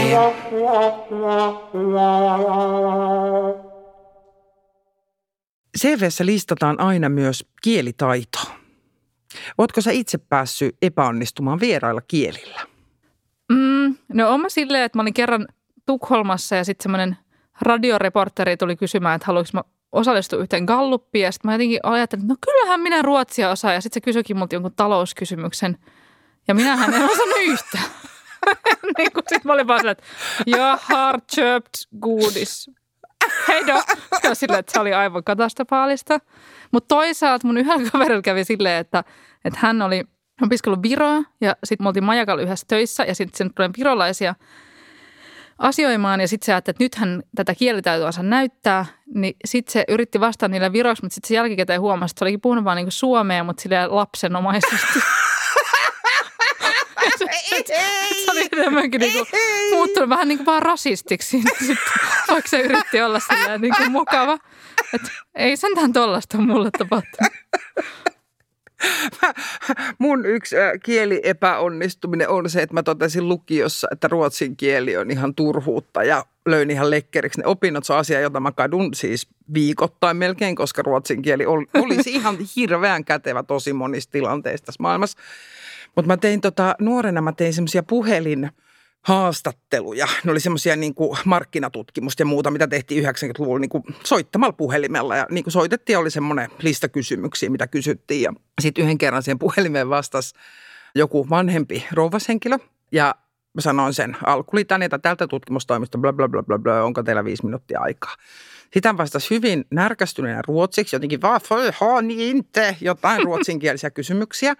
CVssä 5.78 6.26
listataan 6.26 6.80
aina 6.80 7.10
myös 7.10 7.46
kielitaito. 7.62 8.40
Oletko 9.58 9.82
sä 9.82 9.92
itse 9.92 10.18
päässyt 10.18 10.78
epäonnistumaan 10.82 11.60
vierailla 11.60 12.02
kielillä? 12.02 12.71
No 14.14 14.34
oma 14.34 14.50
silleen, 14.50 14.84
että 14.84 14.98
mä 14.98 15.02
olin 15.02 15.14
kerran 15.14 15.48
Tukholmassa 15.86 16.56
ja 16.56 16.64
sitten 16.64 16.84
semmoinen 16.84 17.18
radioreporteri 17.62 18.58
tuli 18.58 18.76
kysymään, 18.76 19.16
että 19.16 19.26
haluaisinko 19.26 19.58
mä 19.58 19.74
osallistua 19.92 20.40
yhteen 20.40 20.64
galluppiin. 20.64 21.24
Ja 21.24 21.32
sitten 21.32 21.50
mä 21.50 21.54
jotenkin 21.54 21.80
ajattelin, 21.84 22.24
että 22.24 22.34
no 22.34 22.38
kyllähän 22.46 22.80
minä 22.80 23.02
ruotsia 23.02 23.52
osaan. 23.52 23.74
Ja 23.74 23.82
sitten 23.82 24.02
se 24.02 24.06
kysyikin 24.06 24.38
multa 24.38 24.56
jonkun 24.56 24.74
talouskysymyksen. 24.76 25.78
Ja 26.48 26.56
minähän 26.56 26.94
en 26.94 27.04
osannut 27.04 27.38
yhtään. 27.42 27.86
niin 28.98 29.12
kuin 29.12 29.24
sitten 29.28 29.42
mä 29.44 29.54
olin 29.54 29.68
vaan 29.68 29.88
että 29.88 30.04
ja 30.46 30.80
har 30.82 31.22
köpt 31.36 31.74
godis. 32.00 32.72
Hei 33.48 33.68
do. 33.68 33.84
Ja 34.24 34.36
silleen, 34.36 34.60
että 34.60 34.74
se 34.74 34.80
oli 34.80 34.94
aivan 34.94 35.24
katastrofaalista. 35.24 36.20
Mutta 36.72 36.96
toisaalta 36.96 37.48
mun 37.48 37.58
yhdellä 37.58 37.90
kaverilla 37.92 38.22
kävi 38.22 38.44
silleen, 38.44 38.80
että, 38.80 39.04
että 39.46 39.60
hän 39.62 39.82
oli– 39.82 40.04
opiskellut 40.46 40.82
Viroa 40.84 41.24
ja 41.42 41.56
sitten 41.64 41.86
me 41.86 41.88
oltiin 41.88 42.04
Majakalla 42.04 42.42
yhdessä 42.42 42.66
töissä 42.68 43.04
ja 43.04 43.16
sitten 43.16 43.38
sen 43.38 43.54
tulee 43.54 43.70
virolaisia 43.78 44.36
asioimaan 45.58 46.22
ja 46.22 46.28
sitten 46.28 46.46
se 46.46 46.54
ajatteli, 46.54 46.74
että 46.74 46.84
nythän 46.84 47.24
tätä 47.36 47.56
kielitaitoansa 47.56 48.24
näyttää, 48.24 48.86
niin 49.14 49.36
sitten 49.46 49.74
se 49.74 49.86
yritti 49.88 50.20
vastata 50.20 50.48
niille 50.48 50.74
viroksi, 50.74 51.04
mutta 51.04 51.16
sitten 51.16 51.28
se 51.28 51.36
jälkikäteen 51.36 51.82
huomasi, 51.82 52.12
että 52.12 52.20
se 52.20 52.26
olikin 52.26 52.42
puhunut 52.42 52.64
vaan 52.64 52.76
niinku 52.76 52.92
suomea, 52.92 53.44
mutta 53.44 53.62
silleen 53.62 53.96
lapsenomaisesti. 53.96 55.00
se, 57.18 57.26
se 58.26 58.32
oli 58.32 58.50
enemmänkin 58.52 59.00
niinku 59.00 59.26
muuttunut 59.72 60.10
vähän 60.10 60.28
niin 60.28 60.38
kuin 60.38 60.46
vaan 60.46 60.62
rasistiksi, 60.62 61.44
sitten, 61.60 61.78
vaikka 62.28 62.50
se 62.50 62.60
yritti 62.60 63.02
olla 63.02 63.20
silleen 63.20 63.62
niin 63.62 63.74
kuin 63.78 63.92
mukava. 63.92 64.38
Et 64.94 65.02
ei 65.36 65.58
sentään 65.58 65.94
tollasta 65.94 66.38
mulle 66.38 66.70
tapahtunut. 66.78 67.34
Mun 70.00 70.26
yksi 70.26 70.56
kieli 70.84 71.22
epäonnistuminen 71.24 72.30
on 72.30 72.50
se, 72.50 72.62
että 72.62 72.74
mä 72.74 72.84
totesin 72.84 73.30
lukiossa, 73.30 73.88
että 73.92 74.08
ruotsin 74.08 74.58
kieli 74.58 74.98
on 74.98 75.12
ihan 75.12 75.36
turhuutta 75.36 76.04
ja 76.04 76.26
löin 76.46 76.72
ihan 76.72 76.90
lekkeriksi. 76.90 77.42
Ne 77.42 77.48
opinnot 77.48 77.90
on 77.90 77.98
asia, 77.98 78.20
jota 78.20 78.40
mä 78.40 78.52
kadun 78.52 78.94
siis 78.94 79.28
viikoittain 79.54 80.18
melkein, 80.18 80.56
koska 80.56 80.82
ruotsin 80.82 81.22
kieli 81.22 81.46
olisi 81.84 82.12
ihan 82.12 82.38
hirveän 82.56 83.06
kätevä 83.06 83.44
tosi 83.44 83.74
monissa 83.74 84.12
tilanteissa 84.12 84.66
tässä 84.66 84.84
maailmassa. 84.84 85.18
Mutta 85.96 86.08
mä 86.08 86.18
tein 86.18 86.42
tota, 86.42 86.76
nuorena 86.80 87.22
mä 87.22 87.32
tein 87.32 87.54
semmoisia 87.54 87.84
puhelin 87.84 88.52
haastatteluja. 89.02 90.08
Ne 90.24 90.32
oli 90.32 90.40
semmoisia 90.40 90.76
niin 90.76 90.94
markkinatutkimusta 91.26 92.22
ja 92.22 92.26
muuta, 92.26 92.52
mitä 92.52 92.68
tehtiin 92.68 93.04
90-luvulla 93.04 93.60
niin 93.60 93.70
kuin 93.70 93.84
soittamalla 94.04 94.54
puhelimella. 94.54 95.16
Ja 95.16 95.28
niin 95.30 95.44
kuin 95.44 95.52
soitettiin 95.52 95.98
oli 95.98 96.12
semmoinen 96.12 96.50
lista 96.62 96.90
kysymyksiä, 96.90 97.50
mitä 97.50 97.68
kysyttiin. 97.68 98.22
Ja 98.22 98.34
sitten 98.62 98.84
yhden 98.84 98.98
kerran 98.98 99.24
siihen 99.24 99.40
puhelimeen 99.40 99.90
vastasi 99.90 100.36
joku 100.96 101.30
vanhempi 101.30 101.86
rouvashenkilö. 101.92 102.58
Ja 102.92 103.16
mä 103.54 103.62
sanoin 103.62 103.94
sen 103.94 104.18
alkulitan, 104.26 104.84
että 104.84 105.00
tältä 105.00 105.28
tutkimustoimista 105.28 105.98
bla 105.98 106.14
bla 106.14 106.28
bla 106.28 106.44
bla 106.44 106.60
bla, 106.60 106.84
onko 106.84 107.04
teillä 107.04 107.26
viisi 107.26 107.46
minuuttia 107.46 107.80
aikaa. 107.80 108.16
Hän 108.86 108.98
vastasi 108.98 109.30
hyvin 109.30 109.66
närkästyneenä 109.72 110.42
ruotsiksi, 110.48 110.96
jotenkin 110.96 111.22
vaan 111.22 112.08
niin 112.08 112.46
te, 112.52 112.78
jotain 112.82 113.24
ruotsinkielisiä 113.24 113.90
kysymyksiä. 113.90 114.56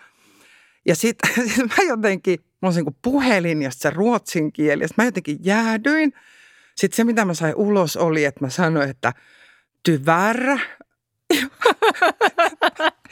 Ja 0.86 0.96
sitten 0.96 1.32
sit 1.56 1.66
mä 1.78 1.84
jotenkin 1.88 2.40
Mulla 2.62 2.70
on 2.70 2.74
se 2.74 2.82
puhelin 3.02 3.62
ja 3.62 3.72
se 3.72 3.90
ruotsin 3.90 4.52
kieli. 4.52 4.84
Ja 4.84 4.88
mä 4.98 5.06
jotenkin 5.06 5.38
jäädyin. 5.42 6.14
Sitten 6.76 6.96
se, 6.96 7.04
mitä 7.04 7.26
mä 7.26 7.34
sain 7.34 7.56
ulos, 7.56 7.98
oli, 7.98 8.26
että 8.26 8.46
mä 8.46 8.50
sanoin, 8.50 8.90
että 8.90 9.14
tyvärr. 9.84 10.58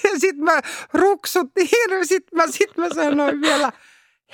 Ja 0.04 0.20
sitten 0.20 0.44
mä 0.44 0.62
ruksuttiin 0.94 1.70
ja 1.90 2.06
sitten 2.06 2.38
mä, 2.38 2.48
sit 2.48 2.78
mä 2.78 2.90
sanoin 2.96 3.42
vielä, 3.42 3.72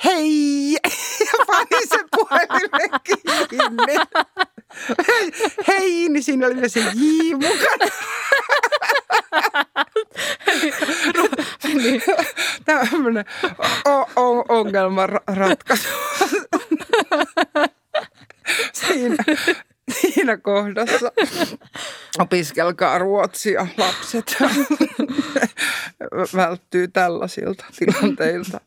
hei, 0.03 0.71
ja 1.25 1.45
panin 1.47 1.87
sen 1.89 2.05
puhelimen 2.15 2.89
kiinni. 3.03 3.95
Hei, 5.07 5.31
hei, 5.67 6.09
niin 6.09 6.23
siinä 6.23 6.47
oli 6.47 6.55
vielä 6.55 6.67
se 6.67 6.79
J 6.79 7.33
mukana. 7.33 7.91
Niin. 11.75 12.01
Tämmöinen 12.65 13.25
ongelman 14.49 15.09
ra- 15.09 15.35
ratkaisu. 15.35 15.89
siinä, 18.73 19.15
siinä 20.01 20.37
kohdassa. 20.37 21.11
Opiskelkaa 22.19 22.97
ruotsia, 22.97 23.67
lapset. 23.77 24.35
Välttyy 26.35 26.87
tällaisilta 26.87 27.65
tilanteilta. 27.77 28.61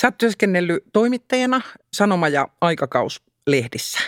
Sä 0.00 0.06
oot 0.06 0.18
työskennellyt 0.18 0.84
toimittajana 0.92 1.60
Sanoma- 1.96 2.28
ja 2.28 2.48
Aikakauslehdissä 2.60 3.98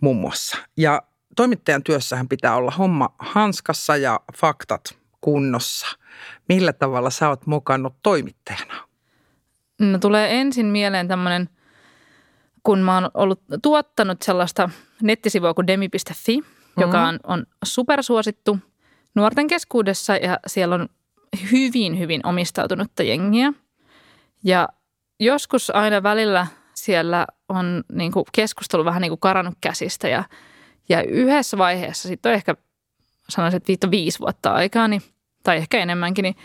muun 0.00 0.16
muassa. 0.16 0.56
Ja 0.76 1.02
toimittajan 1.38 1.82
työssähän 1.82 2.28
pitää 2.28 2.56
olla 2.56 2.70
homma 2.70 3.14
hanskassa 3.18 3.96
ja 3.96 4.20
faktat 4.36 4.98
kunnossa. 5.20 5.86
Millä 6.48 6.72
tavalla 6.72 7.10
sä 7.10 7.28
oot 7.28 7.46
mokannut 7.46 7.94
toimittajana? 8.02 8.74
No 9.80 9.98
tulee 9.98 10.40
ensin 10.40 10.66
mieleen 10.66 11.08
tämmöinen, 11.08 11.48
kun 12.62 12.78
mä 12.78 12.94
oon 12.94 13.10
ollut 13.14 13.42
tuottanut 13.62 14.22
sellaista 14.22 14.70
nettisivua 15.02 15.54
kuin 15.54 15.66
demi.fi, 15.66 16.36
mm-hmm. 16.36 16.82
joka 16.82 17.08
on, 17.08 17.20
on 17.24 17.46
supersuosittu 17.64 18.58
nuorten 19.14 19.46
keskuudessa 19.46 20.16
ja 20.16 20.38
siellä 20.46 20.74
on 20.74 20.88
hyvin, 21.52 21.98
hyvin 21.98 22.26
omistautunutta 22.26 23.02
jengiä. 23.02 23.52
Ja 24.44 24.68
joskus 25.20 25.70
aina 25.70 26.02
välillä 26.02 26.46
siellä 26.74 27.26
on 27.48 27.84
niin 27.92 28.12
kuin 28.12 28.24
keskustelu 28.32 28.84
vähän 28.84 29.02
niin 29.02 29.10
kuin 29.10 29.20
karannut 29.20 29.58
käsistä 29.60 30.08
ja, 30.08 30.24
ja 30.88 31.02
yhdessä 31.02 31.58
vaiheessa, 31.58 32.08
sitten 32.08 32.30
on 32.30 32.34
ehkä 32.34 32.54
sanoisin, 33.28 33.56
että 33.56 33.68
viitto 33.68 33.90
viisi 33.90 34.18
vuotta 34.18 34.52
aikaa, 34.52 34.88
niin, 34.88 35.02
tai 35.42 35.56
ehkä 35.56 35.78
enemmänkin, 35.78 36.22
niin, 36.22 36.36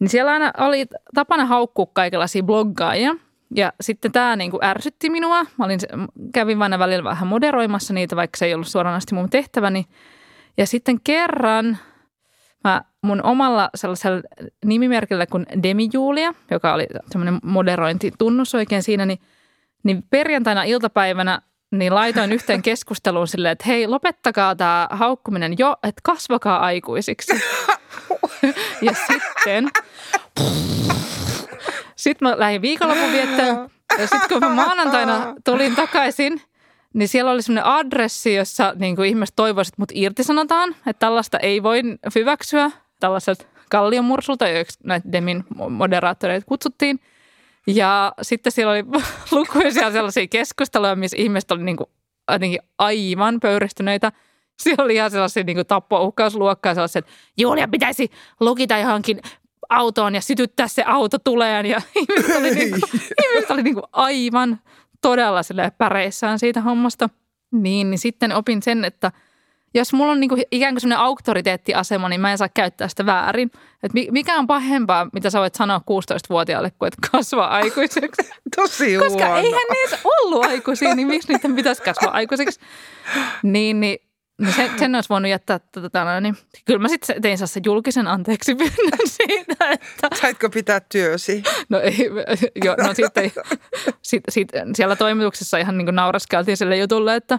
niin 0.00 0.08
siellä 0.08 0.32
aina 0.32 0.52
oli 0.58 0.86
tapana 1.14 1.44
haukkua 1.44 1.86
kaikenlaisia 1.92 2.42
bloggaajia. 2.42 3.14
Ja 3.56 3.72
sitten 3.80 4.12
tämä 4.12 4.36
niin 4.36 4.50
kuin 4.50 4.64
ärsytti 4.64 5.10
minua. 5.10 5.42
Mä 5.42 5.64
olin, 5.64 5.78
kävin 6.34 6.62
aina 6.62 6.78
välillä 6.78 7.04
vähän 7.04 7.28
moderoimassa 7.28 7.94
niitä, 7.94 8.16
vaikka 8.16 8.36
se 8.36 8.46
ei 8.46 8.54
ollut 8.54 8.68
suoranaisesti 8.68 9.14
mun 9.14 9.30
tehtäväni. 9.30 9.84
Ja 10.56 10.66
sitten 10.66 11.00
kerran 11.04 11.78
mä 12.64 12.82
mun 13.02 13.22
omalla 13.22 13.70
sellaisella 13.74 14.22
nimimerkillä 14.64 15.26
kuin 15.26 15.46
Demi 15.62 15.88
Julia, 15.92 16.34
joka 16.50 16.74
oli 16.74 16.86
semmoinen 17.10 17.38
moderointitunnus 17.42 18.54
oikein 18.54 18.82
siinä, 18.82 19.06
niin, 19.06 19.18
niin 19.82 20.02
perjantaina 20.10 20.62
iltapäivänä 20.62 21.42
niin 21.70 21.94
laitoin 21.94 22.32
yhteen 22.32 22.62
keskusteluun 22.62 23.28
silleen, 23.28 23.52
että 23.52 23.64
hei, 23.66 23.86
lopettakaa 23.86 24.56
tämä 24.56 24.88
haukkuminen 24.90 25.54
jo, 25.58 25.76
että 25.82 26.00
kasvakaa 26.02 26.58
aikuisiksi. 26.58 27.32
ja 28.82 28.92
sitten, 29.06 29.70
sitten 31.96 32.28
mä 32.28 32.38
lähdin 32.38 32.62
viikonlopun 32.62 33.12
viettämään. 33.12 33.70
Ja 33.98 34.06
sitten 34.06 34.28
kun 34.28 34.40
mä 34.40 34.48
maanantaina 34.48 35.34
tulin 35.44 35.76
takaisin, 35.76 36.42
niin 36.94 37.08
siellä 37.08 37.30
oli 37.30 37.42
semmoinen 37.42 37.72
adressi, 37.72 38.34
jossa 38.34 38.72
niin 38.76 38.96
kuin 38.96 39.08
ihmiset 39.08 39.36
toivoisivat, 39.36 39.74
että 39.74 39.82
mut 39.82 39.92
irtisanotaan. 39.94 40.70
Että 40.70 41.00
tällaista 41.00 41.38
ei 41.38 41.62
voi 41.62 41.82
hyväksyä 42.14 42.70
tällaiselta 43.00 43.44
kalliomursulta, 43.70 44.48
joiksi 44.48 44.78
näitä 44.84 45.12
Demin 45.12 45.44
moderaattoreita 45.68 46.46
kutsuttiin. 46.46 47.00
Ja 47.74 48.12
sitten 48.22 48.52
siellä 48.52 48.72
oli 48.72 48.84
lukuisia 49.30 49.92
sellaisia 49.92 50.26
keskusteluja, 50.26 50.96
missä 50.96 51.16
ihmiset 51.20 51.50
oli 51.50 51.62
niin 51.62 51.76
kuin 51.76 51.90
jotenkin 52.32 52.60
aivan 52.78 53.40
pöyristyneitä. 53.40 54.12
Siellä 54.60 54.84
oli 54.84 54.94
ihan 54.94 55.10
sellaisia 55.10 55.44
niin 55.44 55.66
tappo-uhkausluokkaa, 55.66 56.74
sellaisia, 56.74 56.98
että 56.98 57.10
Julia 57.36 57.68
pitäisi 57.68 58.10
lukita 58.40 58.78
johonkin 58.78 59.20
autoon 59.68 60.14
ja 60.14 60.20
sytyttää 60.20 60.68
se 60.68 60.82
auto 60.86 61.18
tuleen. 61.18 61.66
Ja 61.66 61.82
ihmiset 62.00 62.36
oli, 62.36 62.50
niin 62.50 62.70
kuin, 62.70 62.82
ihmiset 63.24 63.50
oli 63.50 63.62
niin 63.62 63.74
kuin 63.74 63.86
aivan 63.92 64.60
todella 65.00 65.40
päreissään 65.78 66.38
siitä 66.38 66.60
hommasta. 66.60 67.08
Niin, 67.52 67.90
niin 67.90 67.98
sitten 67.98 68.32
opin 68.32 68.62
sen, 68.62 68.84
että– 68.84 69.12
jos 69.74 69.92
mulla 69.92 70.12
on 70.12 70.20
niinku 70.20 70.36
ikään 70.50 70.74
kuin 70.74 70.80
sellainen 70.80 71.04
auktoriteettiasema, 71.04 72.08
niin 72.08 72.20
mä 72.20 72.30
en 72.30 72.38
saa 72.38 72.48
käyttää 72.54 72.88
sitä 72.88 73.06
väärin. 73.06 73.50
Et 73.82 73.92
mikä 74.10 74.38
on 74.38 74.46
pahempaa, 74.46 75.08
mitä 75.12 75.30
sä 75.30 75.40
voit 75.40 75.54
sanoa 75.54 75.78
16-vuotiaalle, 75.78 76.70
kuin 76.78 76.86
että 76.86 77.08
kasvaa 77.12 77.48
aikuiseksi? 77.48 78.30
Tosi 78.56 78.96
Koska 78.98 79.26
huono. 79.26 79.36
eihän 79.36 79.62
ne 79.70 79.76
edes 79.88 80.00
ollut 80.04 80.44
aikuisia, 80.44 80.94
niin 80.94 81.08
miksi 81.08 81.32
niiden 81.32 81.56
pitäisi 81.56 81.82
kasvaa 81.82 82.12
aikuiseksi? 82.12 82.60
Niin, 83.42 83.80
niin 83.80 83.98
No 84.38 84.52
sen, 84.52 84.78
sen 84.78 84.94
olisi 84.94 85.08
voinut 85.08 85.30
jättää, 85.30 85.58
tota, 85.58 86.20
niin 86.20 86.36
kyllä 86.64 86.78
mä 86.78 86.88
sitten 86.88 87.22
tein 87.22 87.38
se 87.38 87.60
julkisen 87.64 88.06
anteeksi 88.06 88.54
pyynnön 88.54 89.08
siitä, 89.26 89.70
että... 89.70 90.08
Saitko 90.20 90.48
pitää 90.50 90.80
työsi? 90.80 91.42
No 91.68 91.80
ei, 91.80 92.10
jo, 92.64 92.74
no 92.74 92.94
sitten 92.94 93.32
sit, 94.02 94.22
sit, 94.28 94.48
siellä 94.74 94.96
toimituksessa 94.96 95.58
ihan 95.58 95.78
niin 95.78 95.94
nauraskeltiin 95.94 96.56
sille 96.56 96.76
jutulle, 96.76 97.14
että 97.14 97.38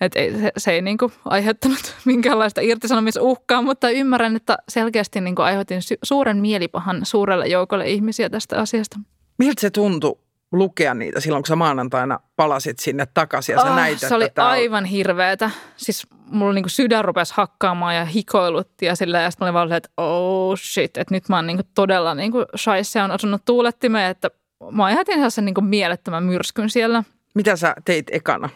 et 0.00 0.16
ei, 0.16 0.38
se, 0.40 0.52
se 0.56 0.72
ei 0.72 0.82
niin 0.82 0.98
kuin 0.98 1.12
aiheuttanut 1.24 1.96
minkäänlaista 2.04 2.60
irtisanomisuhkaa, 2.60 3.62
mutta 3.62 3.90
ymmärrän, 3.90 4.36
että 4.36 4.58
selkeästi 4.68 5.20
niin 5.20 5.34
kuin 5.34 5.46
aiheutin 5.46 5.80
suuren 6.02 6.36
mielipahan 6.36 7.00
suurelle 7.02 7.46
joukolle 7.46 7.88
ihmisiä 7.88 8.30
tästä 8.30 8.60
asiasta. 8.60 9.00
Miltä 9.38 9.60
se 9.60 9.70
tuntui 9.70 10.18
lukea 10.52 10.94
niitä 10.94 11.20
silloin, 11.20 11.42
kun 11.42 11.48
sä 11.48 11.56
maanantaina 11.56 12.20
palasit 12.36 12.78
sinne 12.78 13.06
takaisin 13.14 13.52
ja 13.52 13.60
sä 13.60 13.70
oh, 13.70 13.76
näit, 13.76 13.98
Se 13.98 14.14
oli 14.14 14.24
että 14.24 14.48
aivan 14.48 14.84
hirveetä. 14.84 15.50
Siis 15.76 16.06
mulla 16.26 16.52
niinku 16.52 16.68
sydän 16.68 17.04
rupesi 17.04 17.34
hakkaamaan 17.36 17.96
ja 17.96 18.04
hikoilutti 18.04 18.86
ja 18.86 18.96
sillä 18.96 19.20
ja 19.20 19.30
sitten 19.30 19.44
mä 19.44 19.46
olin 19.46 19.70
vaan 19.70 19.72
että 19.72 19.90
oh 19.96 20.58
shit, 20.58 20.96
että 20.96 21.14
nyt 21.14 21.28
mä 21.28 21.36
oon 21.36 21.46
niinku 21.46 21.62
todella 21.74 22.14
niinku 22.14 22.44
shaisse 22.56 23.02
on 23.02 23.10
osunut 23.10 23.44
tuulettimeen, 23.44 24.10
että 24.10 24.30
mä 24.70 24.84
aiheutin 24.84 25.14
sellaisen 25.14 25.44
niinku 25.44 25.60
mielettömän 25.60 26.24
myrskyn 26.24 26.70
siellä. 26.70 27.04
Mitä 27.34 27.56
sä 27.56 27.74
teit 27.84 28.06
ekana? 28.12 28.48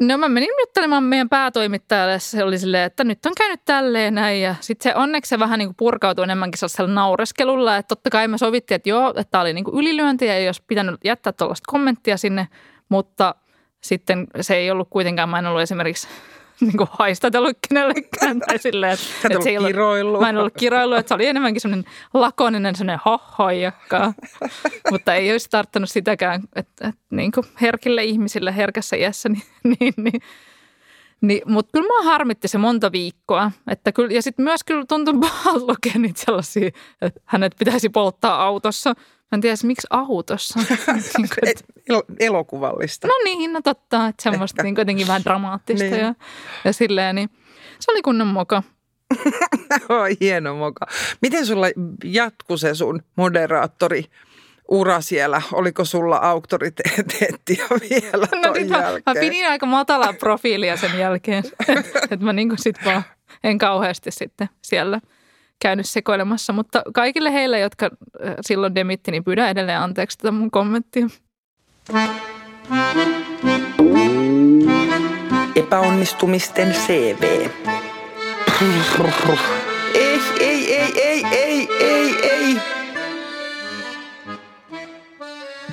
No 0.00 0.18
mä 0.18 0.28
menin 0.28 0.50
juttelemaan 0.60 1.02
meidän 1.04 1.28
päätoimittajalle. 1.28 2.18
Se 2.18 2.44
oli 2.44 2.58
silleen, 2.58 2.84
että 2.84 3.04
nyt 3.04 3.26
on 3.26 3.32
käynyt 3.38 3.60
tälleen 3.64 4.14
näin. 4.14 4.42
Ja 4.42 4.54
sitten 4.60 4.92
se 4.92 4.98
onneksi 4.98 5.28
se 5.28 5.38
vähän 5.38 5.58
niin 5.58 5.68
kuin 5.68 5.76
purkautui 5.76 6.24
enemmänkin 6.24 6.58
sellaisella 6.58 6.94
naureskelulla. 6.94 7.76
Että 7.76 7.88
totta 7.88 8.10
kai 8.10 8.28
me 8.28 8.38
sovittiin, 8.38 8.76
että 8.76 8.88
joo, 8.88 9.08
että 9.08 9.24
tämä 9.24 9.42
oli 9.42 9.52
niin 9.52 9.64
kuin 9.64 9.78
ylilyönti 9.78 10.26
ja 10.26 10.36
ei 10.36 10.48
olisi 10.48 10.62
pitänyt 10.66 10.94
jättää 11.04 11.32
tuollaista 11.32 11.72
kommenttia 11.72 12.16
sinne. 12.16 12.48
Mutta 12.88 13.34
sitten 13.80 14.26
se 14.40 14.56
ei 14.56 14.70
ollut 14.70 14.90
kuitenkaan, 14.90 15.28
mä 15.28 15.38
en 15.38 15.46
ollut 15.46 15.62
esimerkiksi 15.62 16.08
niin 16.66 16.76
kuin 16.76 16.88
haistatellut 16.92 17.58
kenellekään. 17.68 18.40
Tai 18.40 18.58
silleen, 18.58 18.92
että, 18.92 19.04
Sä 19.22 19.28
et 19.30 19.42
se 19.42 19.50
ei 19.50 19.58
ollut 19.58 19.70
kiroillut. 19.70 20.20
Mä 20.20 20.28
en 20.28 20.36
ollut 20.36 20.54
kiroillut, 20.58 20.98
että 20.98 21.08
se 21.08 21.14
oli 21.14 21.26
enemmänkin 21.26 21.60
semmoinen 21.60 21.92
lakoninen, 22.14 22.76
semmoinen 22.76 23.00
hohojakka. 23.04 24.12
Mutta 24.90 25.14
ei 25.14 25.32
olisi 25.32 25.50
tarttunut 25.50 25.90
sitäkään, 25.90 26.42
että, 26.56 26.88
että 26.88 27.00
niin 27.10 27.32
kuin 27.32 27.46
herkille 27.60 28.04
ihmisille 28.04 28.56
herkässä 28.56 28.96
iässä, 28.96 29.28
niin, 29.28 29.42
niin, 29.80 29.94
niin 29.96 30.22
niin, 31.20 31.42
mutta 31.46 31.70
kyllä 31.72 31.86
mä 31.86 32.10
harmitti 32.10 32.48
se 32.48 32.58
monta 32.58 32.92
viikkoa. 32.92 33.52
Että 33.70 33.92
kyllä, 33.92 34.14
ja 34.14 34.22
sitten 34.22 34.44
myös 34.44 34.64
kyllä 34.64 34.84
tuntui 34.88 35.14
pahalta 35.20 35.66
lukea 35.66 35.92
niitä 35.98 36.20
sellaisia, 36.24 36.70
että 37.02 37.20
hänet 37.24 37.54
pitäisi 37.58 37.88
polttaa 37.88 38.42
autossa. 38.42 38.94
Mä 39.30 39.36
en 39.36 39.40
tiedä 39.40 39.56
miksi 39.62 39.86
autossa. 39.90 40.60
niin 41.18 41.28
kuin, 41.28 41.48
että, 41.48 41.64
El- 41.88 42.02
elokuvallista. 42.20 43.08
no 43.08 43.14
niin, 43.24 43.52
no 43.52 43.60
totta, 43.62 44.06
että 44.08 44.22
semmoista 44.22 44.62
niin 44.62 44.74
jotenkin 44.78 45.06
vähän 45.06 45.24
dramaattista 45.24 45.84
Niin. 45.84 46.00
ja, 46.00 46.14
ja 46.64 46.72
silleen, 46.72 47.14
niin 47.14 47.30
se 47.80 47.90
oli 47.92 48.02
kunnon 48.02 48.26
moka. 48.26 48.62
Oi, 50.02 50.16
hieno 50.20 50.54
moka. 50.56 50.86
Miten 51.22 51.46
sulla 51.46 51.66
jatku 52.04 52.56
se 52.56 52.74
sun 52.74 53.02
moderaattori 53.16 54.04
ura 54.70 55.00
siellä? 55.00 55.42
Oliko 55.52 55.84
sulla 55.84 56.16
auktoriteettia 56.16 57.66
vielä 57.90 58.26
No 58.32 58.40
ton 58.42 58.52
nyt 58.52 58.68
mä, 58.68 58.78
jälkeen? 58.78 59.02
mä 59.06 59.20
pidin 59.20 59.48
aika 59.48 59.66
matalaa 59.66 60.12
profiilia 60.12 60.76
sen 60.76 60.98
jälkeen, 60.98 61.44
että 61.68 61.72
et 62.14 62.20
mä 62.20 62.32
niinku 62.32 62.54
sit 62.58 62.76
vaan 62.84 63.02
en 63.44 63.58
kauheasti 63.58 64.10
sitten 64.10 64.48
siellä 64.62 65.00
käynyt 65.60 65.88
sekoilemassa. 65.88 66.52
Mutta 66.52 66.82
kaikille 66.94 67.32
heille, 67.32 67.58
jotka 67.58 67.86
äh, 67.86 68.34
silloin 68.40 68.74
demitti, 68.74 69.10
niin 69.10 69.24
pyydän 69.24 69.48
edelleen 69.48 69.80
anteeksi 69.80 70.18
tätä 70.18 70.32
mun 70.32 70.50
kommenttia. 70.50 71.06
Epäonnistumisten 75.56 76.72
CV. 76.72 77.48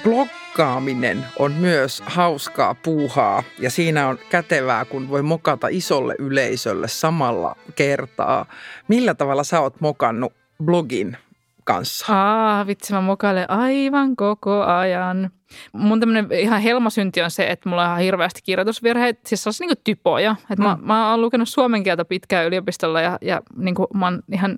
Mokkaaminen 0.05 1.25
on 1.39 1.51
myös 1.51 2.03
hauskaa 2.05 2.75
puuhaa 2.75 3.43
ja 3.59 3.69
siinä 3.69 4.07
on 4.07 4.19
kätevää, 4.29 4.85
kun 4.85 5.09
voi 5.09 5.21
mokata 5.21 5.67
isolle 5.67 6.15
yleisölle 6.19 6.87
samalla 6.87 7.55
kertaa. 7.75 8.45
Millä 8.87 9.13
tavalla 9.13 9.43
sä 9.43 9.61
oot 9.61 9.81
mokannut 9.81 10.33
blogin 10.63 11.17
kanssa? 11.63 12.05
Aa, 12.09 12.67
vitsi, 12.67 12.93
mä 12.93 13.01
mokailen 13.01 13.49
aivan 13.49 14.15
koko 14.15 14.63
ajan. 14.63 15.31
Mun 15.73 15.99
tämmönen 15.99 16.31
ihan 16.31 16.61
helmasynti 16.61 17.21
on 17.21 17.31
se, 17.31 17.47
että 17.47 17.69
mulla 17.69 17.83
on 17.83 17.87
ihan 17.87 18.01
hirveästi 18.01 18.41
kirjoitusvirheitä, 18.43 19.19
siis 19.25 19.43
sellaisia 19.43 19.67
niin 19.67 19.77
typoja. 19.83 20.35
Että 20.41 20.55
mm. 20.55 20.63
mä, 20.63 20.77
mä 20.81 21.11
oon 21.11 21.21
lukenut 21.21 21.49
suomen 21.49 21.83
kieltä 21.83 22.05
pitkään 22.05 22.45
yliopistolla 22.45 23.01
ja, 23.01 23.17
ja 23.21 23.41
niin 23.55 23.75
kuin 23.75 23.87
mä 23.93 24.05
oon 24.05 24.21
ihan 24.31 24.57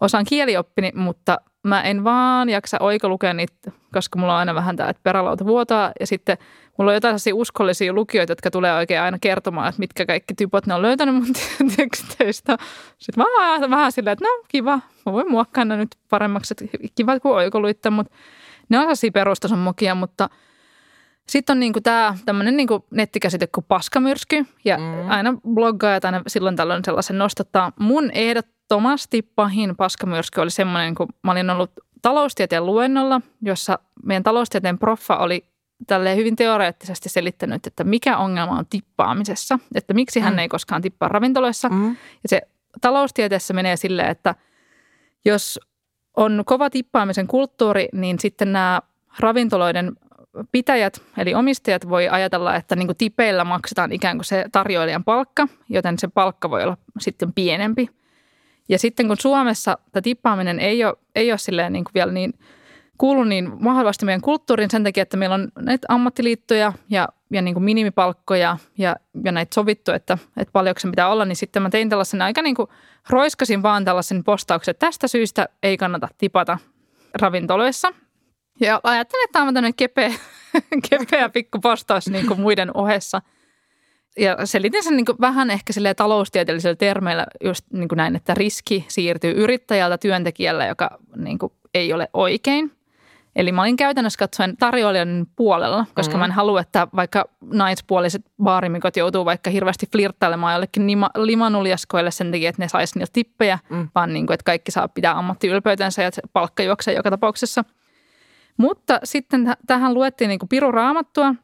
osaan 0.00 0.24
kielioppini, 0.24 0.92
mutta 0.94 1.38
mä 1.62 1.82
en 1.82 2.04
vaan 2.04 2.48
jaksa 2.48 2.76
oika 2.80 3.08
lukea 3.08 3.34
niitä, 3.34 3.70
koska 3.92 4.18
mulla 4.18 4.32
on 4.32 4.38
aina 4.38 4.54
vähän 4.54 4.76
tämä, 4.76 4.90
että 4.90 5.00
perälauta 5.02 5.46
vuotaa. 5.46 5.92
Ja 6.00 6.06
sitten 6.06 6.38
mulla 6.78 6.90
on 6.90 6.94
jotain 6.94 7.10
sellaisia 7.10 7.34
uskollisia 7.34 7.92
lukijoita, 7.92 8.30
jotka 8.30 8.50
tulee 8.50 8.74
oikein 8.74 9.00
aina 9.00 9.18
kertomaan, 9.20 9.68
että 9.68 9.78
mitkä 9.78 10.06
kaikki 10.06 10.34
typot 10.34 10.66
ne 10.66 10.74
on 10.74 10.82
löytänyt 10.82 11.14
mun 11.14 11.26
teksteistä. 11.76 12.56
Sitten 12.98 13.24
mä 13.24 13.54
oon 13.54 13.70
vähän 13.70 13.92
silleen, 13.92 14.12
että 14.12 14.24
no 14.24 14.44
kiva, 14.48 14.80
mä 15.06 15.12
voin 15.12 15.30
muokkaa 15.30 15.64
nyt 15.64 15.96
paremmaksi, 16.10 16.54
että 16.54 16.78
kiva 16.94 17.20
kun 17.20 17.36
oikoluittaa, 17.36 17.92
mutta 17.92 18.12
ne 18.68 18.78
on 18.78 18.82
sellaisia 18.82 19.10
perustason 19.12 19.58
mokia, 19.58 19.94
mutta 19.94 20.28
sitten 21.28 21.54
on 21.54 21.60
niinku 21.60 21.80
tämä 21.80 22.16
tämmöinen 22.24 22.56
niinku 22.56 22.86
nettikäsite 22.90 23.46
kuin 23.46 23.64
paskamyrsky 23.68 24.46
ja 24.64 24.78
mm. 24.78 25.10
aina 25.10 25.34
bloggaajat 25.54 26.04
aina 26.04 26.22
silloin 26.26 26.56
tällöin 26.56 26.84
sellaisen 26.84 27.18
nostattaa. 27.18 27.72
Mun 27.78 28.10
ehdottomasti 28.10 29.22
pahin 29.22 29.76
paskamyrsky 29.76 30.40
oli 30.40 30.50
semmoinen, 30.50 30.94
kun 30.94 31.08
mä 31.22 31.32
olin 31.32 31.50
ollut 31.50 31.70
taloustieteen 32.02 32.66
luennolla, 32.66 33.20
jossa 33.42 33.78
meidän 34.04 34.22
taloustieteen 34.22 34.78
proffa 34.78 35.16
oli 35.16 35.44
tälleen 35.86 36.16
hyvin 36.16 36.36
teoreettisesti 36.36 37.08
selittänyt, 37.08 37.66
että 37.66 37.84
mikä 37.84 38.16
ongelma 38.16 38.58
on 38.58 38.66
tippaamisessa, 38.70 39.58
että 39.74 39.94
miksi 39.94 40.20
hän 40.20 40.32
mm. 40.32 40.38
ei 40.38 40.48
koskaan 40.48 40.82
tippaa 40.82 41.08
ravintoloissa. 41.08 41.68
Mm. 41.68 41.88
Ja 42.22 42.28
se 42.28 42.42
taloustieteessä 42.80 43.54
menee 43.54 43.76
silleen, 43.76 44.10
että 44.10 44.34
jos 45.24 45.60
on 46.18 46.42
kova 46.46 46.70
tippaamisen 46.70 47.26
kulttuuri, 47.26 47.88
niin 47.92 48.18
sitten 48.18 48.52
nämä 48.52 48.80
ravintoloiden 49.18 49.92
pitäjät, 50.52 51.02
eli 51.18 51.34
omistajat, 51.34 51.88
voi 51.88 52.08
ajatella, 52.08 52.56
että 52.56 52.76
niin 52.76 52.86
kuin 52.86 52.96
tipeillä 52.96 53.44
maksetaan 53.44 53.92
ikään 53.92 54.16
kuin 54.16 54.24
se 54.24 54.44
tarjoilijan 54.52 55.04
palkka, 55.04 55.48
joten 55.68 55.98
se 55.98 56.08
palkka 56.08 56.50
voi 56.50 56.62
olla 56.62 56.76
sitten 57.00 57.32
pienempi. 57.32 57.88
Ja 58.68 58.78
sitten 58.78 59.06
kun 59.08 59.16
Suomessa 59.20 59.78
tämä 59.92 60.02
tippaaminen 60.02 60.60
ei 60.60 60.84
ole, 60.84 60.94
ei 61.14 61.32
ole 61.32 61.38
silleen 61.38 61.72
niin 61.72 61.84
kuin 61.84 61.94
vielä 61.94 62.12
niin 62.12 62.34
kuulu 62.98 63.24
niin 63.24 63.64
vahvasti 63.64 64.04
meidän 64.04 64.20
kulttuuriin 64.20 64.70
sen 64.70 64.84
takia, 64.84 65.02
että 65.02 65.16
meillä 65.16 65.34
on 65.34 65.48
näitä 65.58 65.86
ammattiliittoja 65.90 66.72
ja, 66.90 67.08
ja 67.30 67.42
niin 67.42 67.54
kuin 67.54 67.64
minimipalkkoja 67.64 68.58
ja, 68.78 68.96
ja 69.24 69.32
näitä 69.32 69.54
sovittu, 69.54 69.92
että, 69.92 70.18
että 70.36 70.52
paljonko 70.52 70.80
se 70.80 70.90
pitää 70.90 71.08
olla, 71.08 71.24
niin 71.24 71.36
sitten 71.36 71.62
mä 71.62 71.70
tein 71.70 71.88
tällaisen 71.88 72.22
aika 72.22 72.42
niin 72.42 72.54
kuin 72.54 72.68
roiskasin 73.10 73.62
vaan 73.62 73.84
tällaisen 73.84 74.24
postauksen, 74.24 74.70
että 74.70 74.86
tästä 74.86 75.08
syystä 75.08 75.48
ei 75.62 75.76
kannata 75.76 76.08
tipata 76.18 76.58
ravintoloissa. 77.14 77.92
Ja 78.60 78.80
ajattelin, 78.82 79.24
että 79.24 79.32
tämä 79.32 79.48
on 79.48 79.54
tämmöinen 79.54 79.74
kepeä, 79.74 80.12
kepeä 80.90 81.28
pikku 81.28 81.58
postaus 81.58 82.08
niin 82.08 82.26
kuin 82.26 82.40
muiden 82.40 82.76
ohessa. 82.76 83.22
Ja 84.18 84.46
selitin 84.46 84.84
sen 84.84 84.96
niin 84.96 85.04
kuin 85.04 85.18
vähän 85.20 85.50
ehkä 85.50 85.72
sille 85.72 85.94
taloustieteellisellä 85.94 86.76
termeillä 86.76 87.26
just 87.44 87.64
niin 87.72 87.88
kuin 87.88 87.96
näin, 87.96 88.16
että 88.16 88.34
riski 88.34 88.84
siirtyy 88.88 89.30
yrittäjältä 89.30 89.98
työntekijälle, 89.98 90.66
joka 90.66 90.98
niin 91.16 91.38
kuin 91.38 91.52
ei 91.74 91.92
ole 91.92 92.08
oikein. 92.12 92.77
Eli 93.36 93.52
mä 93.52 93.62
olin 93.62 93.76
käytännössä 93.76 94.18
katsoen 94.18 94.56
tarjoilijan 94.56 95.26
puolella, 95.36 95.86
koska 95.94 96.14
mm. 96.14 96.18
mä 96.18 96.24
en 96.24 96.32
halua, 96.32 96.60
että 96.60 96.88
vaikka 96.96 97.24
naispuoliset 97.52 98.22
baarimikot 98.42 98.96
joutuu 98.96 99.24
vaikka 99.24 99.50
hirveästi 99.50 99.86
flirttailemaan 99.92 100.52
jollekin 100.52 100.86
limanuljaskoille 101.16 102.10
sen 102.10 102.32
takia, 102.32 102.50
että 102.50 102.62
ne 102.62 102.68
saisi 102.68 102.98
niiltä 102.98 103.12
tippejä, 103.12 103.58
mm. 103.70 103.88
vaan 103.94 104.12
niin 104.12 104.26
kuin, 104.26 104.34
että 104.34 104.44
kaikki 104.44 104.70
saa 104.70 104.88
pitää 104.88 105.18
ammattiylpeytensä 105.18 106.02
ja 106.02 106.10
palkka 106.32 106.62
juoksee 106.62 106.94
joka 106.94 107.10
tapauksessa. 107.10 107.64
Mutta 108.56 109.00
sitten 109.04 109.54
tähän 109.66 109.94
luettiin 109.94 110.28
niin 110.28 110.38
kuin 110.38 110.48
piru 110.48 110.72
raamattua 110.72 111.34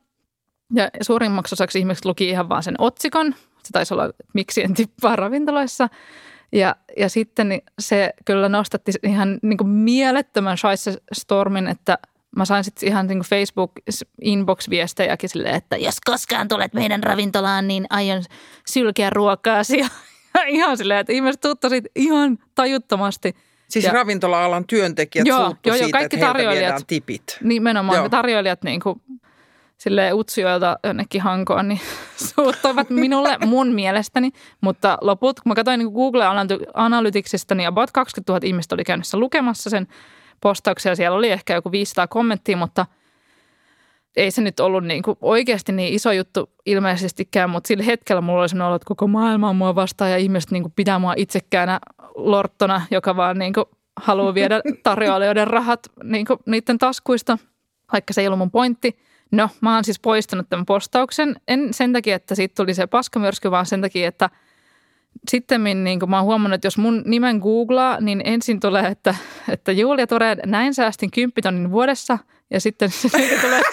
ja 0.74 0.88
suurimmaksi 1.00 1.54
osaksi 1.54 1.78
ihmiset 1.78 2.04
luki 2.04 2.28
ihan 2.28 2.48
vaan 2.48 2.62
sen 2.62 2.74
otsikon. 2.78 3.34
Se 3.62 3.72
taisi 3.72 3.94
olla, 3.94 4.04
että 4.04 4.24
miksi 4.32 4.62
en 4.62 4.74
tippaa 4.74 5.16
ravintoloissa– 5.16 5.88
ja, 6.54 6.76
ja 6.96 7.08
sitten 7.08 7.48
niin 7.48 7.62
se 7.78 8.14
kyllä 8.24 8.48
nostatti 8.48 8.92
ihan 9.02 9.38
niin 9.42 9.56
kuin 9.56 9.68
mielettömän 9.68 10.56
stormin, 11.12 11.68
että 11.68 11.98
mä 12.36 12.44
sain 12.44 12.64
sitten 12.64 12.88
ihan 12.88 13.06
niin 13.06 13.20
Facebook 13.20 13.72
inbox-viestejäkin 14.22 15.28
silleen, 15.28 15.54
että 15.54 15.76
jos 15.76 16.00
koskaan 16.00 16.48
tulet 16.48 16.74
meidän 16.74 17.02
ravintolaan, 17.02 17.68
niin 17.68 17.86
aion 17.90 18.22
sylkeä 18.66 19.10
ruokaasi. 19.10 19.80
Ja 20.36 20.46
ihan 20.46 20.76
silleen, 20.76 21.00
että 21.00 21.12
ihmiset 21.12 21.40
tuttasit 21.40 21.84
ihan 21.96 22.38
tajuttomasti. 22.54 23.34
Siis 23.68 23.84
ja, 23.84 23.92
ravintola-alan 23.92 24.66
työntekijät 24.66 25.26
joo, 25.26 25.44
suuttu 25.44 25.68
joo, 25.68 25.76
joo, 25.76 25.84
siitä, 25.84 25.98
kaikki 25.98 26.16
että 26.16 26.26
tarjoilijat, 26.26 26.84
tipit. 26.86 27.38
Nimenomaan, 27.42 27.98
joo. 27.98 28.08
tarjoilijat 28.08 28.62
niin 28.62 28.80
kuin 28.80 29.00
sille 29.78 30.12
Utsjoelta 30.12 30.78
jonnekin 30.84 31.20
Hankoon, 31.20 31.68
niin 31.68 31.80
suuttuivat 32.34 32.90
minulle 32.90 33.38
mun 33.46 33.72
mielestäni. 33.72 34.30
Mutta 34.60 34.98
loput, 35.00 35.40
kun 35.40 35.50
mä 35.50 35.54
katsoin 35.54 35.78
niin 35.78 35.92
Google 35.92 36.24
Analyticsista, 36.74 37.54
niin 37.54 37.68
about 37.68 37.90
20 37.90 38.32
000 38.32 38.40
ihmistä 38.44 38.74
oli 38.74 38.84
käynnissä 38.84 39.18
lukemassa 39.18 39.70
sen 39.70 39.86
postauksen. 40.40 40.90
Ja 40.90 40.96
siellä 40.96 41.16
oli 41.16 41.30
ehkä 41.30 41.54
joku 41.54 41.72
500 41.72 42.06
kommenttia, 42.06 42.56
mutta 42.56 42.86
ei 44.16 44.30
se 44.30 44.42
nyt 44.42 44.60
ollut 44.60 44.84
niin 44.84 45.02
kuin 45.02 45.18
oikeasti 45.20 45.72
niin 45.72 45.94
iso 45.94 46.12
juttu 46.12 46.50
ilmeisestikään, 46.66 47.50
mutta 47.50 47.68
sillä 47.68 47.84
hetkellä 47.84 48.20
mulla 48.20 48.40
oli 48.40 48.48
sellainen 48.48 48.66
olo, 48.66 48.76
että 48.76 48.86
koko 48.86 49.06
maailma 49.06 49.48
on 49.48 49.56
mua 49.56 49.74
vastaan 49.74 50.10
ja 50.10 50.16
ihmiset 50.16 50.50
niin 50.50 50.62
kuin 50.62 50.72
pitää 50.76 50.98
mua 50.98 51.14
itsekkäänä 51.16 51.80
lorttona, 52.14 52.82
joka 52.90 53.16
vaan 53.16 53.38
niin 53.38 53.52
kuin 53.52 53.64
haluaa 53.96 54.34
viedä 54.34 54.60
tarjoilijoiden 54.82 55.46
rahat 55.46 55.80
niin 56.02 56.26
kuin 56.26 56.38
niiden 56.46 56.78
taskuista, 56.78 57.38
vaikka 57.92 58.12
se 58.12 58.20
ei 58.20 58.26
ollut 58.26 58.38
mun 58.38 58.50
pointti– 58.50 58.96
No, 59.34 59.50
mä 59.60 59.74
oon 59.74 59.84
siis 59.84 60.00
poistanut 60.00 60.48
tämän 60.48 60.66
postauksen. 60.66 61.36
En 61.48 61.74
sen 61.74 61.92
takia, 61.92 62.16
että 62.16 62.34
siitä 62.34 62.54
tuli 62.54 62.74
se 62.74 62.86
paskamyrsky, 62.86 63.50
vaan 63.50 63.66
sen 63.66 63.80
takia, 63.80 64.08
että 64.08 64.30
sitten 65.28 65.84
niin 65.84 66.00
kun 66.00 66.10
mä 66.10 66.16
oon 66.16 66.24
huomannut, 66.24 66.54
että 66.54 66.66
jos 66.66 66.78
mun 66.78 67.02
nimen 67.06 67.38
googlaa, 67.38 68.00
niin 68.00 68.22
ensin 68.24 68.60
tulee, 68.60 68.86
että, 68.86 69.14
että 69.48 69.72
Julia 69.72 70.06
Tore, 70.06 70.36
näin 70.46 70.74
säästin 70.74 71.10
10 71.10 71.32
tonnin 71.42 71.70
vuodessa. 71.70 72.18
Ja 72.50 72.60
sitten 72.60 72.90
se 72.90 73.08
tulee... 73.40 73.62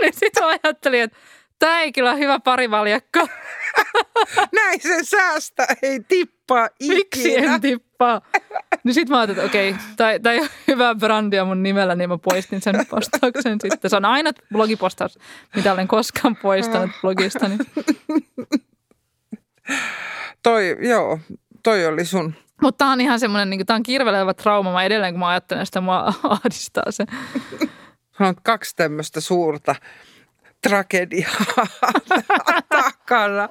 niin 0.00 0.12
sitten 0.12 0.42
mä 0.42 0.56
ajattelin, 0.64 1.02
että 1.02 1.16
tämä 1.58 1.80
ei 1.80 1.92
kyllä 1.92 2.10
ole 2.10 2.18
hyvä 2.18 2.40
parivaljakko. 2.40 3.28
Näin 4.52 4.80
sen 4.82 5.04
säästä 5.04 5.66
ei 5.82 6.00
tippaa 6.08 6.68
ikinä. 6.80 6.94
Miksi 6.94 7.36
en 7.36 7.60
tippaa? 7.60 8.20
Niin 8.84 8.94
sit 8.94 9.08
mä 9.08 9.18
ajattelin, 9.18 9.44
että 9.44 9.50
okei, 9.50 9.70
okay, 9.70 10.18
tämä 10.20 10.32
ei 10.34 10.40
ole 10.40 10.48
hyvää 10.68 10.94
brändiä 10.94 11.44
mun 11.44 11.62
nimellä, 11.62 11.94
niin 11.94 12.08
mä 12.08 12.18
poistin 12.18 12.60
sen 12.62 12.86
postauksen 12.90 13.58
sitten. 13.62 13.90
Se 13.90 13.96
on 13.96 14.04
aina 14.04 14.30
blogipostaus, 14.52 15.18
mitä 15.56 15.72
olen 15.72 15.88
koskaan 15.88 16.36
poistanut 16.36 16.90
blogistani. 17.00 17.58
toi, 20.42 20.76
joo, 20.80 21.18
toi 21.62 21.86
oli 21.86 22.04
sun. 22.04 22.34
Mutta 22.62 22.78
tämä 22.78 22.92
on 22.92 23.00
ihan 23.00 23.20
semmoinen, 23.20 23.50
niin 23.50 23.66
tämä 23.66 23.76
on 23.76 23.82
kirvelevä 23.82 24.34
trauma. 24.34 24.72
Mä 24.72 24.84
edelleen, 24.84 25.12
kun 25.12 25.20
mä 25.20 25.28
ajattelen 25.28 25.66
sitä, 25.66 25.80
mua 25.80 26.14
ahdistaa 26.22 26.90
se. 26.90 27.06
On 28.20 28.34
kaksi 28.42 28.76
tämmöistä 28.76 29.20
suurta 29.20 29.74
tragediaa 30.68 31.44
takana. 32.68 33.48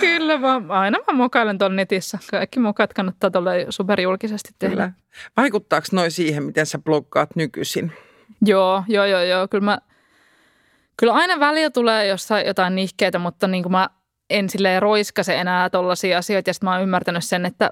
Kyllä, 0.00 0.38
mä, 0.38 0.60
aina 0.68 0.98
mä 1.06 1.12
mokailen 1.12 1.58
tuolla 1.58 1.76
netissä. 1.76 2.18
Kaikki 2.30 2.60
mokat 2.60 2.94
kannattaa 2.94 3.30
tuolla 3.30 3.50
superjulkisesti 3.70 4.50
tehdä. 4.58 4.74
Kyllä. 4.74 4.92
Vaikuttaako 5.36 5.86
noin 5.92 6.10
siihen, 6.10 6.42
miten 6.42 6.66
sä 6.66 6.78
bloggaat 6.78 7.36
nykyisin? 7.36 7.92
Joo, 8.46 8.84
joo, 8.88 9.04
joo, 9.04 9.22
joo. 9.22 9.48
Kyllä, 9.48 9.64
mä, 9.64 9.78
kyllä 10.96 11.12
aina 11.12 11.40
välillä 11.40 11.70
tulee 11.70 12.06
jossain 12.06 12.46
jotain 12.46 12.74
nihkeitä, 12.74 13.18
mutta 13.18 13.48
niin 13.48 13.62
kuin 13.62 13.72
mä 13.72 13.88
en 14.30 14.50
silleen 14.50 14.82
roiskase 14.82 15.34
enää 15.34 15.70
tollaisia 15.70 16.18
asioita. 16.18 16.50
Ja 16.50 16.54
sitten 16.54 16.66
mä 16.66 16.72
oon 16.72 16.82
ymmärtänyt 16.82 17.24
sen, 17.24 17.46
että, 17.46 17.70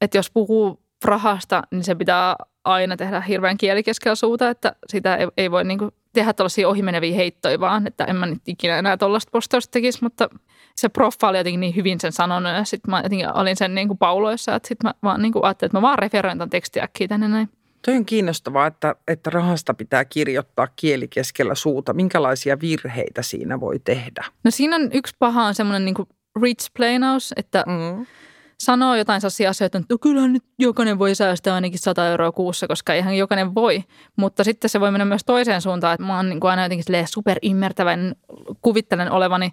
että 0.00 0.18
jos 0.18 0.30
puhuu 0.30 0.82
rahasta, 1.04 1.62
niin 1.70 1.84
se 1.84 1.94
pitää 1.94 2.36
aina 2.64 2.96
tehdä 2.96 3.20
hirveän 3.20 3.56
kielikeskellä 3.56 4.14
suuta, 4.14 4.50
että 4.50 4.76
sitä 4.88 5.16
ei, 5.16 5.26
ei 5.36 5.50
voi 5.50 5.64
niin 5.64 5.78
kuin 5.78 5.90
tehdä 6.16 6.32
tällaisia 6.32 6.68
ohimeneviä 6.68 7.14
heittoja 7.14 7.60
vaan, 7.60 7.86
että 7.86 8.04
en 8.04 8.16
mä 8.16 8.26
nyt 8.26 8.42
ikinä 8.46 8.78
enää 8.78 8.96
tuollaista 8.96 9.30
postausta 9.30 9.70
tekisi, 9.70 9.98
mutta 10.02 10.28
se 10.76 10.88
proffa 10.88 11.28
oli 11.28 11.38
jotenkin 11.38 11.60
niin 11.60 11.76
hyvin 11.76 12.00
sen 12.00 12.12
sanonut 12.12 12.52
ja 12.52 12.64
sitten 12.64 12.90
mä 12.90 13.00
jotenkin 13.02 13.36
olin 13.36 13.56
sen 13.56 13.74
niin 13.74 13.88
kuin 13.88 13.98
pauloissa, 13.98 14.54
että 14.54 14.68
sitten 14.68 14.88
mä 14.88 14.94
vaan 15.02 15.22
niin 15.22 15.32
kuin 15.32 15.44
ajattelin, 15.44 15.68
että 15.68 15.78
mä 15.78 15.82
vaan 15.82 15.98
referoin 15.98 16.38
tämän 16.38 16.50
tekstiäkkiä 16.50 17.08
tänne 17.08 17.28
näin. 17.28 17.48
Toi 17.86 17.96
on 17.96 18.06
kiinnostavaa, 18.06 18.66
että, 18.66 18.94
että 19.08 19.30
rahasta 19.30 19.74
pitää 19.74 20.04
kirjoittaa 20.04 20.68
kieli 20.76 21.08
keskellä 21.08 21.54
suuta. 21.54 21.92
Minkälaisia 21.92 22.60
virheitä 22.60 23.22
siinä 23.22 23.60
voi 23.60 23.78
tehdä? 23.78 24.24
No 24.44 24.50
siinä 24.50 24.76
on 24.76 24.88
yksi 24.92 25.14
paha 25.18 25.44
on 25.44 25.54
semmoinen 25.54 25.84
niin 25.84 25.94
kuin 25.94 26.08
rich 26.42 26.70
plainaus, 26.76 27.34
että 27.36 27.64
mm. 27.66 28.06
Sanoo 28.60 28.94
jotain 28.94 29.20
sellaisia 29.20 29.50
asioita, 29.50 29.78
että 29.78 29.94
no 29.94 29.98
kyllähän 29.98 30.32
nyt 30.32 30.44
jokainen 30.58 30.98
voi 30.98 31.14
säästää 31.14 31.54
ainakin 31.54 31.78
100 31.78 32.08
euroa 32.08 32.32
kuussa, 32.32 32.68
koska 32.68 32.94
eihän 32.94 33.16
jokainen 33.16 33.54
voi. 33.54 33.84
Mutta 34.16 34.44
sitten 34.44 34.70
se 34.70 34.80
voi 34.80 34.90
mennä 34.90 35.04
myös 35.04 35.24
toiseen 35.24 35.62
suuntaan, 35.62 35.94
että 35.94 36.06
mä 36.06 36.16
oon 36.16 36.28
niin 36.28 36.40
kuin 36.40 36.50
aina 36.50 36.62
jotenkin 36.62 37.08
super 37.08 37.38
ymmärtävän, 37.42 38.14
kuvittelen 38.62 39.12
olevani 39.12 39.52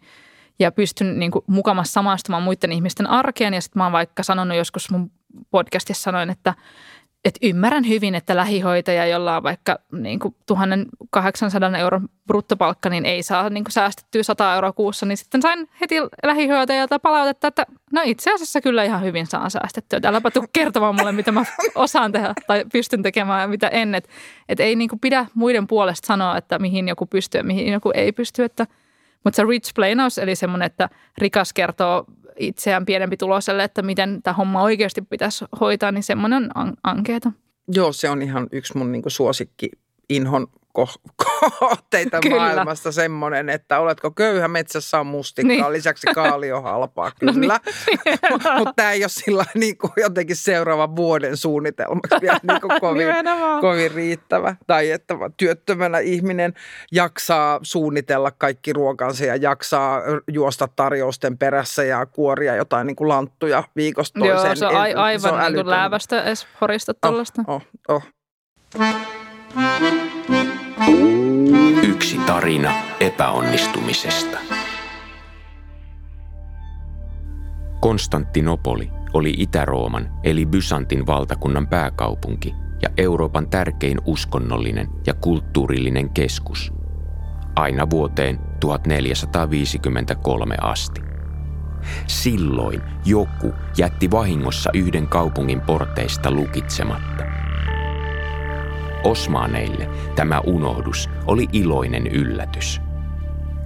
ja 0.59 0.71
pystyn 0.71 1.19
niin 1.19 1.31
kuin 1.31 1.45
mukamassa 1.47 1.93
samastumaan 1.93 2.43
muiden 2.43 2.71
ihmisten 2.71 3.07
arkeen. 3.07 3.53
Ja 3.53 3.61
sitten 3.61 3.79
mä 3.79 3.83
oon 3.83 3.93
vaikka 3.93 4.23
sanonut 4.23 4.57
joskus 4.57 4.91
mun 4.91 5.11
podcastissa 5.51 6.03
sanoin, 6.03 6.29
että 6.29 6.53
et 7.25 7.35
ymmärrän 7.41 7.87
hyvin, 7.87 8.15
että 8.15 8.35
lähihoitaja, 8.35 9.05
jolla 9.05 9.37
on 9.37 9.43
vaikka 9.43 9.79
niin 9.91 10.19
kuin 10.19 10.35
1800 10.45 11.77
euron 11.77 12.09
bruttopalkka, 12.27 12.89
niin 12.89 13.05
ei 13.05 13.23
saa 13.23 13.49
niin 13.49 13.63
kuin 13.63 13.71
säästettyä 13.71 14.23
100 14.23 14.55
euroa 14.55 14.71
kuussa, 14.71 15.05
niin 15.05 15.17
sitten 15.17 15.41
sain 15.41 15.69
heti 15.81 15.95
lähihoitajalta 16.23 16.99
palautetta, 16.99 17.47
että 17.47 17.65
no 17.91 18.01
itse 18.05 18.33
asiassa 18.33 18.61
kyllä 18.61 18.83
ihan 18.83 19.03
hyvin 19.03 19.27
saan 19.27 19.51
säästettyä. 19.51 19.99
Äläpä 20.05 20.31
tule 20.31 20.47
kertomaan 20.53 20.95
mulle, 20.95 21.11
mitä 21.11 21.31
mä 21.31 21.45
osaan 21.75 22.11
tehdä 22.11 22.33
tai 22.47 22.65
pystyn 22.71 23.03
tekemään 23.03 23.41
ja 23.41 23.47
mitä 23.47 23.67
en. 23.67 23.95
Että 23.95 24.09
et 24.49 24.59
ei 24.59 24.75
niin 24.75 24.89
kuin 24.89 24.99
pidä 24.99 25.25
muiden 25.33 25.67
puolesta 25.67 26.07
sanoa, 26.07 26.37
että 26.37 26.59
mihin 26.59 26.87
joku 26.87 27.05
pystyy 27.05 27.39
ja 27.39 27.43
mihin 27.43 27.73
joku 27.73 27.91
ei 27.93 28.11
pysty. 28.11 28.43
Että, 28.43 28.67
mutta 29.23 29.35
se 29.35 29.43
rich 29.43 29.73
plainaus, 29.75 30.17
eli 30.17 30.35
semmoinen, 30.35 30.65
että 30.65 30.89
rikas 31.17 31.53
itseään 32.39 32.85
pienempi 32.85 33.17
tuloselle, 33.17 33.63
että 33.63 33.81
miten 33.81 34.23
tämä 34.23 34.35
homma 34.35 34.61
oikeasti 34.61 35.01
pitäisi 35.01 35.45
hoitaa, 35.59 35.91
niin 35.91 36.03
semmoinen 36.03 36.49
on 36.55 36.73
ankeeta. 36.83 37.31
Joo, 37.67 37.93
se 37.93 38.09
on 38.09 38.21
ihan 38.21 38.47
yksi 38.51 38.77
mun 38.77 38.91
niinku 38.91 39.09
suosikki 39.09 39.71
inhon 40.09 40.47
ko- 40.79 40.99
kohteita 41.59 42.19
kyllä. 42.19 42.37
maailmasta 42.37 42.91
semmoinen, 42.91 43.49
että 43.49 43.79
oletko 43.79 44.11
köyhä 44.11 44.47
metsässä 44.47 44.99
on 44.99 45.07
mustikkaa, 45.07 45.55
niin. 45.67 45.73
lisäksi 45.73 46.07
kaali 46.15 46.51
on 46.51 46.63
halpaa, 46.63 47.11
kyllä. 47.19 47.59
No 47.63 47.71
niin, 48.05 48.19
Mutta 48.57 48.73
tämä 48.75 48.91
ei 48.91 49.03
ole 49.03 49.09
sillä 49.09 49.45
niin 49.55 49.77
kuin 49.77 49.91
jotenkin 49.97 50.35
seuraavan 50.35 50.95
vuoden 50.95 51.37
suunnitelmaksi 51.37 52.15
vielä 52.21 52.39
niin 52.47 52.61
kuin 52.61 52.79
kovin, 52.81 53.07
kovin 53.61 53.91
riittävä. 53.91 54.55
Tai 54.67 54.91
että 54.91 55.13
työttömänä 55.37 55.99
ihminen 55.99 56.53
jaksaa 56.91 57.59
suunnitella 57.61 58.31
kaikki 58.31 58.73
ruokansa 58.73 59.25
ja 59.25 59.35
jaksaa 59.35 60.01
juosta 60.31 60.67
tarjousten 60.75 61.37
perässä 61.37 61.83
ja 61.83 62.05
kuoria 62.05 62.55
jotain 62.55 62.87
niin 62.87 62.95
kuin 62.95 63.07
lanttuja 63.07 63.63
viikosta 63.75 64.19
toiseen. 64.19 64.45
Joo, 64.45 64.55
se 64.55 64.65
on 64.65 64.75
a- 64.75 65.03
aivan 65.03 65.19
se 65.19 65.29
on 65.29 65.39
niin 65.39 65.53
kuin 65.53 65.69
läävästä 65.69 66.23
edes 66.23 66.47
horista 66.61 66.93
tuollaista. 66.93 67.43
Oh, 67.47 67.61
oh, 67.87 68.03
oh. 68.79 70.02
Yksi 72.03 72.17
tarina 72.17 72.73
epäonnistumisesta. 72.99 74.37
Konstantinopoli 77.79 78.89
oli 79.13 79.33
Itä-Rooman 79.37 80.09
eli 80.23 80.45
Byzantin 80.45 81.05
valtakunnan 81.05 81.67
pääkaupunki 81.67 82.53
ja 82.81 82.89
Euroopan 82.97 83.49
tärkein 83.49 83.97
uskonnollinen 84.05 84.87
ja 85.07 85.13
kulttuurillinen 85.13 86.09
keskus. 86.09 86.73
Aina 87.55 87.89
vuoteen 87.89 88.39
1453 88.59 90.55
asti. 90.61 91.01
Silloin 92.07 92.81
joku 93.05 93.53
jätti 93.77 94.11
vahingossa 94.11 94.69
yhden 94.73 95.07
kaupungin 95.07 95.61
porteista 95.61 96.31
lukitsematta. 96.31 97.42
Osmaaneille 99.03 99.89
tämä 100.15 100.39
unohdus 100.39 101.09
oli 101.25 101.47
iloinen 101.53 102.07
yllätys. 102.07 102.81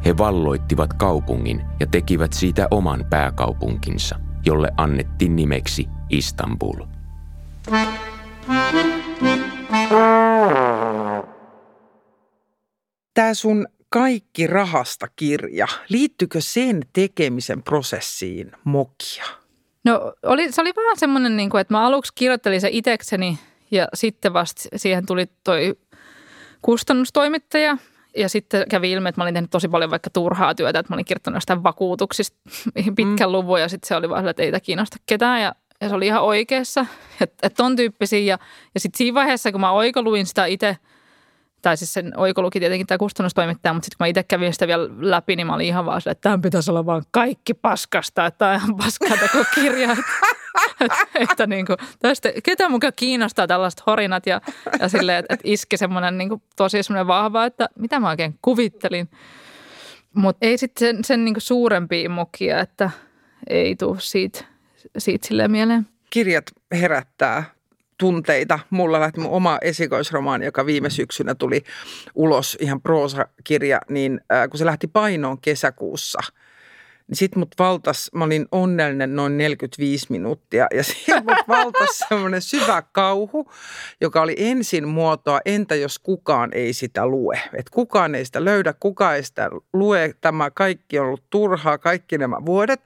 He 0.05 0.17
valloittivat 0.17 0.93
kaupungin 0.93 1.61
ja 1.79 1.87
tekivät 1.87 2.33
siitä 2.33 2.67
oman 2.71 3.05
pääkaupunkinsa, 3.09 4.19
jolle 4.45 4.71
annettiin 4.77 5.35
nimeksi 5.35 5.87
Istanbul. 6.09 6.85
Tämä 13.13 13.33
sun 13.33 13.67
kaikki 13.89 14.47
rahasta 14.47 15.07
kirja, 15.15 15.67
liittyykö 15.89 16.41
sen 16.41 16.81
tekemisen 16.93 17.63
prosessiin 17.63 18.51
mokia? 18.63 19.25
No 19.85 20.13
oli, 20.23 20.51
se 20.51 20.61
oli 20.61 20.73
vähän 20.75 20.97
semmoinen, 20.97 21.37
niin 21.37 21.49
kuin, 21.49 21.61
että 21.61 21.73
mä 21.73 21.85
aluksi 21.85 22.13
kirjoittelin 22.15 22.61
se 22.61 22.69
itekseni 22.71 23.39
ja 23.71 23.87
sitten 23.93 24.33
vasta 24.33 24.61
siihen 24.75 25.05
tuli 25.05 25.25
toi 25.43 25.75
kustannustoimittaja 26.61 27.77
ja 28.17 28.29
sitten 28.29 28.65
kävi 28.69 28.91
ilmi, 28.91 29.09
että 29.09 29.21
mä 29.21 29.23
olin 29.23 29.33
tehnyt 29.33 29.51
tosi 29.51 29.67
paljon 29.67 29.91
vaikka 29.91 30.09
turhaa 30.09 30.55
työtä, 30.55 30.79
että 30.79 30.93
mä 30.93 30.95
olin 30.95 31.05
kirjoittanut 31.05 31.35
jostain 31.35 31.63
vakuutuksista 31.63 32.37
pitkän 32.95 33.29
mm. 33.29 33.31
luvun 33.31 33.61
ja 33.61 33.67
sitten 33.67 33.87
se 33.87 33.95
oli 33.95 34.09
vaan 34.09 34.27
että 34.27 34.43
ei 34.43 34.51
tämä 34.51 34.59
kiinnosta 34.59 34.97
ketään 35.05 35.41
ja, 35.41 35.55
ja 35.81 35.89
se 35.89 35.95
oli 35.95 36.07
ihan 36.07 36.23
oikeassa, 36.23 36.85
että, 37.21 37.47
että 37.47 37.57
ton 37.57 37.75
tyyppisiä 37.75 38.19
ja, 38.19 38.37
ja 38.73 38.79
sitten 38.79 38.97
siinä 38.97 39.15
vaiheessa, 39.15 39.51
kun 39.51 39.61
mä 39.61 39.71
oikoluin 39.71 40.25
sitä 40.25 40.45
itse, 40.45 40.77
tai 41.61 41.77
siis 41.77 41.93
sen 41.93 42.13
oikoluki 42.17 42.59
tietenkin 42.59 42.87
tämä 42.87 42.97
kustannustoimittaja, 42.97 43.73
mutta 43.73 43.85
sitten 43.85 43.97
kun 43.97 44.03
mä 44.03 44.07
itse 44.07 44.23
kävin 44.23 44.53
sitä 44.53 44.67
vielä 44.67 44.89
läpi, 44.99 45.35
niin 45.35 45.47
mä 45.47 45.55
olin 45.55 45.67
ihan 45.67 45.85
vaan 45.85 46.01
sille, 46.01 46.11
että 46.11 46.21
tämän 46.21 46.41
pitäisi 46.41 46.71
olla 46.71 46.85
vaan 46.85 47.03
kaikki 47.11 47.53
paskasta, 47.53 48.25
että 48.25 48.37
tämä 48.37 48.51
on 48.51 48.57
ihan 48.57 48.75
paskaa 48.77 49.17
koko 49.17 49.45
kirja. 49.55 49.97
että 51.29 51.47
niin 51.47 51.65
kuin, 51.65 51.77
tästä, 51.99 52.29
ketä 52.43 52.69
mukaan 52.69 52.93
kiinnostaa 52.95 53.47
tällaiset 53.47 53.83
horinat 53.87 54.25
ja, 54.25 54.41
ja 54.79 54.89
silleen, 54.89 55.19
että, 55.19 55.33
että 55.33 55.47
iski 55.47 55.77
semmoinen 55.77 56.17
niin 56.17 56.29
kuin, 56.29 56.41
tosi 56.55 56.83
semmoinen 56.83 57.07
vahva, 57.07 57.45
että 57.45 57.69
mitä 57.79 57.99
mä 57.99 58.09
oikein 58.09 58.35
kuvittelin. 58.41 59.09
Mutta 60.13 60.45
ei 60.45 60.57
sitten 60.57 60.87
sen, 60.87 61.03
sen 61.03 61.25
niin 61.25 61.33
kuin 61.33 61.41
suurempia 61.41 62.09
mukia, 62.09 62.59
että 62.59 62.89
ei 63.49 63.75
tule 63.75 63.97
siitä, 63.99 64.45
siitä 64.97 65.27
silleen 65.27 65.51
mieleen. 65.51 65.87
Kirjat 66.09 66.45
herättää 66.71 67.43
tunteita. 67.97 68.59
Mulla 68.69 68.99
lähti 68.99 69.19
mun 69.19 69.31
oma 69.31 69.57
esikoisromaani, 69.61 70.45
joka 70.45 70.65
viime 70.65 70.89
syksynä 70.89 71.35
tuli 71.35 71.63
ulos, 72.15 72.57
ihan 72.61 72.81
proosakirja, 72.81 73.81
niin 73.89 74.21
äh, 74.33 74.49
kun 74.49 74.57
se 74.57 74.65
lähti 74.65 74.87
painoon 74.87 75.41
kesäkuussa– 75.41 76.19
niin 77.07 77.17
sitten 77.17 77.39
mut 77.39 77.55
valtas, 77.59 78.09
mä 78.15 78.23
olin 78.23 78.45
onnellinen 78.51 79.15
noin 79.15 79.37
45 79.37 80.05
minuuttia 80.09 80.67
ja 80.73 80.83
sitten 80.83 81.23
mut 81.23 81.47
valtas 81.47 81.99
semmoinen 82.09 82.41
syvä 82.41 82.83
kauhu, 82.91 83.51
joka 84.01 84.21
oli 84.21 84.35
ensin 84.37 84.87
muotoa, 84.87 85.39
entä 85.45 85.75
jos 85.75 85.99
kukaan 85.99 86.49
ei 86.53 86.73
sitä 86.73 87.07
lue. 87.07 87.41
Että 87.53 87.71
kukaan 87.71 88.15
ei 88.15 88.25
sitä 88.25 88.45
löydä, 88.45 88.73
kukaan 88.79 89.15
ei 89.15 89.23
sitä 89.23 89.49
lue, 89.73 90.13
tämä 90.21 90.51
kaikki 90.51 90.99
on 90.99 91.05
ollut 91.05 91.29
turhaa, 91.29 91.77
kaikki 91.77 92.17
nämä 92.17 92.37
vuodet. 92.45 92.81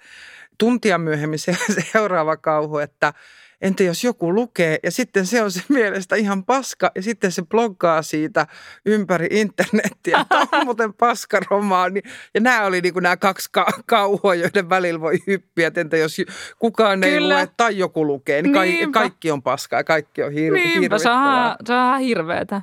Tuntia 0.57 0.97
myöhemmin 0.97 1.39
se 1.39 1.57
seuraava 1.91 2.37
kauhu, 2.37 2.77
että– 2.77 3.13
entä 3.61 3.83
jos 3.83 4.03
joku 4.03 4.35
lukee 4.35 4.79
ja 4.83 4.91
sitten 4.91 5.25
se 5.25 5.43
on 5.43 5.51
se 5.51 5.61
mielestä 5.73 6.15
ihan 6.15 6.45
paska 6.45 6.91
ja 6.95 7.01
sitten 7.01 7.31
se 7.31 7.41
bloggaa 7.41 8.01
siitä 8.01 8.47
ympäri 8.85 9.27
internettiä. 9.31 10.25
Tämä 10.29 10.45
on 10.51 10.65
muuten 10.65 10.93
paskaromaani. 10.93 12.01
Ja 12.33 12.41
nämä 12.41 12.65
oli 12.65 12.81
niin 12.81 12.93
kuin 12.93 13.03
nämä 13.03 13.17
kaksi 13.17 13.49
ka- 13.51 13.81
kauhua, 13.85 14.35
joiden 14.35 14.69
välillä 14.69 15.01
voi 15.01 15.17
hyppiä, 15.27 15.67
että 15.67 15.81
entä 15.81 15.97
jos 15.97 16.17
kukaan 16.59 17.03
ei 17.03 17.11
Kyllä. 17.11 17.35
lue 17.35 17.49
tai 17.57 17.77
joku 17.77 18.07
lukee, 18.07 18.41
niin 18.41 18.53
ka- 18.53 18.99
kaikki 18.99 19.31
on 19.31 19.43
paskaa 19.43 19.79
ja 19.79 19.83
kaikki 19.83 20.23
on 20.23 20.31
hir- 20.31 20.79
Niinpä, 20.79 20.97
se 20.97 21.09
on, 21.09 21.55
se 21.65 21.73
on 21.73 21.99
hirveätä. 21.99 22.61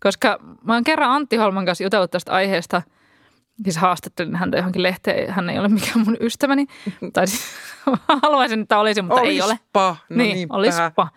Koska 0.00 0.38
mä 0.64 0.74
oon 0.74 0.84
kerran 0.84 1.10
Antti 1.10 1.36
Holman 1.36 1.66
kanssa 1.66 1.84
jutellut 1.84 2.10
tästä 2.10 2.32
aiheesta– 2.32 2.82
siis 3.64 3.76
haastattelin 3.76 4.36
häntä 4.36 4.56
johonkin 4.56 4.82
lehteen. 4.82 5.32
Hän 5.32 5.50
ei 5.50 5.58
ole 5.58 5.68
mikään 5.68 6.04
mun 6.04 6.16
ystäväni. 6.20 6.66
tai 7.12 7.26
siis 7.26 7.44
haluaisin, 8.22 8.60
että 8.60 8.78
olisi, 8.78 9.02
mutta 9.02 9.20
olispa. 9.20 9.30
ei 9.30 9.42
ole. 9.42 9.58
No 10.10 10.16
niin, 10.16 10.34
niinpä. 10.34 10.54
olispa. 10.54 11.08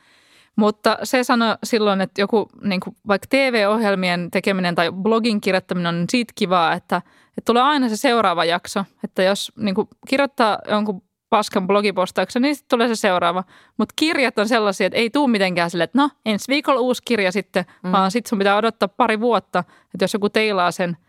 Mutta 0.56 0.98
se 1.04 1.24
sanoi 1.24 1.56
silloin, 1.64 2.02
että 2.02 2.22
joku 2.22 2.50
niin 2.62 2.82
kuin 2.82 2.96
vaikka 3.08 3.28
TV-ohjelmien 3.30 4.32
tekeminen 4.32 4.76
tai 4.76 4.92
blogin 4.92 5.42
kirjoittaminen 5.42 5.96
on 5.96 6.06
siitä 6.10 6.34
kivaa, 6.36 6.74
että, 6.74 6.98
että 7.38 7.46
tulee 7.46 7.64
aina 7.64 7.90
se 7.90 7.98
seuraava 7.98 8.46
jakso. 8.46 8.86
Että 9.04 9.24
jos 9.24 9.52
niin 9.56 9.76
kuin 9.76 9.88
kirjoittaa 10.08 10.60
jonkun 10.70 11.02
paskan 11.30 11.68
blogipostauksen, 11.68 12.42
niin 12.42 12.56
sitten 12.56 12.70
tulee 12.70 12.88
se 12.88 12.96
seuraava. 12.96 13.44
Mutta 13.78 13.94
kirjat 13.96 14.40
on 14.40 14.48
sellaisia, 14.48 14.88
että 14.88 15.00
ei 15.00 15.10
tule 15.10 15.32
mitenkään 15.32 15.70
sille, 15.70 15.84
että 15.84 15.98
no 15.98 16.10
ensi 16.26 16.46
viikolla 16.48 16.82
uusi 16.82 17.02
kirja 17.06 17.32
sitten, 17.32 17.66
mm. 17.84 17.92
vaan 17.92 18.12
sitten 18.12 18.30
sun 18.30 18.38
pitää 18.38 18.58
odottaa 18.58 18.90
pari 18.90 19.20
vuotta, 19.20 19.60
että 19.94 20.04
jos 20.04 20.14
joku 20.14 20.30
teilaa 20.30 20.72
sen– 20.72 20.98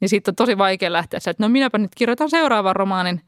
niin 0.00 0.08
siitä 0.08 0.30
on 0.30 0.34
tosi 0.34 0.58
vaikea 0.58 0.92
lähteä 0.92 1.16
että 1.16 1.44
no 1.44 1.48
minäpä 1.48 1.78
nyt 1.78 1.94
kirjoitan 1.94 2.30
seuraavan 2.30 2.76
romaanin, 2.76 3.20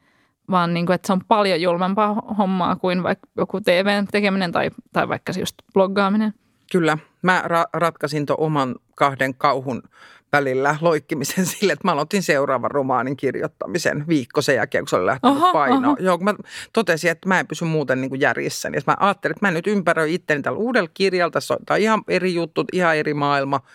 vaan 0.51 0.73
niin 0.73 0.85
kuin, 0.85 0.95
että 0.95 1.07
se 1.07 1.13
on 1.13 1.21
paljon 1.27 1.61
julmempaa 1.61 2.13
hommaa 2.13 2.75
kuin 2.75 3.03
vaikka 3.03 3.27
joku 3.37 3.61
tv 3.61 4.05
tekeminen 4.11 4.51
tai, 4.51 4.69
tai 4.93 5.09
vaikka 5.09 5.33
just 5.39 5.55
bloggaaminen. 5.73 6.33
Kyllä. 6.71 6.97
Mä 7.21 7.43
ra- 7.47 7.69
ratkaisin 7.73 8.25
tuon 8.25 8.39
oman 8.39 8.75
kahden 8.95 9.35
kauhun 9.35 9.83
välillä 10.31 10.75
loikkimisen 10.81 11.45
sille, 11.51 11.73
että 11.73 11.87
mä 11.87 11.91
aloitin 11.91 12.23
seuraavan 12.23 12.71
romaanin 12.71 13.17
kirjoittamisen 13.17 14.07
viikko 14.07 14.41
sen 14.41 14.55
jälkeen, 14.55 14.83
kun 14.83 14.89
se 14.89 14.95
oli 14.95 15.05
lähtenyt 15.05 15.37
oho, 15.37 15.53
painoon. 15.53 15.85
Oho. 15.85 15.97
Joo, 15.99 16.17
mä 16.17 16.33
totesin, 16.73 17.11
että 17.11 17.29
mä 17.29 17.39
en 17.39 17.47
pysy 17.47 17.65
muuten 17.65 18.01
niin 18.01 18.09
kuin 18.09 18.21
järjessäni. 18.21 18.77
Ja 18.77 18.81
mä 18.87 18.95
ajattelin, 18.99 19.35
että 19.35 19.47
mä 19.47 19.51
nyt 19.51 19.67
ympäröin 19.67 20.13
itteni 20.13 20.41
tällä 20.41 20.57
uudella 20.57 20.89
kirjalta. 20.93 21.41
Se 21.41 21.53
on 21.53 21.59
ihan 21.79 22.01
eri 22.07 22.33
juttu, 22.33 22.65
ihan 22.73 22.97
eri 22.97 23.13
maailma– 23.13 23.59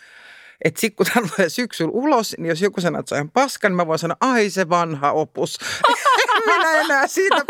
että 0.65 0.81
sitten 0.81 0.97
kun 0.97 1.07
tämä 1.15 1.29
tulee 1.37 1.49
syksyllä 1.49 1.91
ulos, 1.95 2.35
niin 2.39 2.49
jos 2.49 2.63
joku 2.63 2.81
sanoo, 2.81 3.01
että 3.01 3.09
se 3.09 3.15
on 3.15 3.19
ihan 3.19 3.31
paska, 3.31 3.69
niin 3.69 3.77
mä 3.77 3.87
voin 3.87 3.99
sanoa, 3.99 4.17
ai 4.21 4.51
se 4.51 4.69
vanha 4.69 5.13
opus. 5.13 5.59
Minä 6.47 6.81
enää 6.81 7.07
siitä 7.07 7.45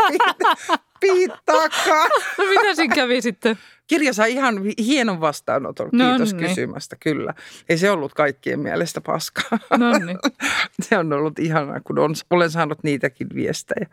piittaakaan. 0.99 2.09
No 2.37 2.43
mitä 2.49 2.75
siinä 2.75 2.95
kävi 2.95 3.21
sitten? 3.21 3.57
Kirja 3.87 4.13
sai 4.13 4.31
ihan 4.31 4.55
hienon 4.77 5.21
vastaanoton. 5.21 5.89
No 5.91 6.09
Kiitos 6.09 6.33
niin. 6.33 6.47
kysymästä, 6.47 6.95
kyllä. 6.99 7.33
Ei 7.69 7.77
se 7.77 7.91
ollut 7.91 8.13
kaikkien 8.13 8.59
mielestä 8.59 9.01
paskaa. 9.01 9.59
No 9.77 9.91
niin. 9.91 10.19
Se 10.89 10.97
on 10.97 11.13
ollut 11.13 11.39
ihanaa, 11.39 11.79
kun 11.79 11.99
on, 11.99 12.13
olen 12.29 12.51
saanut 12.51 12.83
niitäkin 12.83 13.27
viestejä. 13.35 13.87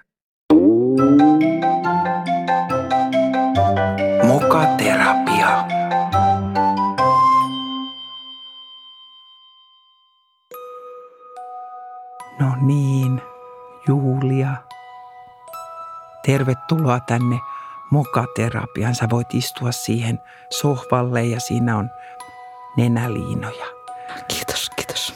Mokaterapia. 4.26 5.64
No 12.40 12.56
niin, 12.60 13.22
Julia. 13.88 14.50
Tervetuloa 16.26 17.00
tänne 17.00 17.38
mokaterapiaan. 17.90 18.94
Sä 18.94 19.10
voit 19.10 19.34
istua 19.34 19.72
siihen 19.72 20.20
sohvalle 20.50 21.24
ja 21.24 21.40
siinä 21.40 21.76
on 21.76 21.90
nenäliinoja. 22.76 23.66
Kiitos, 24.28 24.70
kiitos. 24.70 25.14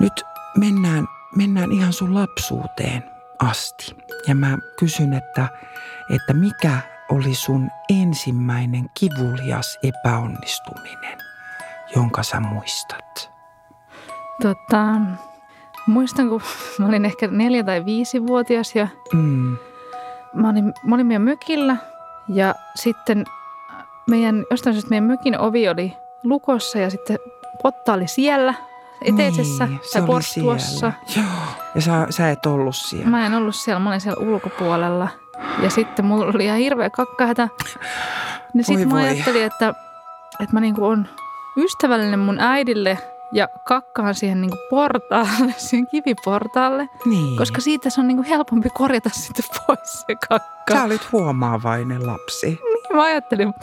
Nyt 0.00 0.24
mennään, 0.58 1.04
mennään 1.36 1.72
ihan 1.72 1.92
sun 1.92 2.14
lapsuuteen 2.14 3.04
asti. 3.38 3.96
Ja 4.26 4.34
mä 4.34 4.58
kysyn, 4.78 5.12
että, 5.12 5.48
että 6.14 6.32
mikä 6.32 6.78
oli 7.10 7.34
sun 7.34 7.70
ensimmäinen 7.88 8.90
kivulias 8.98 9.78
epäonnistuminen, 9.82 11.18
jonka 11.96 12.22
sä 12.22 12.40
muistat? 12.40 13.30
Tota, 14.42 15.00
muistan, 15.86 16.28
kun 16.28 16.42
mä 16.78 16.86
olin 16.86 17.04
ehkä 17.04 17.26
neljä 17.26 17.64
tai 17.64 17.84
viisi 17.84 18.26
vuotias 18.26 18.74
ja 18.74 18.88
Mm. 19.12 19.56
mä 20.34 20.48
olin, 20.48 20.72
mä 20.84 20.94
olin 20.94 21.06
meidän 21.06 21.22
mökillä 21.22 21.76
ja 22.28 22.54
sitten 22.74 23.24
meidän, 24.10 24.44
jostain 24.50 24.74
syystä 24.74 24.90
meidän 24.90 25.04
mökin 25.04 25.38
ovi 25.40 25.68
oli 25.68 25.92
lukossa 26.24 26.78
ja 26.78 26.90
sitten 26.90 27.18
Potta 27.62 27.92
oli 27.92 28.06
siellä 28.06 28.54
eteisessä 29.04 29.66
Niin, 29.66 29.78
tai 29.92 30.22
siellä. 30.22 30.92
Joo, 31.16 31.24
ja 31.74 31.80
sä, 31.80 32.06
sä 32.10 32.30
et 32.30 32.46
ollut 32.46 32.76
siellä. 32.76 33.06
Mä 33.10 33.26
en 33.26 33.34
ollut 33.34 33.54
siellä, 33.54 33.80
mä 33.80 33.90
olin 33.90 34.00
siellä 34.00 34.28
ulkopuolella. 34.28 35.08
Ja 35.62 35.70
sitten 35.70 36.04
mulla 36.04 36.26
oli 36.34 36.44
ihan 36.44 36.58
hirveä 36.58 36.90
kakkahätä. 36.90 37.48
Niin 38.54 38.64
sitten 38.64 38.88
mä 38.88 38.94
voi. 38.94 39.02
ajattelin, 39.02 39.44
että, 39.44 39.74
että 40.40 40.52
mä 40.52 40.60
niinku 40.60 40.84
on 40.86 41.08
ystävällinen 41.56 42.18
mun 42.18 42.40
äidille 42.40 42.98
ja 43.32 43.48
kakkaan 43.64 44.14
siihen 44.14 44.40
niinku 44.40 44.58
portaalle, 44.70 45.54
siihen 45.68 45.86
kiviportaalle. 45.86 46.88
Niin. 47.04 47.36
Koska 47.36 47.60
siitä 47.60 47.90
se 47.90 48.00
on 48.00 48.08
niinku 48.08 48.24
helpompi 48.28 48.70
korjata 48.70 49.10
sitten 49.12 49.44
pois 49.66 50.04
se 50.06 50.14
kakka. 50.28 50.74
Sä 50.74 50.84
olit 50.84 51.12
huomaavainen 51.12 52.06
lapsi. 52.06 52.46
Niin 52.46 52.96
mä 52.96 53.02
ajattelin. 53.02 53.54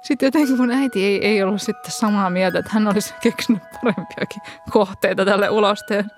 Sitten 0.00 0.26
jotenkin 0.26 0.56
mun 0.56 0.70
äiti 0.70 1.04
ei, 1.04 1.26
ei 1.26 1.42
ollut 1.42 1.62
sitten 1.62 1.92
samaa 1.92 2.30
mieltä, 2.30 2.58
että 2.58 2.70
hän 2.74 2.88
olisi 2.88 3.14
keksinyt 3.20 3.62
parempiakin 3.82 4.42
kohteita 4.70 5.24
tälle 5.24 5.50
ulosteen 5.50 6.10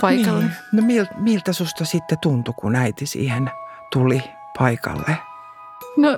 paikalle. 0.00 0.40
Niin. 0.40 0.52
No 0.72 0.82
mil, 0.82 1.06
miltä 1.16 1.52
susta 1.52 1.84
sitten 1.84 2.18
tuntui, 2.22 2.54
kun 2.56 2.76
äiti 2.76 3.06
siihen 3.06 3.50
tuli 3.92 4.22
paikalle? 4.58 5.16
No 5.96 6.08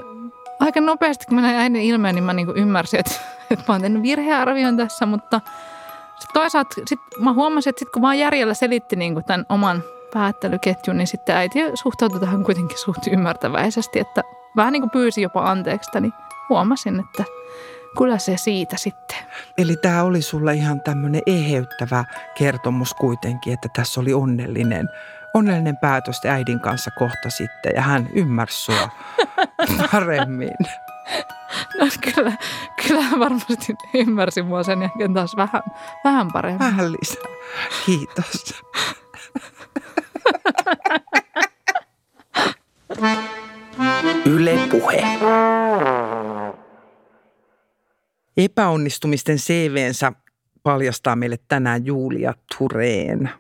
aika 0.61 0.81
nopeasti, 0.81 1.27
kun 1.27 1.35
mä 1.35 1.41
näin 1.41 1.57
äidin 1.57 1.83
ilmeen, 1.83 2.15
niin 2.15 2.25
mä 2.25 2.33
niinku 2.33 2.53
ymmärsin, 2.57 3.01
että, 3.01 3.15
että 3.51 3.65
mä 3.69 3.75
oon 3.75 3.81
tehnyt 3.81 4.03
virhearvion 4.03 4.77
tässä, 4.77 5.07
mutta 5.07 5.41
toisaalta 6.35 6.75
sit 6.87 7.01
mä 7.19 7.33
huomasin, 7.33 7.71
että 7.71 7.79
sit 7.79 7.91
kun 7.91 8.03
mä 8.03 8.09
oon 8.09 8.19
järjellä 8.19 8.55
selitti 8.55 8.97
niinku 8.97 9.23
tämän 9.23 9.47
oman 9.49 9.83
päättelyketjun, 10.15 10.97
niin 10.97 11.07
sitten 11.07 11.37
äiti 11.37 11.59
suhtautui 11.75 12.21
tähän 12.21 12.45
kuitenkin 12.45 12.79
suht 12.79 13.07
ymmärtäväisesti, 13.07 13.99
että 13.99 14.23
vähän 14.57 14.73
niin 14.73 14.83
kuin 14.83 14.91
pyysi 14.91 15.23
jopa 15.23 15.51
anteeksi, 15.51 16.01
niin 16.01 16.13
huomasin, 16.49 17.01
että 17.01 17.25
kyllä 17.99 18.19
se 18.19 18.37
siitä 18.37 18.77
sitten. 18.77 19.17
Eli 19.59 19.77
tämä 19.77 20.03
oli 20.03 20.23
sulle 20.23 20.55
ihan 20.55 20.81
tämmöinen 20.81 21.23
eheyttävä 21.27 22.05
kertomus 22.39 22.95
kuitenkin, 22.95 23.53
että 23.53 23.69
tässä 23.77 24.01
oli 24.01 24.15
onnellinen, 24.15 24.89
onnellinen 25.35 25.77
päätös 25.77 26.21
te 26.21 26.29
äidin 26.29 26.61
kanssa 26.61 26.91
kohta 26.91 27.31
sitten 27.31 27.73
ja 27.75 27.83
hän 27.83 28.09
ymmärsi 28.15 28.63
sua 28.63 28.89
paremmin. 29.93 30.55
No 31.81 31.87
kyllä, 32.15 32.33
kyllä 32.87 33.03
hän 33.03 33.21
varmasti 33.21 33.75
ymmärsi 33.95 34.43
mua 34.43 34.63
sen 34.63 34.83
jälkeen 34.83 35.15
taas 35.15 35.37
vähän, 35.37 35.63
vähän 36.05 36.29
paremmin. 36.33 36.59
Vähän 36.59 36.93
lisää. 36.93 37.25
Kiitos. 37.87 38.63
Yle 44.27 44.59
Puhe. 44.71 45.03
Epäonnistumisten 48.37 49.37
CVnsä 49.37 50.13
paljastaa 50.63 51.17
meille 51.17 51.37
tänään 51.49 51.87
Julia 51.87 52.35
Tureen. 52.59 53.31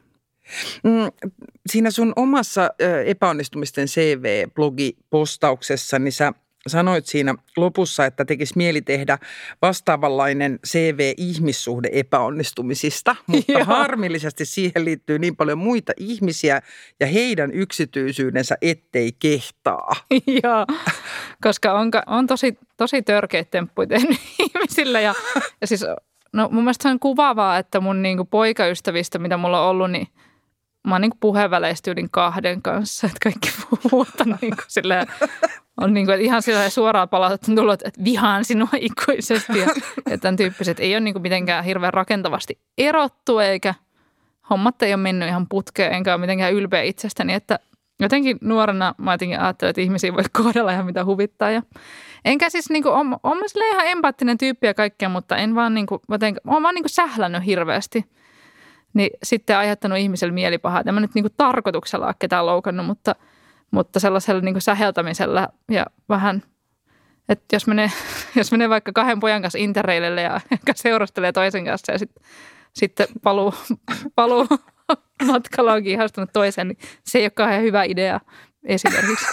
Mm, 0.82 1.30
Siinä 1.66 1.90
sun 1.90 2.12
omassa 2.16 2.70
epäonnistumisten 3.06 3.88
CV-blogipostauksessa, 3.88 5.98
niin 5.98 6.12
sä 6.12 6.32
sanoit 6.66 7.06
siinä 7.06 7.34
lopussa, 7.56 8.06
että 8.06 8.24
tekisi 8.24 8.52
mieli 8.56 8.82
tehdä 8.82 9.18
vastaavanlainen 9.62 10.58
CV 10.66 11.12
ihmissuhde 11.16 11.88
epäonnistumisista, 11.92 13.16
mutta 13.26 13.52
Joo. 13.52 13.64
harmillisesti 13.64 14.44
siihen 14.44 14.84
liittyy 14.84 15.18
niin 15.18 15.36
paljon 15.36 15.58
muita 15.58 15.92
ihmisiä 15.96 16.62
ja 17.00 17.06
heidän 17.06 17.52
yksityisyydensä 17.52 18.56
ettei 18.62 19.12
kehtaa. 19.12 19.92
Joo, 20.42 20.66
koska 21.42 21.72
on, 21.72 21.90
on 22.06 22.26
tosi, 22.26 22.58
tosi 22.76 23.02
törkeitä 23.02 23.50
temppuja 23.50 23.86
tehnyt 23.86 24.18
ihmisillä. 24.38 25.00
Ja, 25.00 25.14
ja 25.60 25.66
siis, 25.66 25.84
no 26.32 26.48
mun 26.52 26.64
mielestä 26.64 26.82
se 26.82 26.88
on 26.88 27.00
kuvaavaa, 27.00 27.58
että 27.58 27.80
mun 27.80 28.02
niinku 28.02 28.24
poikaystävistä, 28.24 29.18
mitä 29.18 29.36
mulla 29.36 29.64
on 29.64 29.70
ollut, 29.70 29.90
niin 29.90 30.08
mä 30.84 30.94
oon 30.94 31.00
niinku 31.00 31.16
puheenväleistä 31.20 31.90
yli 31.90 32.06
kahden 32.10 32.62
kanssa. 32.62 33.06
Että 33.06 33.18
kaikki 33.22 33.48
puhuu, 33.70 34.02
että 34.02 34.24
niinku 34.24 34.62
silleen, 34.68 35.06
on 35.80 35.94
niinku, 35.94 36.12
että 36.12 36.24
ihan 36.24 36.42
sillä 36.42 36.70
suoraan 36.70 37.08
palautetta 37.08 37.52
on 37.52 37.56
tullut, 37.56 37.82
että 37.82 38.04
vihaan 38.04 38.44
sinua 38.44 38.68
ikuisesti. 38.76 39.58
Ja, 39.58 39.66
ja 40.10 40.18
tämän 40.18 40.36
tyyppiset 40.36 40.80
ei 40.80 40.94
ole 40.94 41.00
niinku 41.00 41.20
mitenkään 41.20 41.64
hirveän 41.64 41.94
rakentavasti 41.94 42.58
erottu, 42.78 43.38
eikä 43.38 43.74
hommat 44.50 44.82
ei 44.82 44.94
ole 44.94 45.02
mennyt 45.02 45.28
ihan 45.28 45.46
putkeen, 45.48 45.92
enkä 45.92 46.14
ole 46.14 46.20
mitenkään 46.20 46.52
ylpeä 46.52 46.82
itsestäni, 46.82 47.34
että 47.34 47.58
jotenkin 48.00 48.38
nuorena 48.40 48.94
mä 48.98 49.12
jotenkin 49.12 49.40
ajattelin, 49.40 49.70
että 49.70 49.80
ihmisiä 49.80 50.12
voi 50.12 50.22
kohdella 50.32 50.72
ihan 50.72 50.86
mitä 50.86 51.04
huvittaa. 51.04 51.50
Ja 51.50 51.62
enkä 52.24 52.50
siis 52.50 52.70
niinku, 52.70 52.88
on, 52.88 53.16
on 53.22 53.38
silleen 53.46 53.72
ihan 53.74 53.86
empaattinen 53.86 54.38
tyyppi 54.38 54.66
ja 54.66 54.74
kaikkea, 54.74 55.08
mutta 55.08 55.36
en 55.36 55.54
vaan 55.54 55.74
niinku, 55.74 56.00
jotenkin, 56.08 56.40
oon 56.46 56.62
vaan 56.62 56.74
niinku 56.74 56.88
sählännyt 56.88 57.46
hirveästi. 57.46 58.04
Niin 58.94 59.10
sitten 59.22 59.58
aiheuttanut 59.58 59.98
ihmiselle 59.98 60.34
mielipahaa. 60.34 60.82
En 60.86 60.94
mä 60.94 61.00
nyt 61.00 61.14
niinku 61.14 61.30
tarkoituksella 61.36 62.06
ole 62.06 62.14
ketään 62.18 62.46
loukannut, 62.46 62.86
mutta, 62.86 63.14
mutta 63.70 64.00
sellaisella 64.00 64.40
niinku 64.40 64.60
säheltämisellä 64.60 65.48
ja 65.70 65.86
vähän, 66.08 66.42
että 67.28 67.56
jos 67.56 67.66
menee, 67.66 67.90
jos 68.36 68.52
menee 68.52 68.68
vaikka 68.68 68.92
kahden 68.92 69.20
pojan 69.20 69.42
kanssa 69.42 69.58
interreilelle 69.58 70.22
ja 70.22 70.40
seurustelee 70.74 71.32
toisen 71.32 71.64
kanssa 71.64 71.92
ja 71.92 71.98
sitten 71.98 72.24
sitten 72.74 73.06
paluu, 73.22 73.54
paluu 74.16 74.46
matkalla 75.24 75.72
onkin 75.72 75.92
ihastunut 75.92 76.30
toiseen, 76.32 76.68
niin 76.68 76.78
se 77.04 77.18
ei 77.18 77.24
ole 77.24 77.30
kauhean 77.30 77.62
hyvä 77.62 77.84
idea 77.84 78.20
esimerkiksi. 78.64 79.26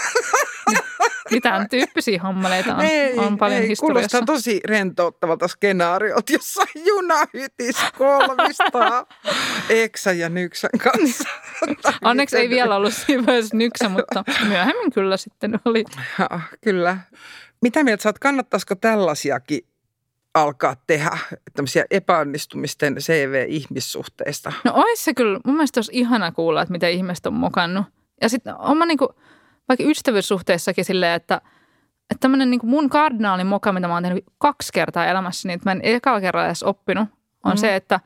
Mitään 1.32 1.70
tyyppisiä 1.70 2.22
hommeleita 2.22 2.76
on, 2.76 2.86
on 3.26 3.38
paljon 3.38 3.62
ei, 3.62 3.68
historiassa. 3.68 4.18
Kuulostaa 4.18 4.36
tosi 4.36 4.60
rentouttavalta 4.66 5.48
skenaariolta, 5.48 6.34
jossa 6.34 6.62
junahytis 6.86 7.78
kolmistaa 7.98 9.06
Eksä 9.70 10.12
ja 10.12 10.30
Nyksän 10.30 10.70
kanssa. 10.84 11.30
Onneksi 12.04 12.38
ei 12.38 12.50
vielä 12.50 12.76
ollut 12.76 12.94
siinä 12.94 13.34
nyksä, 13.54 13.90
mutta 13.90 14.24
myöhemmin 14.48 14.92
kyllä 14.92 15.18
sitten 15.18 15.60
oli. 15.66 15.84
Ja, 16.20 16.40
kyllä. 16.62 16.98
Mitä 17.62 17.84
mieltä 17.84 18.10
oot, 18.10 18.20
kannattaisiko 18.20 18.76
tällaisiakin 18.76 19.62
alkaa 20.34 20.76
tehdä, 20.88 21.18
tämmöisiä 21.54 21.86
epäonnistumisten 21.92 22.96
CV-ihmissuhteista? 22.96 24.54
No 24.64 24.72
ois 24.76 25.06
se 25.06 25.14
kyllä, 25.14 25.40
mun 25.46 25.56
mielestä 25.56 25.78
olisi 25.78 25.92
ihana 25.94 26.32
kuulla, 26.32 26.62
että 26.62 26.72
mitä 26.72 26.88
ihmiset 26.88 27.26
on 27.26 27.34
mokannut. 27.34 27.86
Ja 28.22 28.30
sitten 28.30 28.56
on 28.56 28.78
mä 28.78 28.86
niinku, 28.86 29.16
vaikka 29.70 29.84
ystävyyssuhteissakin 29.88 30.86
silleen, 30.86 31.14
että, 31.16 31.36
että 32.12 32.20
tämmöinen 32.20 32.52
niinku 32.52 32.68
mun 32.68 32.90
kardinaali 32.90 33.44
moka, 33.44 33.72
mitä 33.74 33.88
mä 33.88 33.94
oon 33.94 34.04
tehnyt 34.04 34.26
kaksi 34.38 34.74
kertaa 34.74 35.06
elämässäni, 35.06 35.54
että 35.54 35.70
mä 35.70 35.72
en 35.72 35.80
ekalla 35.84 36.22
kerralla 36.22 36.48
edes 36.48 36.64
oppinut, 36.64 37.08
on 37.44 37.52
Mm. 37.52 37.58
se, 37.58 37.76
että 37.76 38.00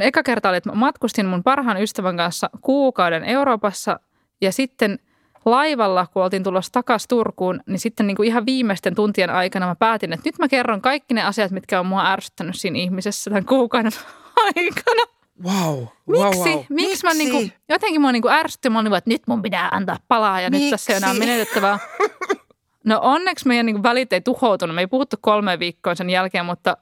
eka 0.00 0.22
kerta 0.22 0.48
oli, 0.48 0.56
että 0.56 0.70
mä 0.70 0.74
matkustin 0.76 1.26
mun 1.26 1.42
parhaan 1.42 1.82
ystävän 1.82 2.16
kanssa 2.16 2.50
kuukauden 2.60 3.24
Euroopassa 3.24 4.00
ja 4.40 4.52
sitten 4.52 4.98
laivalla, 5.44 6.06
kun 6.12 6.22
oltiin 6.22 6.42
tulossa 6.44 6.72
takaisin 6.72 7.08
Turkuun, 7.08 7.60
niin 7.66 7.78
sitten 7.78 8.06
niin 8.06 8.16
kuin 8.16 8.26
ihan 8.26 8.46
viimeisten 8.46 8.94
tuntien 8.94 9.30
aikana 9.30 9.66
mä 9.66 9.74
päätin, 9.74 10.12
että 10.12 10.28
nyt 10.28 10.38
mä 10.38 10.48
kerron 10.48 10.80
kaikki 10.80 11.14
ne 11.14 11.22
asiat, 11.22 11.50
mitkä 11.50 11.80
on 11.80 11.86
mua 11.86 12.06
ärsyttänyt 12.12 12.56
siinä 12.56 12.78
ihmisessä 12.78 13.30
tämän 13.30 13.44
kuukauden 13.44 13.92
aikana. 14.46 15.13
Wow. 15.42 15.86
Miksi? 16.06 16.48
Wow, 16.48 16.48
wow. 16.48 16.64
Miksi 16.68 17.06
mä 17.06 17.14
niinku, 17.14 17.54
jotenkin 17.68 18.00
mua 18.00 18.12
niinku 18.12 18.28
ärsytti, 18.28 18.70
mä 18.70 18.78
olin, 18.78 18.84
niinku, 18.84 18.96
että 18.96 19.10
nyt 19.10 19.22
mun 19.26 19.42
pitää 19.42 19.68
antaa 19.72 19.96
palaa 20.08 20.40
ja 20.40 20.50
Miksi? 20.50 20.64
nyt 20.64 20.70
tässä 20.70 20.92
ei 20.92 20.96
enää 20.96 21.14
menetettävää. 21.14 21.78
No 22.84 23.00
onneksi 23.02 23.48
meidän 23.48 23.66
niinku 23.66 23.82
välit 23.82 24.12
ei 24.12 24.20
tuhoutunut. 24.20 24.74
Me 24.74 24.82
ei 24.82 24.86
puhuttu 24.86 25.16
kolme 25.20 25.58
viikkoa 25.58 25.94
sen 25.94 26.10
jälkeen, 26.10 26.46
mutta 26.46 26.76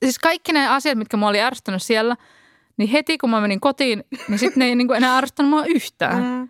siis 0.00 0.18
kaikki 0.18 0.52
ne 0.52 0.68
asiat, 0.68 0.98
mitkä 0.98 1.16
mua 1.16 1.28
oli 1.28 1.40
ärsyttänyt 1.40 1.82
siellä, 1.82 2.16
niin 2.76 2.88
heti 2.88 3.18
kun 3.18 3.30
mä 3.30 3.40
menin 3.40 3.60
kotiin, 3.60 4.04
niin 4.28 4.38
sitten 4.38 4.60
ne 4.60 4.66
ei 4.66 4.74
niinku 4.74 4.92
enää 4.92 5.18
ärsyttänyt 5.18 5.50
mua 5.50 5.64
yhtään. 5.64 6.22
Mm. 6.22 6.48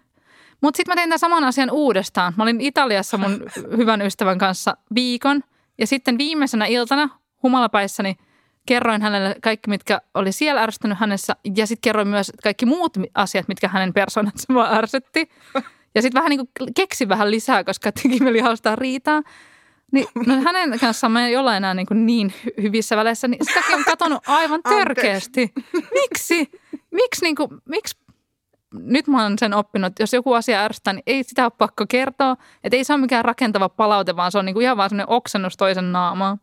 Mutta 0.60 0.76
sitten 0.76 0.92
mä 0.92 0.96
tein 0.96 1.08
tämän 1.08 1.18
saman 1.18 1.44
asian 1.44 1.70
uudestaan. 1.70 2.32
Mä 2.36 2.42
olin 2.42 2.60
Italiassa 2.60 3.18
mun 3.18 3.42
hyvän 3.76 4.02
ystävän 4.02 4.38
kanssa 4.38 4.76
viikon 4.94 5.44
ja 5.78 5.86
sitten 5.86 6.18
viimeisenä 6.18 6.66
iltana 6.66 7.08
humalapäissäni– 7.42 8.16
kerroin 8.66 9.02
hänelle 9.02 9.36
kaikki, 9.42 9.70
mitkä 9.70 10.00
oli 10.14 10.32
siellä 10.32 10.62
ärsyttänyt 10.62 10.98
hänessä 10.98 11.36
ja 11.56 11.66
sitten 11.66 11.82
kerroin 11.82 12.08
myös 12.08 12.32
kaikki 12.42 12.66
muut 12.66 12.92
asiat, 13.14 13.48
mitkä 13.48 13.68
hänen 13.68 13.92
persoonansa 13.92 14.44
mua 14.52 14.68
ärsytti. 14.70 15.30
Ja 15.94 16.02
sitten 16.02 16.18
vähän 16.20 16.30
niin 16.30 16.46
kuin 16.46 16.74
keksin 16.74 17.08
vähän 17.08 17.30
lisää, 17.30 17.64
koska 17.64 17.92
teki 17.92 18.20
mieli 18.20 18.40
haustaa 18.40 18.76
riitaa. 18.76 19.22
Niin, 19.92 20.06
no 20.26 20.34
hänen 20.44 20.78
kanssaan 20.78 21.12
me 21.12 21.26
ei 21.26 21.36
olla 21.36 21.56
enää 21.56 21.74
niin, 21.74 21.86
kuin 21.86 22.06
niin 22.06 22.32
hyvissä 22.62 22.96
väleissä, 22.96 23.28
niin 23.28 23.46
sitäkin 23.46 23.74
on 23.74 23.84
katonut 23.84 24.22
aivan 24.26 24.62
törkeästi. 24.62 25.52
Miksi? 25.72 26.50
Miksi, 26.90 27.22
niin 27.22 27.36
kuin, 27.36 27.50
miksi 27.68 27.96
nyt 28.72 29.06
mä 29.06 29.22
oon 29.22 29.38
sen 29.38 29.54
oppinut, 29.54 29.86
että 29.86 30.02
jos 30.02 30.12
joku 30.12 30.32
asia 30.32 30.64
ärsyttää, 30.64 30.92
niin 30.92 31.02
ei 31.06 31.22
sitä 31.22 31.44
ole 31.44 31.52
pakko 31.58 31.84
kertoa. 31.88 32.36
Että 32.64 32.76
ei 32.76 32.84
se 32.84 32.92
ole 32.92 33.00
mikään 33.00 33.24
rakentava 33.24 33.68
palaute, 33.68 34.16
vaan 34.16 34.32
se 34.32 34.38
on 34.38 34.44
niin 34.44 34.54
kuin 34.54 34.64
ihan 34.64 34.76
vaan 34.76 34.90
semmoinen 34.90 35.14
oksennus 35.14 35.56
toisen 35.56 35.92
naamaan. 35.92 36.40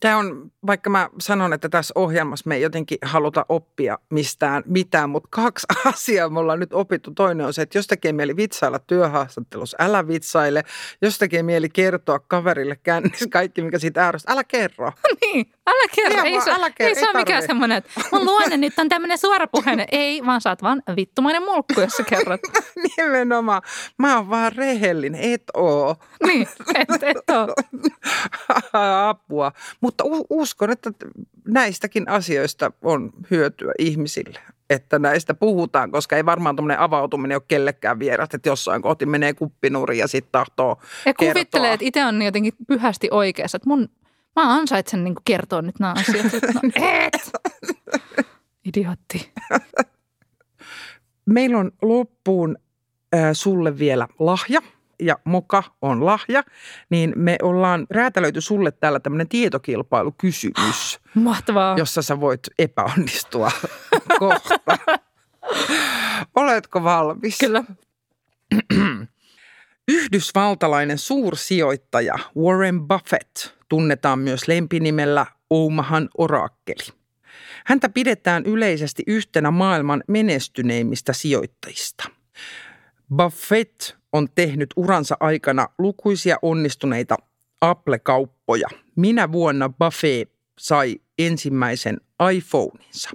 Tämä 0.00 0.16
on, 0.16 0.52
vaikka 0.66 0.90
mä 0.90 1.08
sanon, 1.20 1.52
että 1.52 1.68
tässä 1.68 1.92
ohjelmassa 1.94 2.48
me 2.48 2.54
ei 2.54 2.62
jotenkin 2.62 2.98
haluta 3.02 3.46
oppia 3.48 3.98
mistään 4.10 4.62
mitään, 4.66 5.10
mutta 5.10 5.28
kaksi 5.30 5.66
asiaa 5.94 6.28
me 6.28 6.38
ollaan 6.38 6.60
nyt 6.60 6.72
opittu. 6.72 7.10
Toinen 7.10 7.46
on 7.46 7.52
se, 7.52 7.62
että 7.62 7.78
jos 7.78 7.86
tekee 7.86 8.12
mieli 8.12 8.36
vitsailla 8.36 8.78
työhaastattelussa, 8.78 9.76
älä 9.80 10.08
vitsaile. 10.08 10.62
Jos 11.02 11.18
tekee 11.18 11.42
mieli 11.42 11.68
kertoa 11.68 12.18
kaverille 12.18 12.76
kännissä 12.82 13.26
kaikki, 13.30 13.62
mikä 13.62 13.78
siitä 13.78 14.08
ärsyttää, 14.08 14.32
älä 14.34 14.44
kerro. 14.44 14.92
niin, 15.20 15.52
älä 15.66 15.88
kerro. 15.94 16.24
Ei, 16.24 16.40
se, 16.40 16.50
älä 16.50 16.70
kerro. 16.70 16.88
ei, 16.88 16.94
ei 16.94 16.94
se 16.94 17.10
ole 17.10 17.18
mikään 17.18 17.46
semmoinen, 17.46 17.78
että 17.78 17.90
mun 18.12 18.24
luonne 18.24 18.56
nyt 18.56 18.78
on 18.78 18.88
tämmöinen 18.88 19.18
suorapuheinen. 19.18 19.86
Ei, 19.92 20.26
vaan 20.26 20.40
sä 20.40 20.50
oot 20.50 20.62
vaan 20.62 20.82
vittumainen 20.96 21.42
mulkku, 21.42 21.80
jos 21.80 21.92
sä 21.92 22.02
kerrot. 22.02 22.40
Nimenomaan. 22.96 23.62
Mä 23.98 24.16
oon 24.16 24.30
vaan 24.30 24.52
rehellinen, 24.52 25.20
et 25.20 25.42
oo. 25.54 25.96
niin, 26.26 26.48
et, 26.74 27.02
et 27.02 27.30
oo. 27.30 27.54
Apua. 29.08 29.52
Mutta 29.86 30.04
uskon, 30.30 30.70
että 30.70 30.92
näistäkin 31.48 32.08
asioista 32.08 32.72
on 32.82 33.12
hyötyä 33.30 33.72
ihmisille, 33.78 34.40
että 34.70 34.98
näistä 34.98 35.34
puhutaan, 35.34 35.90
koska 35.90 36.16
ei 36.16 36.26
varmaan 36.26 36.56
tuommoinen 36.56 36.78
avautuminen 36.78 37.36
ole 37.36 37.42
kellekään 37.48 37.98
vieras, 37.98 38.28
että 38.34 38.48
jossain 38.48 38.82
kohti 38.82 39.06
menee 39.06 39.34
kuppinuri 39.34 39.98
ja 39.98 40.08
sitten 40.08 40.32
tahtoo 40.32 40.80
Ja 41.04 41.14
kuvittelee, 41.14 41.72
että 41.72 41.86
itse 41.86 42.04
on 42.04 42.22
jotenkin 42.22 42.52
pyhästi 42.66 43.08
oikeassa, 43.10 43.56
että 43.56 43.68
mun, 43.68 43.88
mä 44.36 44.54
ansaitsen 44.54 45.04
niin 45.04 45.14
kertoa 45.24 45.62
nyt 45.62 45.78
nämä 45.78 45.92
asiat. 45.92 46.26
No, 46.54 46.70
et! 46.74 47.32
Idiotti. 48.64 49.32
Meillä 51.26 51.58
on 51.58 51.72
loppuun 51.82 52.56
äh, 53.14 53.30
sulle 53.32 53.78
vielä 53.78 54.08
lahja– 54.18 54.60
ja 55.00 55.18
moka 55.24 55.62
on 55.82 56.06
lahja, 56.06 56.42
niin 56.90 57.12
me 57.16 57.36
ollaan 57.42 57.86
räätälöity 57.90 58.40
sulle 58.40 58.72
täällä 58.72 59.00
tämmöinen 59.00 59.28
tietokilpailukysymys. 59.28 61.00
Mahtavaa. 61.14 61.78
Jossa 61.78 62.02
sä 62.02 62.20
voit 62.20 62.40
epäonnistua 62.58 63.50
kohta. 64.18 64.58
Oletko 66.34 66.84
valmis? 66.84 67.38
Kyllä. 67.38 67.64
Yhdysvaltalainen 69.88 70.98
suursijoittaja 70.98 72.14
Warren 72.38 72.80
Buffett 72.88 73.36
tunnetaan 73.68 74.18
myös 74.18 74.48
lempinimellä 74.48 75.26
Omahan 75.50 76.08
orakkeli. 76.18 76.96
Häntä 77.66 77.88
pidetään 77.88 78.44
yleisesti 78.46 79.02
yhtenä 79.06 79.50
maailman 79.50 80.02
menestyneimmistä 80.08 81.12
sijoittajista. 81.12 82.04
Buffett 83.16 83.96
on 84.16 84.28
tehnyt 84.34 84.68
uransa 84.76 85.16
aikana 85.20 85.68
lukuisia 85.78 86.36
onnistuneita 86.42 87.16
Apple-kauppoja. 87.60 88.68
Minä 88.96 89.32
vuonna 89.32 89.68
Buffett 89.68 90.32
sai 90.58 90.96
ensimmäisen 91.18 92.00
iPhoneinsa? 92.32 93.10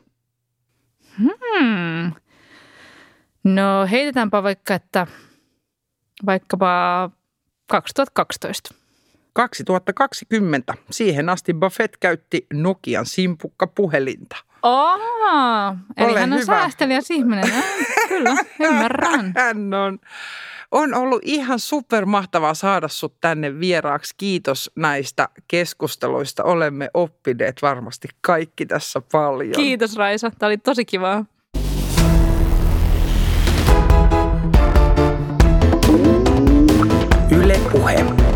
Hmm. 1.17 2.11
No 3.43 3.87
heitetäänpä 3.91 4.43
vaikka, 4.43 4.73
että 4.75 5.07
vaikkapa 6.25 7.09
2012. 7.67 8.75
2020. 9.33 10.73
Siihen 10.91 11.29
asti 11.29 11.53
Buffett 11.53 11.93
käytti 11.99 12.45
Nokian 12.53 13.05
simpukka 13.05 13.67
puhelinta. 13.67 14.35
Oh, 14.63 14.99
eli 15.97 16.11
Ole 16.11 16.19
hän 16.19 16.33
on 16.33 16.39
hyvä. 16.39 16.45
säästelijä 16.45 16.99
ihminen. 17.09 17.43
Kyllä, 18.07 18.35
ymmärrän. 18.59 19.33
Hän 19.35 19.73
on. 19.73 19.99
On 20.71 20.93
ollut 20.93 21.21
ihan 21.25 21.59
supermahtavaa 21.59 22.53
saada 22.53 22.87
sut 22.87 23.13
tänne 23.21 23.59
vieraaksi. 23.59 24.13
Kiitos 24.17 24.71
näistä 24.75 25.29
keskusteluista. 25.47 26.43
Olemme 26.43 26.89
oppineet 26.93 27.61
varmasti 27.61 28.07
kaikki 28.21 28.65
tässä 28.65 29.01
paljon. 29.11 29.53
Kiitos 29.55 29.95
Raisa, 29.95 30.31
tämä 30.39 30.47
oli 30.47 30.57
tosi 30.57 30.85
kivaa. 30.85 31.25
Yle 37.31 37.59
puheen. 37.71 38.30